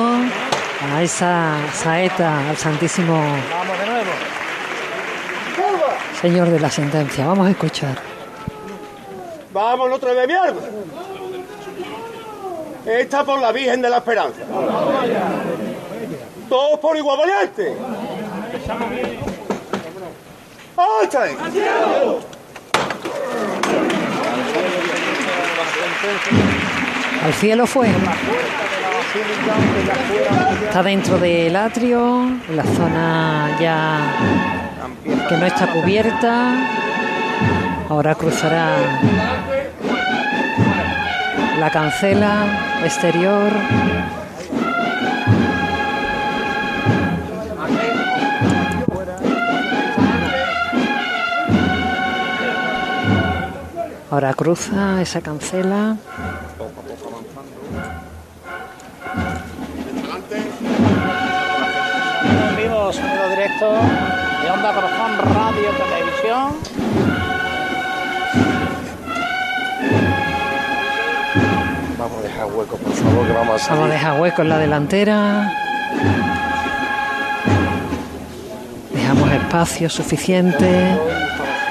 a 0.93 1.01
esa 1.01 1.56
saeta 1.74 2.49
al 2.49 2.58
Santísimo 2.58 3.14
Vamos 3.16 3.80
de 3.80 3.86
nuevo. 3.86 4.12
Señor 6.22 6.49
de 6.49 6.60
la 6.60 6.70
Sentencia. 6.70 7.26
Vamos 7.26 7.47
a 7.47 7.51
escuchar. 7.51 7.97
Vamos 9.53 9.93
otra 9.93 10.12
vez, 10.12 10.28
mi 10.28 10.34
alma. 10.34 10.60
Esta 12.86 13.24
por 13.24 13.39
la 13.39 13.53
Virgen 13.53 13.82
de 13.82 13.89
la 13.89 13.97
Esperanza. 13.97 14.41
Todos 16.49 16.80
por 16.80 16.97
igual 16.97 17.18
valiente. 17.20 17.78
¡Hasta 20.76 21.22
ahí! 21.22 21.38
Al 27.24 27.34
cielo 27.34 27.66
fue. 27.66 27.88
Está 30.68 30.84
dentro 30.84 31.18
del 31.18 31.55
atrio, 31.55 32.32
la 32.49 32.63
zona 32.63 33.57
ya 33.61 33.99
que 35.30 35.38
no 35.38 35.45
está 35.45 35.68
cubierta. 35.68 36.53
Ahora 37.88 38.16
cruzará 38.16 38.76
la 41.59 41.70
cancela 41.70 42.45
exterior. 42.84 43.51
Ahora 54.11 54.34
cruza 54.34 55.01
esa 55.01 55.22
cancela. 55.22 55.97
Directo 63.56 63.74
de 64.43 64.51
Onda 64.51 64.74
Corazón 64.74 65.18
Radio 65.34 65.70
Televisión. 65.72 66.56
Vamos 71.97 72.18
a 72.18 72.22
dejar 72.22 72.45
hueco, 72.47 72.78
por 72.78 72.93
favor, 72.93 73.28
que 73.28 73.34
vamos 73.34 73.56
a 73.56 73.60
salir. 73.60 73.80
Vamos 73.80 73.89
a 73.89 73.93
dejar 73.93 74.22
hueco 74.22 74.41
en 74.41 74.49
la 74.49 74.58
delantera. 74.58 75.53
Dejamos 78.93 79.32
espacio 79.32 79.89
suficiente. 79.89 80.99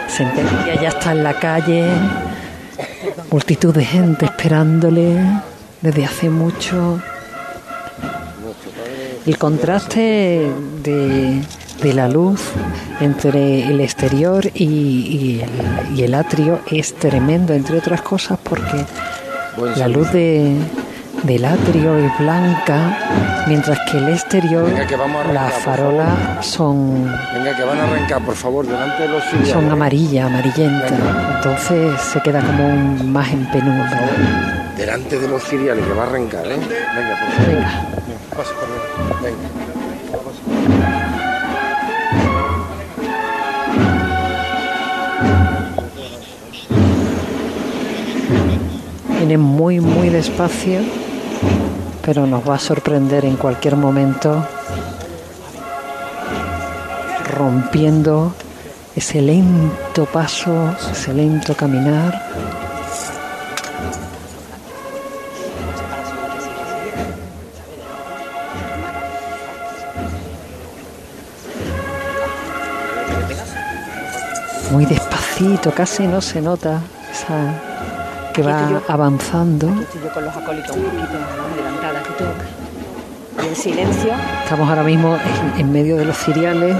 Sentencia 0.09 0.81
ya 0.81 0.89
está 0.89 1.13
en 1.13 1.25
la 1.25 1.35
calle. 1.35 1.89
Multitud 3.31 3.75
de 3.75 3.85
gente 3.85 4.27
esperándole 4.27 5.19
desde 5.81 6.05
hace 6.05 6.31
mucho. 6.31 7.01
El 9.27 9.39
contraste 9.39 10.53
de, 10.83 11.41
de 11.85 11.93
la 11.93 12.09
luz 12.09 12.41
entre 13.01 13.63
el 13.69 13.81
exterior 13.83 14.47
y, 14.55 14.65
y 14.65 15.41
el, 15.43 15.99
y 15.99 16.03
el 16.03 16.15
atrio 16.15 16.61
es 16.67 16.95
tremendo, 16.95 17.53
entre 17.53 17.77
otras 17.77 18.01
cosas, 18.01 18.39
porque 18.43 18.87
la 19.77 19.87
luz 19.87 20.11
de, 20.11 20.57
del 21.25 21.45
atrio 21.45 21.99
es 21.99 22.19
blanca, 22.19 23.45
mientras 23.47 23.79
que 23.91 23.99
el 23.99 24.09
exterior, 24.09 24.65
Venga, 24.65 24.87
que 24.87 24.95
arrancar, 24.95 25.35
las 25.35 25.53
farolas 25.55 26.47
son, 26.47 27.05
Venga, 27.35 27.55
que 27.55 27.65
van 27.65 27.79
a 27.79 27.85
arrancar, 27.85 28.23
por 28.23 28.35
favor, 28.35 28.67
delante 28.67 29.03
de 29.03 29.09
los 29.09 29.23
son 29.47 29.71
amarillas, 29.71 30.27
amarillentas. 30.27 30.93
Entonces 31.37 32.01
se 32.01 32.21
queda 32.23 32.41
como 32.41 32.67
un, 32.67 33.13
más 33.13 33.31
en 33.31 33.45
penumbra. 33.51 34.01
Delante 34.75 35.19
de 35.19 35.29
los 35.29 35.43
sirianos, 35.43 35.87
que 35.87 35.93
va 35.93 36.05
a 36.05 36.07
arrancar, 36.07 36.47
¿eh? 36.47 36.57
Venga, 36.57 37.19
por 38.35 38.45
favor. 38.47 39.21
Venga. 39.23 39.23
Venga. 39.23 39.74
Viene 49.27 49.39
muy, 49.39 49.81
muy 49.81 50.11
despacio, 50.11 50.81
pero 52.05 52.27
nos 52.27 52.47
va 52.47 52.57
a 52.57 52.59
sorprender 52.59 53.25
en 53.25 53.37
cualquier 53.37 53.75
momento, 53.75 54.47
rompiendo 57.35 58.35
ese 58.95 59.23
lento 59.23 60.05
paso, 60.13 60.77
ese 60.93 61.15
lento 61.15 61.55
caminar. 61.57 62.23
Muy 74.71 74.85
despacito, 74.85 75.71
casi 75.71 76.07
no 76.07 76.21
se 76.21 76.43
nota 76.43 76.83
esa 77.11 77.74
que 78.35 78.43
va 78.43 78.83
avanzando. 78.89 79.69
Estoy 79.81 80.03
yo 80.03 80.13
con 80.13 80.25
los 80.25 80.37
acólitos 80.37 80.77
un 80.77 80.83
poquito 80.83 81.19
más 81.21 81.31
adelantada 81.53 82.03
que 82.03 82.11
tú. 82.11 82.25
Y 83.43 83.47
en 83.49 83.57
silencio. 83.57 84.13
Estamos 84.43 84.69
ahora 84.69 84.83
mismo 84.83 85.17
en, 85.55 85.61
en 85.61 85.73
medio 85.73 85.97
de 85.97 86.05
los 86.05 86.19
ciriales. 86.19 86.77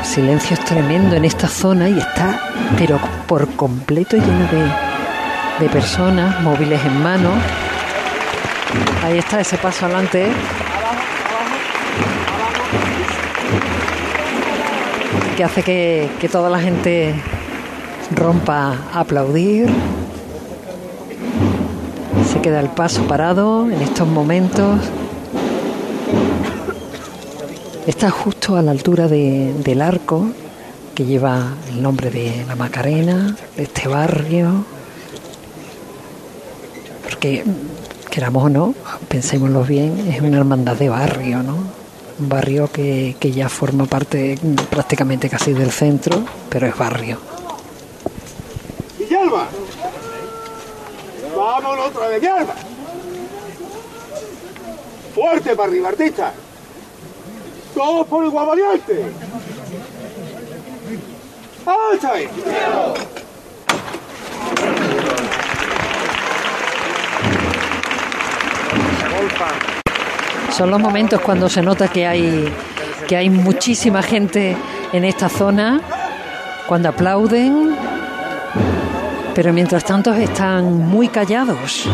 El 0.00 0.04
silencio 0.04 0.54
es 0.54 0.64
tremendo 0.64 1.14
en 1.14 1.24
esta 1.24 1.46
zona 1.46 1.88
y 1.88 1.98
está, 1.98 2.40
pero 2.76 2.98
por 3.28 3.48
completo 3.54 4.16
lleno 4.16 4.46
de, 4.50 5.64
de 5.64 5.68
personas, 5.70 6.40
móviles 6.40 6.84
en 6.84 7.02
mano. 7.02 7.30
Ahí 9.04 9.18
está 9.18 9.40
ese 9.40 9.58
paso 9.58 9.86
adelante. 9.86 10.32
Que 15.36 15.44
hace 15.44 15.62
que, 15.62 16.08
que 16.20 16.28
toda 16.28 16.50
la 16.50 16.58
gente 16.60 17.14
rompa 18.14 18.76
a 18.92 19.00
aplaudir. 19.00 19.68
Se 22.30 22.40
queda 22.40 22.60
el 22.60 22.68
paso 22.68 23.02
parado 23.04 23.70
en 23.70 23.80
estos 23.82 24.06
momentos. 24.08 24.78
Está 27.86 28.10
justo 28.10 28.56
a 28.56 28.62
la 28.62 28.70
altura 28.70 29.08
de- 29.08 29.52
del 29.64 29.82
arco 29.82 30.26
que 30.94 31.04
lleva 31.04 31.54
el 31.70 31.82
nombre 31.82 32.10
de 32.10 32.44
la 32.46 32.54
Macarena, 32.54 33.34
de 33.56 33.62
este 33.62 33.88
barrio. 33.88 34.64
Porque, 37.02 37.44
queramos 38.10 38.44
o 38.44 38.48
no, 38.48 38.74
pensémoslo 39.08 39.64
bien, 39.64 39.98
es 40.12 40.20
una 40.20 40.38
hermandad 40.38 40.76
de 40.76 40.88
barrio, 40.88 41.42
¿no? 41.42 41.56
Un 42.22 42.28
barrio 42.28 42.70
que, 42.70 43.16
que 43.18 43.32
ya 43.32 43.48
forma 43.48 43.84
parte 43.86 44.38
prácticamente 44.70 45.28
casi 45.28 45.52
del 45.52 45.72
centro, 45.72 46.22
pero 46.48 46.68
es 46.68 46.78
barrio. 46.78 47.18
Villalba. 48.96 49.48
Vámonos 51.36 51.86
otra 51.88 52.06
vez, 52.06 52.20
Villalba. 52.20 52.54
Fuerte 55.12 55.56
para 55.56 55.68
arriba, 55.68 55.88
artista. 55.88 56.32
Todos 57.74 58.06
por 58.06 58.24
igual 58.24 58.46
valiente. 58.46 59.04
¡Hasta 61.66 62.12
ahí! 62.12 62.28
Son 70.56 70.70
los 70.70 70.80
momentos 70.80 71.20
cuando 71.20 71.48
se 71.48 71.62
nota 71.62 71.88
que 71.88 72.06
hay 72.06 72.52
que 73.06 73.16
hay 73.16 73.30
muchísima 73.30 74.02
gente 74.02 74.56
en 74.92 75.04
esta 75.04 75.28
zona, 75.28 75.80
cuando 76.66 76.88
aplauden, 76.88 77.76
pero 79.34 79.52
mientras 79.52 79.84
tanto 79.84 80.12
están 80.12 80.88
muy 80.88 81.08
callados. 81.08 81.86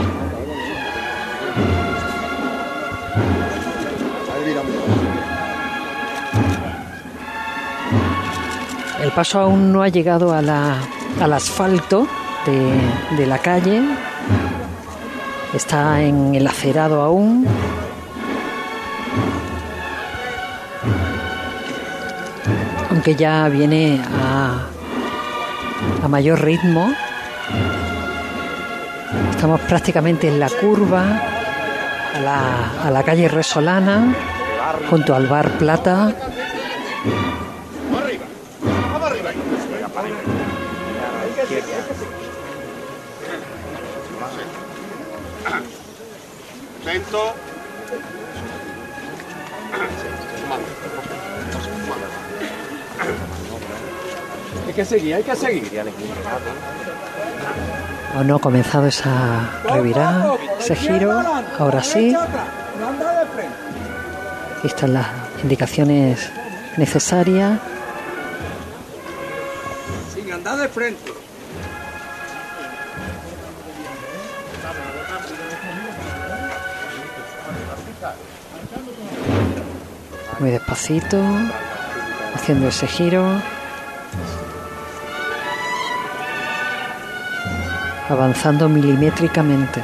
El 9.02 9.12
paso 9.12 9.40
aún 9.40 9.72
no 9.72 9.82
ha 9.82 9.88
llegado 9.88 10.32
al 10.34 11.32
asfalto 11.32 12.06
de, 12.44 13.16
de 13.16 13.26
la 13.26 13.38
calle. 13.38 13.82
Está 15.54 16.02
en 16.02 16.34
el 16.34 16.46
acerado 16.46 17.00
aún. 17.00 17.46
Aunque 23.08 23.22
ya 23.24 23.48
viene 23.48 24.02
a, 24.20 24.66
a 26.04 26.08
mayor 26.08 26.42
ritmo. 26.42 26.92
Estamos 29.30 29.62
prácticamente 29.62 30.28
en 30.28 30.38
la 30.38 30.50
curva 30.50 31.18
a 32.14 32.20
la, 32.20 32.82
a 32.84 32.90
la 32.90 33.02
calle 33.02 33.26
Resolana, 33.28 34.14
junto 34.90 35.14
al 35.14 35.26
bar 35.26 35.48
Plata. 35.52 36.12
Lento. 46.84 47.47
Que 54.78 54.84
seguir, 54.84 55.14
hay 55.16 55.24
que 55.24 55.34
seguir. 55.34 55.82
O 58.16 58.22
no 58.22 58.36
ha 58.36 58.38
comenzado 58.38 58.86
esa 58.86 59.60
revirada, 59.64 60.34
ese 60.60 60.76
giro. 60.76 61.20
Ahora 61.58 61.82
sí. 61.82 62.14
Aquí 64.56 64.68
están 64.68 64.94
las 64.94 65.08
indicaciones 65.42 66.30
necesarias. 66.76 67.58
Sin 70.14 70.32
andar 70.32 70.56
de 70.58 70.68
frente. 70.68 71.12
Muy 80.38 80.50
despacito. 80.50 81.20
Haciendo 82.36 82.68
ese 82.68 82.86
giro. 82.86 83.57
Avanzando 88.08 88.68
milimétricamente. 88.68 89.82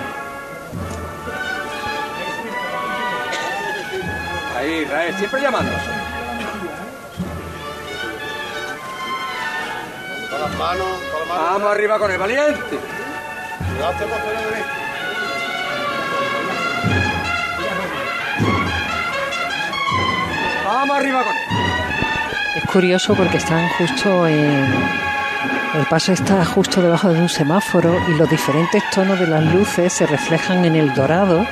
Ahí, 4.57 4.83
Israel, 4.85 5.14
siempre 5.18 5.41
llamándose. 5.43 5.91
Con 10.31 10.41
las 10.41 10.59
manos, 10.59 10.87
con 11.11 11.20
las 11.20 11.29
manos. 11.29 11.51
Vamos 11.53 11.70
arriba 11.70 11.99
con 11.99 12.11
el 12.11 12.18
valiente. 12.18 12.79
Poner 13.79 14.45
derecho. 14.51 14.68
Vamos 20.64 20.97
arriba 20.97 21.22
con 21.25 21.37
él. 21.37 21.43
Es 22.57 22.64
curioso 22.70 23.14
porque 23.14 23.37
están 23.37 23.68
justo 23.70 24.27
en. 24.27 25.04
El 25.75 25.87
paso 25.87 26.12
está 26.12 26.45
justo 26.45 26.81
debajo 26.81 27.09
de 27.09 27.20
un 27.20 27.29
semáforo 27.29 28.01
y 28.09 28.12
los 28.12 28.31
diferentes 28.31 28.81
tonos 28.91 29.18
de 29.18 29.27
las 29.27 29.43
luces 29.53 29.93
se 29.93 30.07
reflejan 30.07 30.64
en 30.64 30.77
el 30.77 30.95
dorado 30.95 31.45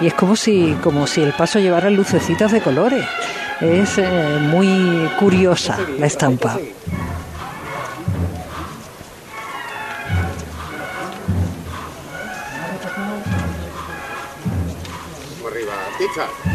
y 0.00 0.08
es 0.08 0.14
como 0.14 0.34
si, 0.34 0.76
como 0.82 1.06
si 1.06 1.22
el 1.22 1.32
paso 1.32 1.60
llevara 1.60 1.88
lucecitas 1.88 2.50
de 2.50 2.60
colores. 2.60 3.04
Es 3.60 3.98
eh, 3.98 4.38
muy 4.40 5.08
curiosa 5.18 5.78
la 5.96 6.06
estampa. 6.06 6.58
Arriba, 15.46 16.47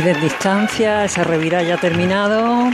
piden 0.00 0.20
distancia, 0.20 1.04
esa 1.04 1.24
revirada 1.24 1.64
ya 1.64 1.76
terminado. 1.76 2.70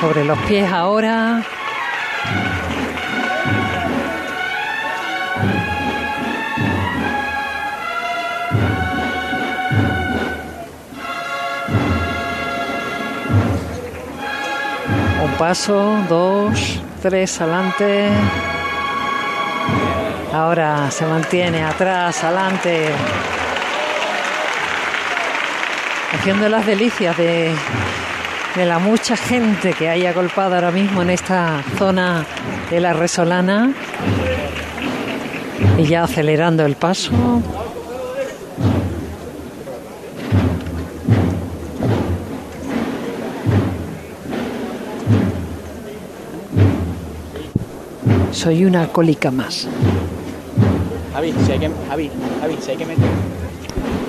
Sobre 0.00 0.24
los 0.24 0.38
pies 0.48 0.72
ahora. 0.72 1.42
Un 15.22 15.32
paso, 15.36 16.02
dos, 16.08 16.80
tres 17.02 17.38
adelante. 17.42 18.10
Ahora 20.32 20.88
se 20.92 21.04
mantiene 21.06 21.64
atrás, 21.64 22.22
adelante. 22.22 22.86
Haciendo 26.12 26.48
las 26.48 26.64
delicias 26.66 27.16
de, 27.16 27.52
de 28.54 28.64
la 28.64 28.78
mucha 28.78 29.16
gente 29.16 29.72
que 29.72 29.88
hay 29.88 30.06
agolpada 30.06 30.56
ahora 30.56 30.70
mismo 30.70 31.02
en 31.02 31.10
esta 31.10 31.64
zona 31.76 32.24
de 32.70 32.80
la 32.80 32.92
Resolana. 32.92 33.72
Y 35.78 35.84
ya 35.86 36.04
acelerando 36.04 36.64
el 36.64 36.76
paso. 36.76 37.10
Soy 48.30 48.64
una 48.64 48.82
alcohólica 48.82 49.32
más. 49.32 49.68
Javi, 51.12 51.34
si 51.44 51.52
hay 51.52 51.58
que, 51.58 51.70
Javi, 51.88 52.10
Javi, 52.40 52.56
si 52.60 52.70
hay 52.70 52.76
que 52.76 52.86
meter. 52.86 53.04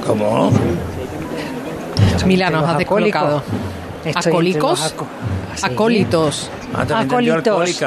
¿Cómo? 0.05 0.51
Mila 2.25 2.49
nos 2.49 2.67
ha 2.69 2.77
descolocado. 2.77 3.43
acólicos. 4.15 4.93
¿Sí? 5.55 5.65
Acólitos. 5.65 6.49
Ah, 6.73 6.85
Acólitos. 7.01 7.77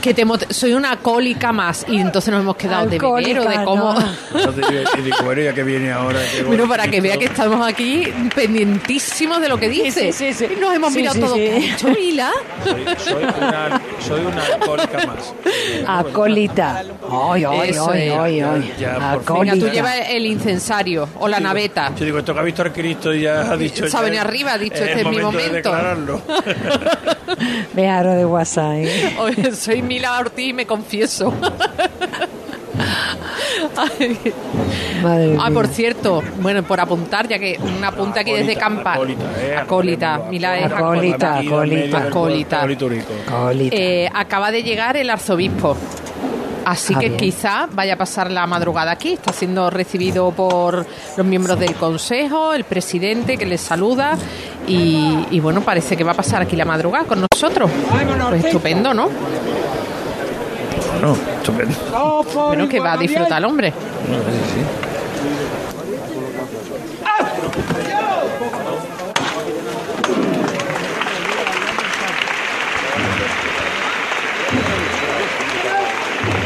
que 0.00 0.14
te 0.14 0.24
mot- 0.24 0.50
soy 0.50 0.72
una 0.72 0.92
alcohólica 0.92 1.52
más. 1.52 1.84
Y 1.88 1.98
entonces 2.00 2.32
nos 2.32 2.40
hemos 2.40 2.56
quedado 2.56 2.86
de 2.86 2.98
beber 2.98 3.40
o 3.40 3.44
de 3.44 3.64
cómo. 3.64 3.92
no. 3.92 4.06
Entonces, 4.34 4.64
y 4.98 5.02
digo, 5.02 5.16
bueno, 5.24 5.42
ya 5.42 5.52
que 5.52 5.62
viene 5.62 5.92
ahora. 5.92 6.18
qué 6.34 6.42
Bueno, 6.42 6.66
para 6.66 6.88
que 6.88 7.00
vea 7.02 7.18
que 7.18 7.26
estamos 7.26 7.64
aquí 7.66 8.04
pendientísimos 8.34 9.40
de 9.42 9.48
lo 9.50 9.58
que 9.58 9.68
dice. 9.68 10.10
sí, 10.12 10.32
sí. 10.32 10.46
Y 10.56 10.60
nos 10.60 10.74
hemos 10.74 10.92
Sí, 10.92 10.98
mirado 11.00 11.14
sí, 11.14 11.20
todos. 11.20 11.34
sí. 11.34 11.40
¿Qué 11.44 11.52
ha 11.54 11.58
dicho 11.58 11.88
Mila? 11.88 12.30
Soy, 12.64 12.84
soy 13.04 13.24
una, 13.24 13.80
soy 14.06 14.20
una 14.24 14.42
alcohólica 14.44 15.06
más. 15.06 15.34
Acólita. 15.86 16.82
Ay, 17.10 17.44
ay, 17.44 17.70
Eso 17.70 17.90
ay, 17.90 18.08
es. 18.08 18.14
ay, 18.18 18.40
ay. 18.40 18.74
Ya, 18.78 18.94
por 18.94 19.24
fin. 19.24 19.34
Venga, 19.40 19.52
tú 19.52 19.58
Acólita. 19.58 19.72
llevas 19.72 19.94
el 20.10 20.26
incensario 20.26 21.08
o 21.18 21.28
la 21.28 21.40
naveta. 21.40 21.92
Yo 21.98 22.04
digo, 22.04 22.18
esto 22.18 22.34
que 22.34 22.40
ha 22.40 22.42
visto 22.42 22.62
al 22.62 22.72
Cristo 22.72 23.14
y 23.14 23.22
ya 23.22 23.40
ha 23.52 23.56
dicho. 23.56 23.86
Se 23.88 23.96
ha 23.96 24.00
ya 24.00 24.04
venido 24.04 24.22
arriba, 24.22 24.52
ha 24.54 24.58
dicho, 24.58 24.76
es 24.76 24.82
este 24.88 25.00
es 25.00 25.06
mi 25.06 25.16
de 25.16 25.22
momento. 25.22 25.52
declararlo. 25.52 26.22
Ve 27.74 27.88
aro 27.88 28.12
de 28.14 28.24
WhatsApp. 28.24 28.72
¿eh? 28.76 29.16
Oye, 29.20 29.52
soy 29.54 29.82
Mila 29.82 30.18
Ortiz 30.18 30.48
y 30.48 30.52
me 30.52 30.66
confieso. 30.66 31.32
Ay. 33.76 34.18
Madre 35.02 35.36
Ah, 35.40 35.48
mía. 35.50 35.54
por 35.54 35.66
cierto, 35.68 36.22
bueno, 36.40 36.62
por 36.62 36.80
apuntar, 36.80 37.28
ya 37.28 37.38
que 37.38 37.58
una 37.78 37.88
apunta 37.88 38.20
aquí 38.20 38.32
desde 38.32 38.56
Campa. 38.56 38.94
Acólita, 38.94 39.24
Acólita, 39.60 40.18
Mila 40.30 40.58
es 40.58 40.72
Acólita, 40.72 41.38
acólita. 41.38 42.62
Acólita. 42.62 42.66
Eh, 43.76 44.08
acaba 44.12 44.50
de 44.50 44.62
llegar 44.62 44.96
el 44.96 45.10
arzobispo. 45.10 45.76
Así 46.64 46.94
Ah, 46.96 46.98
que 46.98 47.06
bien. 47.10 47.20
quizá 47.20 47.68
vaya 47.72 47.94
a 47.94 47.96
pasar 47.96 48.28
la 48.28 48.44
madrugada 48.48 48.90
aquí. 48.90 49.12
Está 49.12 49.32
siendo 49.32 49.70
recibido 49.70 50.32
por 50.32 50.84
los 51.16 51.24
miembros 51.26 51.60
del 51.60 51.74
consejo, 51.76 52.54
el 52.54 52.64
presidente 52.64 53.36
que 53.38 53.46
les 53.46 53.60
saluda. 53.60 54.18
Y, 54.66 55.26
y 55.30 55.38
bueno, 55.38 55.60
parece 55.60 55.96
que 55.96 56.02
va 56.02 56.10
a 56.10 56.16
pasar 56.16 56.42
aquí 56.42 56.56
la 56.56 56.64
madrugada 56.64 57.04
con 57.04 57.24
nosotros. 57.32 57.70
Pues 58.30 58.44
estupendo, 58.46 58.92
¿no? 58.92 59.08
Bueno, 61.06 61.22
estupendo. 61.36 61.74
Bueno, 62.34 62.68
que 62.68 62.80
va 62.80 62.94
a 62.94 62.96
disfrutar 62.96 63.38
el 63.38 63.44
hombre. 63.44 63.72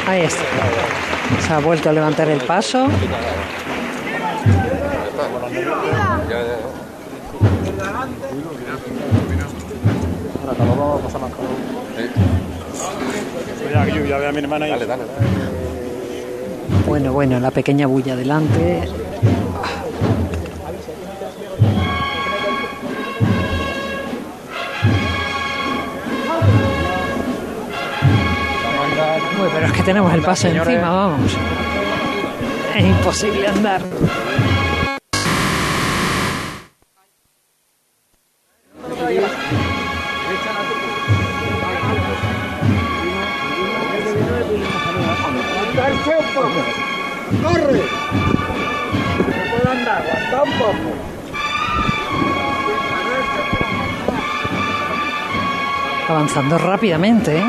Ahí 0.06 0.22
está. 0.22 0.44
Se 1.40 1.52
ha 1.54 1.58
vuelto 1.61 1.88
a 1.88 1.92
levantar 1.92 2.28
el 2.28 2.40
paso. 2.42 2.88
Ya, 13.71 13.87
yo 13.87 14.05
ya 14.05 14.18
veo 14.18 14.29
a 14.29 14.33
mi 14.33 14.39
hermana 14.39 14.64
ahí. 14.64 14.71
Dale, 14.73 14.87
dale. 14.87 15.03
Bueno, 16.87 17.12
bueno, 17.12 17.39
la 17.39 17.51
pequeña 17.51 17.87
bulla 17.87 18.16
delante. 18.16 18.83
Uy, 29.41 29.49
pero 29.55 29.66
es 29.66 29.73
que 29.73 29.83
tenemos 29.83 30.12
el 30.12 30.23
paso 30.23 30.49
encima, 30.49 30.91
vamos. 30.91 31.37
Es 32.77 32.85
imposible 32.85 33.47
andar. 33.47 33.83
Avanzando 56.11 56.58
rápidamente, 56.58 57.38
¿eh? 57.38 57.44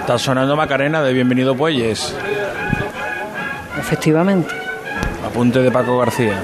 Está 0.00 0.18
sonando 0.18 0.54
Macarena 0.56 1.02
de 1.02 1.14
Bienvenido 1.14 1.56
Puelles. 1.56 2.14
Efectivamente. 3.78 4.54
Apunte 5.26 5.60
de 5.60 5.70
Paco 5.70 5.96
García. 5.96 6.38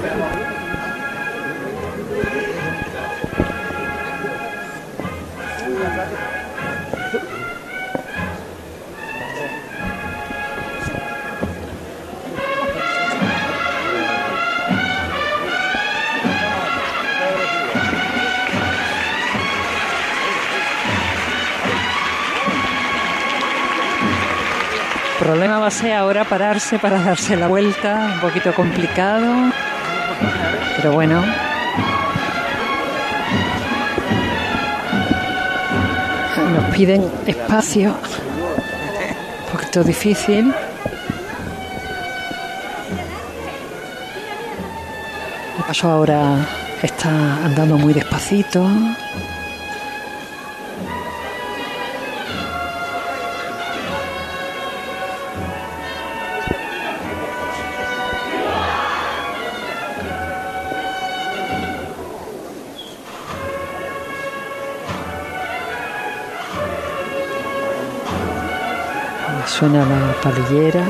Ahora 25.87 26.25
pararse 26.25 26.77
para 26.77 27.01
darse 27.01 27.37
la 27.37 27.47
vuelta, 27.47 28.11
un 28.15 28.19
poquito 28.19 28.53
complicado. 28.53 29.51
Pero 30.75 30.91
bueno. 30.91 31.23
Nos 36.53 36.75
piden 36.75 37.09
espacio. 37.25 37.89
Un 37.91 39.51
poquito 39.51 39.83
difícil. 39.83 40.53
El 45.57 45.63
paso 45.65 45.89
ahora 45.89 46.45
está 46.83 47.09
andando 47.45 47.77
muy 47.77 47.93
despacito. 47.93 48.67
Suena 69.59 69.83
la 69.85 70.13
palillera. 70.21 70.85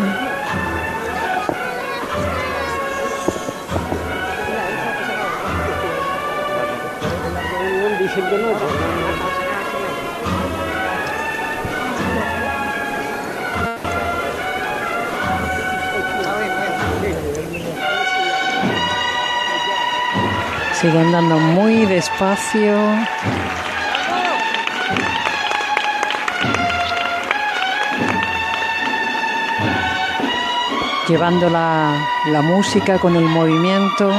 Sigue 20.79 20.99
andando 20.99 21.39
muy 21.39 21.87
despacio. 21.87 22.77
Llevando 31.09 31.49
la, 31.49 31.97
música 32.43 32.99
con 32.99 33.15
el 33.15 33.25
movimiento. 33.25 34.11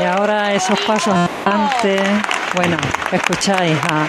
Y 0.00 0.04
ahora 0.04 0.54
esos 0.54 0.80
pasos 0.80 1.14
antes, 1.44 2.00
bueno, 2.54 2.78
escucháis 3.12 3.76
a, 3.90 4.08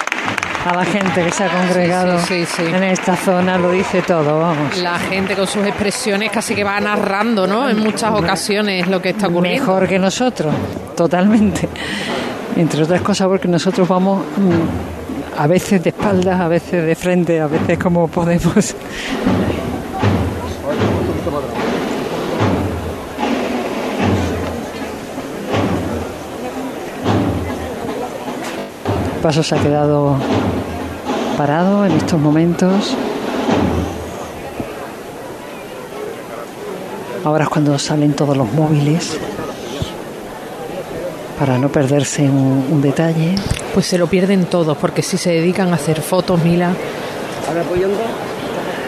a 0.65 0.73
la 0.73 0.85
gente 0.85 1.23
que 1.23 1.31
se 1.31 1.43
ha 1.43 1.49
congregado 1.49 2.19
Sí, 2.19 2.45
sí, 2.45 2.45
sí, 2.45 2.63
sí. 2.65 2.73
en 2.73 2.83
esta 2.83 3.15
zona, 3.15 3.57
lo 3.57 3.71
dice 3.71 4.01
todo, 4.01 4.39
vamos. 4.39 4.77
La 4.77 4.97
gente 4.97 5.35
con 5.35 5.45
sus 5.47 5.65
expresiones 5.65 6.31
casi 6.31 6.55
que 6.55 6.63
va 6.63 6.79
narrando, 6.79 7.45
¿no? 7.45 7.69
En 7.69 7.79
muchas 7.79 8.11
ocasiones 8.13 8.87
lo 8.87 9.01
que 9.01 9.09
está 9.09 9.27
ocurriendo. 9.27 9.61
Mejor 9.61 9.87
que 9.87 9.99
nosotros, 9.99 10.53
totalmente. 10.95 11.67
Entre 12.55 12.83
otras 12.83 13.01
cosas 13.01 13.27
porque 13.27 13.47
nosotros 13.47 13.87
vamos 13.87 14.23
mm, 14.37 15.39
a 15.41 15.47
veces 15.47 15.83
de 15.83 15.89
espaldas, 15.89 16.39
a 16.39 16.47
veces 16.47 16.85
de 16.85 16.95
frente, 16.95 17.39
a 17.41 17.47
veces 17.47 17.77
como 17.77 18.07
podemos. 18.07 18.75
El 29.15 29.21
paso 29.21 29.41
se 29.41 29.55
ha 29.55 29.59
quedado 29.61 30.17
parado 31.37 31.85
en 31.85 31.93
estos 31.93 32.19
momentos. 32.19 32.95
Ahora 37.23 37.45
es 37.45 37.49
cuando 37.49 37.77
salen 37.79 38.13
todos 38.13 38.35
los 38.35 38.51
móviles 38.53 39.17
para 41.39 41.57
no 41.57 41.69
perderse 41.69 42.23
un, 42.23 42.67
un 42.71 42.81
detalle. 42.81 43.35
Pues 43.73 43.87
se 43.87 43.97
lo 43.97 44.07
pierden 44.07 44.45
todos, 44.45 44.77
porque 44.77 45.01
si 45.01 45.17
se 45.17 45.31
dedican 45.31 45.71
a 45.71 45.75
hacer 45.75 46.01
fotos, 46.01 46.43
Mila. 46.43 46.73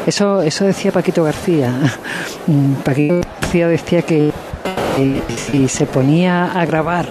Eso, 0.06 0.42
eso 0.42 0.66
decía 0.66 0.92
Paquito 0.92 1.24
García. 1.24 1.74
Mm, 2.48 2.74
Paquito 2.84 3.22
García 3.42 3.68
decía 3.68 4.04
que 4.04 4.32
si 5.36 5.68
se 5.68 5.88
ponía 5.88 6.52
a 6.52 6.64
grabar 6.68 7.08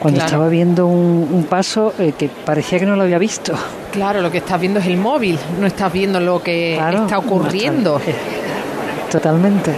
cuando 0.00 0.16
Claro. 0.18 0.26
estaba 0.28 0.48
viendo 0.48 0.86
un, 0.86 1.28
un 1.30 1.44
paso 1.44 1.92
eh, 1.98 2.14
que 2.18 2.28
parecía 2.28 2.78
que 2.80 2.86
no 2.86 2.96
lo 2.96 3.02
había 3.02 3.18
visto. 3.18 3.52
Claro, 3.92 4.22
lo 4.22 4.30
que 4.30 4.38
estás 4.38 4.58
viendo 4.60 4.80
es 4.80 4.86
el 4.86 4.96
móvil, 4.96 5.38
no 5.60 5.66
estás 5.66 5.92
viendo 5.92 6.18
lo 6.18 6.42
que 6.42 6.74
Claro, 6.76 7.02
está 7.02 7.18
ocurriendo. 7.18 8.00
Totalmente. 9.12 9.72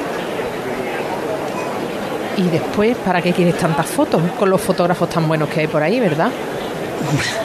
Y 2.36 2.42
después, 2.44 2.96
¿para 2.98 3.20
qué 3.20 3.32
quieres 3.32 3.58
tantas 3.58 3.86
fotos 3.86 4.22
con 4.38 4.48
los 4.48 4.60
fotógrafos 4.60 5.08
tan 5.10 5.26
buenos 5.28 5.48
que 5.48 5.60
hay 5.60 5.66
por 5.66 5.82
ahí, 5.82 5.98
verdad? 6.00 6.30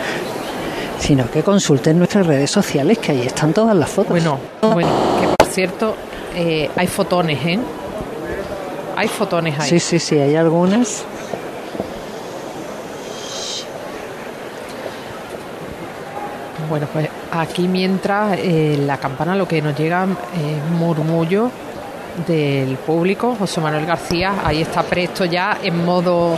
Sino 1.00 1.30
que 1.30 1.44
consulten 1.44 1.98
nuestras 1.98 2.26
redes 2.28 2.50
sociales, 2.52 2.98
que 3.00 3.12
ahí 3.12 3.22
están 3.28 3.54
todas 3.54 3.76
las 3.76 3.90
fotos. 3.90 4.12
Bueno, 4.12 4.40
bueno, 4.62 4.90
que 5.20 5.28
por 5.38 5.48
cierto, 5.48 5.96
eh, 6.36 6.70
hay 6.76 6.88
fotones, 6.88 7.40
¿eh? 7.46 7.60
Hay 8.96 9.08
fotones 9.08 9.60
ahí. 9.60 9.70
Sí, 9.70 9.80
sí, 9.80 10.00
sí, 10.00 10.18
hay 10.18 10.36
algunas. 10.36 11.04
Bueno, 16.70 16.88
pues 16.92 17.08
aquí 17.32 17.68
mientras 17.68 18.38
eh, 18.40 18.78
la 18.86 18.98
campana 18.98 19.36
lo 19.36 19.48
que 19.48 19.62
nos 19.62 19.76
llega 19.78 20.04
es 20.04 20.72
murmullo 20.72 21.50
del 22.28 22.76
público. 22.78 23.36
José 23.40 23.62
Manuel 23.62 23.86
García, 23.86 24.34
ahí 24.44 24.62
está 24.62 24.84
presto 24.84 25.26
ya 25.26 25.58
en 25.64 25.86
modo 25.86 26.38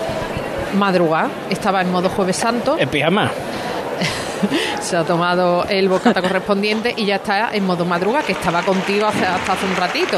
madrugada. 0.77 1.29
Estaba 1.49 1.81
en 1.81 1.91
modo 1.91 2.09
jueves 2.09 2.35
santo. 2.35 2.77
En 2.77 2.89
pijama. 2.89 3.31
Se 4.81 4.95
ha 4.95 5.03
tomado 5.03 5.65
el 5.65 5.89
bocata 5.89 6.21
correspondiente 6.27 6.93
y 6.95 7.05
ya 7.05 7.15
está 7.15 7.49
en 7.53 7.65
modo 7.65 7.85
madruga, 7.85 8.21
que 8.23 8.31
estaba 8.33 8.61
contigo 8.61 9.07
hace- 9.07 9.25
hasta 9.25 9.53
hace 9.53 9.65
un 9.65 9.75
ratito. 9.75 10.17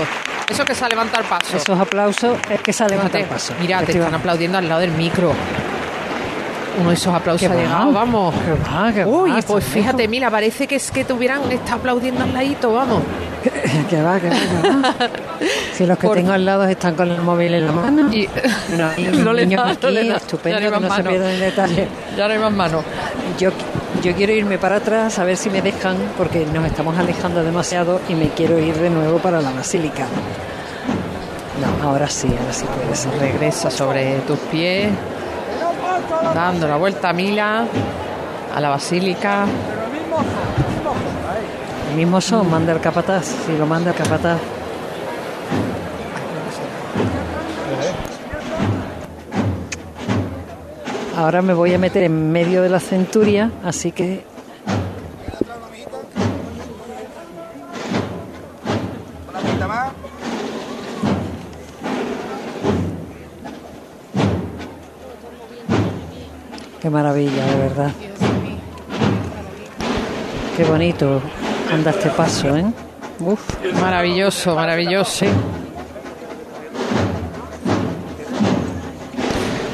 Eso 0.49 0.65
que 0.65 0.75
se 0.75 0.83
ha 0.83 0.89
levantado 0.89 1.23
el 1.23 1.29
paso. 1.29 1.55
Esos 1.55 1.79
aplausos 1.79 2.37
es 2.49 2.59
que 2.61 2.73
se 2.73 2.85
levanta 2.89 3.17
el 3.17 3.23
Fíjate, 3.23 3.33
paso. 3.33 3.53
Mira, 3.61 3.81
te 3.83 3.93
están 3.93 4.13
aplaudiendo 4.13 4.57
al 4.57 4.67
lado 4.67 4.81
del 4.81 4.91
micro. 4.91 5.33
Uno 6.79 6.89
de 6.89 6.95
esos 6.95 7.13
aplausos 7.13 7.49
ha 7.51 7.53
llegado, 7.55 7.91
vamos. 7.91 8.33
qué 8.33 8.51
va, 8.71 8.93
qué 8.93 9.05
Uy, 9.05 9.29
va, 9.31 9.41
pues 9.41 9.65
está 9.65 9.73
fíjate, 9.77 10.07
mira, 10.07 10.31
parece 10.31 10.67
que 10.67 10.75
es 10.75 10.89
que 10.91 11.03
te 11.03 11.11
hubieran 11.13 11.51
estado 11.51 11.77
aplaudiendo 11.79 12.23
al 12.23 12.33
ladito, 12.33 12.71
vamos. 12.73 13.01
que 13.89 14.01
va, 14.01 14.19
que 14.19 14.29
va, 14.29 14.35
que 14.35 14.69
va. 14.69 14.95
Si 15.73 15.85
los 15.85 15.97
que 15.97 16.05
Por- 16.07 16.15
tengo 16.17 16.31
al 16.31 16.45
lado 16.45 16.63
están 16.65 16.95
con 16.95 17.09
el 17.11 17.19
móvil 17.21 17.53
en 17.55 17.65
la 17.65 17.71
mano. 17.71 18.13
Y 18.13 18.29
No, 18.77 18.87
hay 18.95 19.03
no 19.05 19.33
le 19.33 19.45
da, 19.47 19.67
aquí, 19.71 19.79
no 19.81 19.89
le 19.89 20.07
da. 20.07 20.17
estupendo, 20.17 20.59
Ya 20.59 20.69
no 20.69 20.75
hay 20.75 20.81
que 20.81 20.87
no 20.87 20.95
se 20.95 21.03
pierdan 21.03 21.29
el 21.31 21.39
detalle. 21.39 21.87
Ya 22.15 22.27
no 22.27 22.33
hay 22.33 22.39
más 22.39 22.51
mano. 22.53 22.83
Yo, 23.39 23.49
yo 24.03 24.13
quiero 24.15 24.31
irme 24.33 24.57
para 24.59 24.75
atrás 24.77 25.17
a 25.19 25.23
ver 25.23 25.35
si 25.37 25.49
me 25.49 25.61
dejan, 25.61 25.97
porque 26.17 26.45
nos 26.53 26.65
estamos 26.65 26.97
alejando 26.97 27.43
demasiado 27.43 27.99
y 28.07 28.13
me 28.13 28.29
quiero 28.29 28.59
ir 28.59 28.75
de 28.75 28.89
nuevo 28.91 29.17
para 29.17 29.41
la 29.41 29.51
basílica. 29.51 30.05
No, 31.81 31.89
ahora 31.89 32.07
sí, 32.07 32.27
ahora 32.39 32.53
sí 32.53 32.65
puede 32.65 32.95
ser. 32.95 33.11
Regresa 33.19 33.69
sobre 33.71 34.19
tus 34.21 34.37
pies, 34.51 34.89
dando 36.33 36.67
la 36.67 36.77
vuelta 36.77 37.09
a 37.09 37.13
Mila, 37.13 37.65
a 38.53 38.59
la 38.59 38.69
basílica. 38.69 39.45
El 41.89 41.97
mismo 41.97 42.21
son, 42.21 42.49
manda 42.49 42.71
el 42.71 42.79
capataz, 42.79 43.25
si 43.25 43.57
lo 43.57 43.65
manda 43.65 43.91
el 43.91 43.97
capataz. 43.97 44.39
Ahora 51.17 51.41
me 51.41 51.53
voy 51.53 51.73
a 51.73 51.77
meter 51.77 52.03
en 52.03 52.31
medio 52.31 52.63
de 52.63 52.69
la 52.69 52.79
centuria, 52.79 53.51
así 53.63 53.91
que 53.91 54.23
maravilla, 66.91 67.45
de 67.45 67.55
verdad. 67.57 67.91
Qué 70.55 70.63
bonito 70.65 71.21
anda 71.71 71.91
este 71.91 72.09
paso, 72.09 72.55
¿eh? 72.55 72.65
Uf. 73.19 73.39
Maravilloso, 73.79 74.55
maravilloso. 74.55 75.25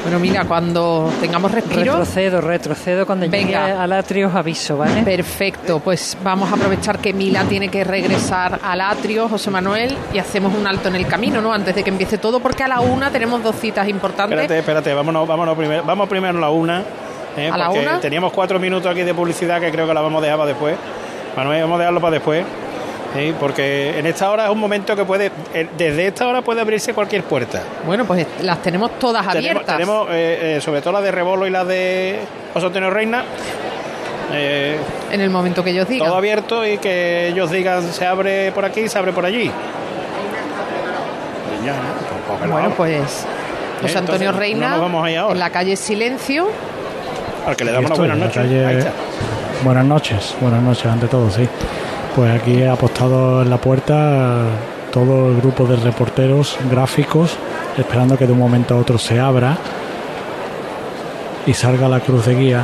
Bueno, 0.04 0.20
mira, 0.20 0.46
cuando 0.46 1.12
tengamos 1.20 1.52
respiro. 1.52 1.92
Retrocedo, 1.98 2.40
retrocedo. 2.40 3.06
Cuando 3.06 3.26
llegue 3.26 3.44
Venga. 3.44 3.84
al 3.84 3.92
atrio 3.92 4.30
os 4.30 4.36
aviso, 4.36 4.78
¿vale? 4.78 5.04
Perfecto, 5.04 5.80
pues 5.80 6.18
vamos 6.24 6.50
a 6.50 6.56
aprovechar 6.56 7.00
que 7.00 7.12
Mila 7.12 7.44
tiene 7.44 7.68
que 7.68 7.84
regresar 7.84 8.58
al 8.64 8.80
atrio, 8.80 9.28
José 9.28 9.52
Manuel, 9.52 9.98
y 10.14 10.20
hacemos 10.20 10.56
un 10.56 10.66
alto 10.66 10.88
en 10.88 10.96
el 10.96 11.08
camino, 11.08 11.42
¿no? 11.42 11.52
Antes 11.52 11.76
de 11.76 11.84
que 11.84 11.90
empiece 11.90 12.20
todo, 12.20 12.40
porque 12.40 12.64
a 12.64 12.70
la 12.70 12.80
una 12.80 13.12
tenemos 13.12 13.44
dos 13.44 13.58
citas 13.58 13.90
importantes. 13.90 14.40
Espérate, 14.40 14.60
espérate, 14.60 14.94
vámonos, 14.94 15.28
vámonos 15.28 15.58
primero, 15.58 15.84
vamos 15.84 16.08
primero 16.08 16.38
a 16.38 16.42
la 16.42 16.50
una. 16.52 16.84
¿Eh? 17.38 17.50
¿A 17.52 17.58
la 17.58 17.66
porque 17.68 17.80
una? 17.82 18.00
Teníamos 18.00 18.32
cuatro 18.34 18.60
minutos 18.60 18.92
aquí 18.92 19.04
de 19.04 19.14
publicidad 19.14 19.60
que 19.62 19.72
creo 19.72 19.88
que 19.88 19.94
la 19.94 20.02
vamos 20.02 20.20
a 20.22 20.26
dejar 20.26 20.38
para 20.38 20.50
después. 20.50 20.76
Manuel, 21.36 21.62
vamos 21.62 21.76
a 21.76 21.80
dejarlo 21.80 22.02
para 22.02 22.12
después. 22.14 22.46
¿sí? 23.16 23.34
Porque 23.40 23.98
en 23.98 24.06
esta 24.06 24.30
hora 24.30 24.46
es 24.46 24.50
un 24.52 24.60
momento 24.60 24.96
que 24.96 25.06
puede, 25.06 25.32
eh, 25.54 25.68
desde 25.78 26.08
esta 26.08 26.28
hora 26.28 26.42
puede 26.42 26.62
abrirse 26.62 26.94
cualquier 26.94 27.24
puerta. 27.24 27.62
Bueno, 27.86 28.06
pues 28.06 28.28
las 28.42 28.62
tenemos 28.62 28.98
todas 29.00 29.26
Tenemos, 29.28 29.50
abiertas. 29.52 29.76
tenemos, 29.78 30.08
eh, 30.12 30.56
eh, 30.58 30.62
sobre 30.62 30.82
todo 30.82 30.94
la 30.94 31.02
de 31.02 31.12
Rebolo 31.12 31.48
y 31.48 31.50
la 31.50 31.64
de 31.64 32.20
José 32.54 32.66
Antonio 32.66 32.90
Reina. 32.90 33.24
eh, 34.34 34.78
En 35.12 35.22
el 35.22 35.30
momento 35.30 35.64
que 35.64 35.70
ellos 35.72 35.88
digan. 35.88 36.08
todo 36.08 36.18
abierto 36.18 36.66
y 36.66 36.78
que 36.80 37.28
ellos 37.30 37.50
digan 37.50 37.82
se 37.84 38.06
abre 38.06 38.52
por 38.52 38.66
aquí, 38.66 38.88
se 38.90 38.98
abre 39.00 39.14
por 39.14 39.26
allí. 39.26 39.50
Pues 41.64 42.22
cógelo 42.28 42.54
Bueno, 42.54 42.70
pues 42.76 43.26
José 43.82 43.98
Antonio 43.98 44.30
entonces, 44.30 44.36
Reina 44.36 44.66
no 44.68 44.72
nos 44.78 44.82
vamos 44.82 45.08
ahora. 45.18 45.34
en 45.34 45.40
la 45.40 45.50
calle 45.50 45.76
Silencio. 45.76 46.48
Al 47.48 47.56
que 47.56 47.66
le 47.66 47.72
damos 47.72 47.90
una 47.92 47.98
buena 48.00 48.26
estoy, 48.26 48.44
noche. 48.44 48.56
en 48.58 48.62
la 48.64 48.68
Ahí 48.70 48.76
calle- 48.76 48.88
está. 48.90 49.64
Buenas 49.64 49.86
noches, 49.86 50.36
buenas 50.40 50.62
noches 50.62 50.86
ante 50.86 51.08
todo, 51.08 51.32
sí. 51.32 51.48
Pues 52.16 52.32
aquí 52.40 52.62
he 52.62 52.70
apostado 52.70 53.42
en 53.42 53.50
la 53.50 53.58
puerta 53.58 54.44
todo 54.92 55.30
el 55.30 55.38
grupo 55.42 55.66
de 55.66 55.78
reporteros 55.78 56.58
gráficos, 56.70 57.38
esperando 57.78 58.18
que 58.18 58.28
de 58.28 58.34
un 58.34 58.40
momento 58.40 58.76
a 58.76 58.78
otro 58.78 58.98
se 58.98 59.20
abra 59.20 59.58
y 61.46 61.54
salga 61.54 61.88
la 61.88 62.00
cruz 62.02 62.26
de 62.26 62.36
guía. 62.36 62.62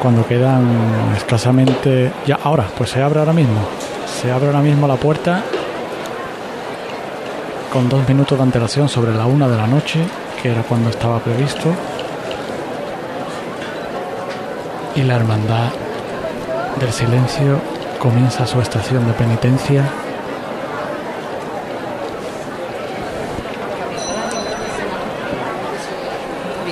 Cuando 0.00 0.26
quedan 0.26 0.66
escasamente. 1.16 2.12
Ya, 2.26 2.38
ahora, 2.42 2.64
pues 2.76 2.90
se 2.90 3.02
abre 3.02 3.20
ahora 3.20 3.32
mismo. 3.32 3.60
Se 4.06 4.30
abre 4.30 4.46
ahora 4.48 4.60
mismo 4.60 4.86
la 4.86 4.96
puerta 4.96 5.42
con 7.72 7.88
dos 7.88 8.06
minutos 8.08 8.36
de 8.36 8.42
antelación 8.44 8.88
sobre 8.88 9.14
la 9.14 9.24
una 9.26 9.48
de 9.48 9.56
la 9.56 9.66
noche, 9.66 10.00
que 10.42 10.50
era 10.50 10.62
cuando 10.62 10.90
estaba 10.90 11.18
previsto. 11.20 11.68
Y 14.94 15.02
la 15.02 15.16
hermandad 15.16 15.70
del 16.78 16.92
silencio 16.92 17.58
comienza 17.98 18.46
su 18.46 18.60
estación 18.60 19.06
de 19.06 19.12
penitencia. 19.14 19.84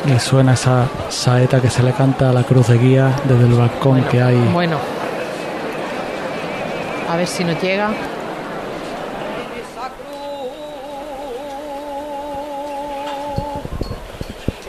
Y 0.05 0.18
suena 0.18 0.55
esa 0.55 0.87
saeta 1.09 1.61
que 1.61 1.71
se 1.71 1.83
le 1.83 1.93
canta 1.93 2.31
a 2.31 2.33
la 2.33 2.43
cruz 2.43 2.68
de 2.68 2.79
guía 2.79 3.14
desde 3.25 3.47
el 3.47 3.55
balcón 3.55 4.03
que 4.05 4.23
hay. 4.23 4.37
Bueno. 4.53 4.77
A 7.09 7.16
ver 7.16 7.27
si 7.27 7.45
nos 7.45 7.61
llega. 7.62 7.91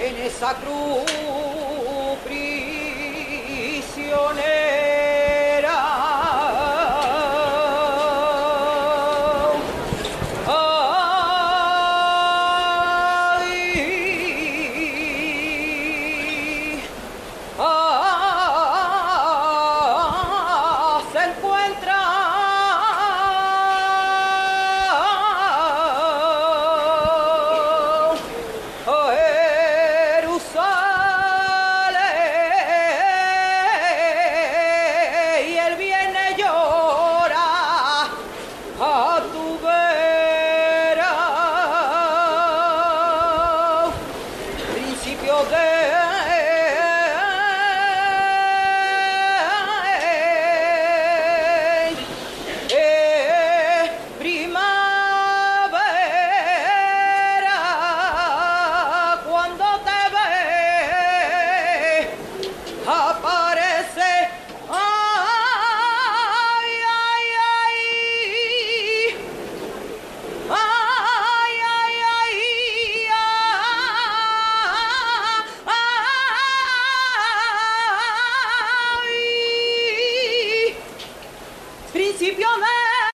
en 0.03 0.17
esa 0.25 0.55
cruz 0.55 1.20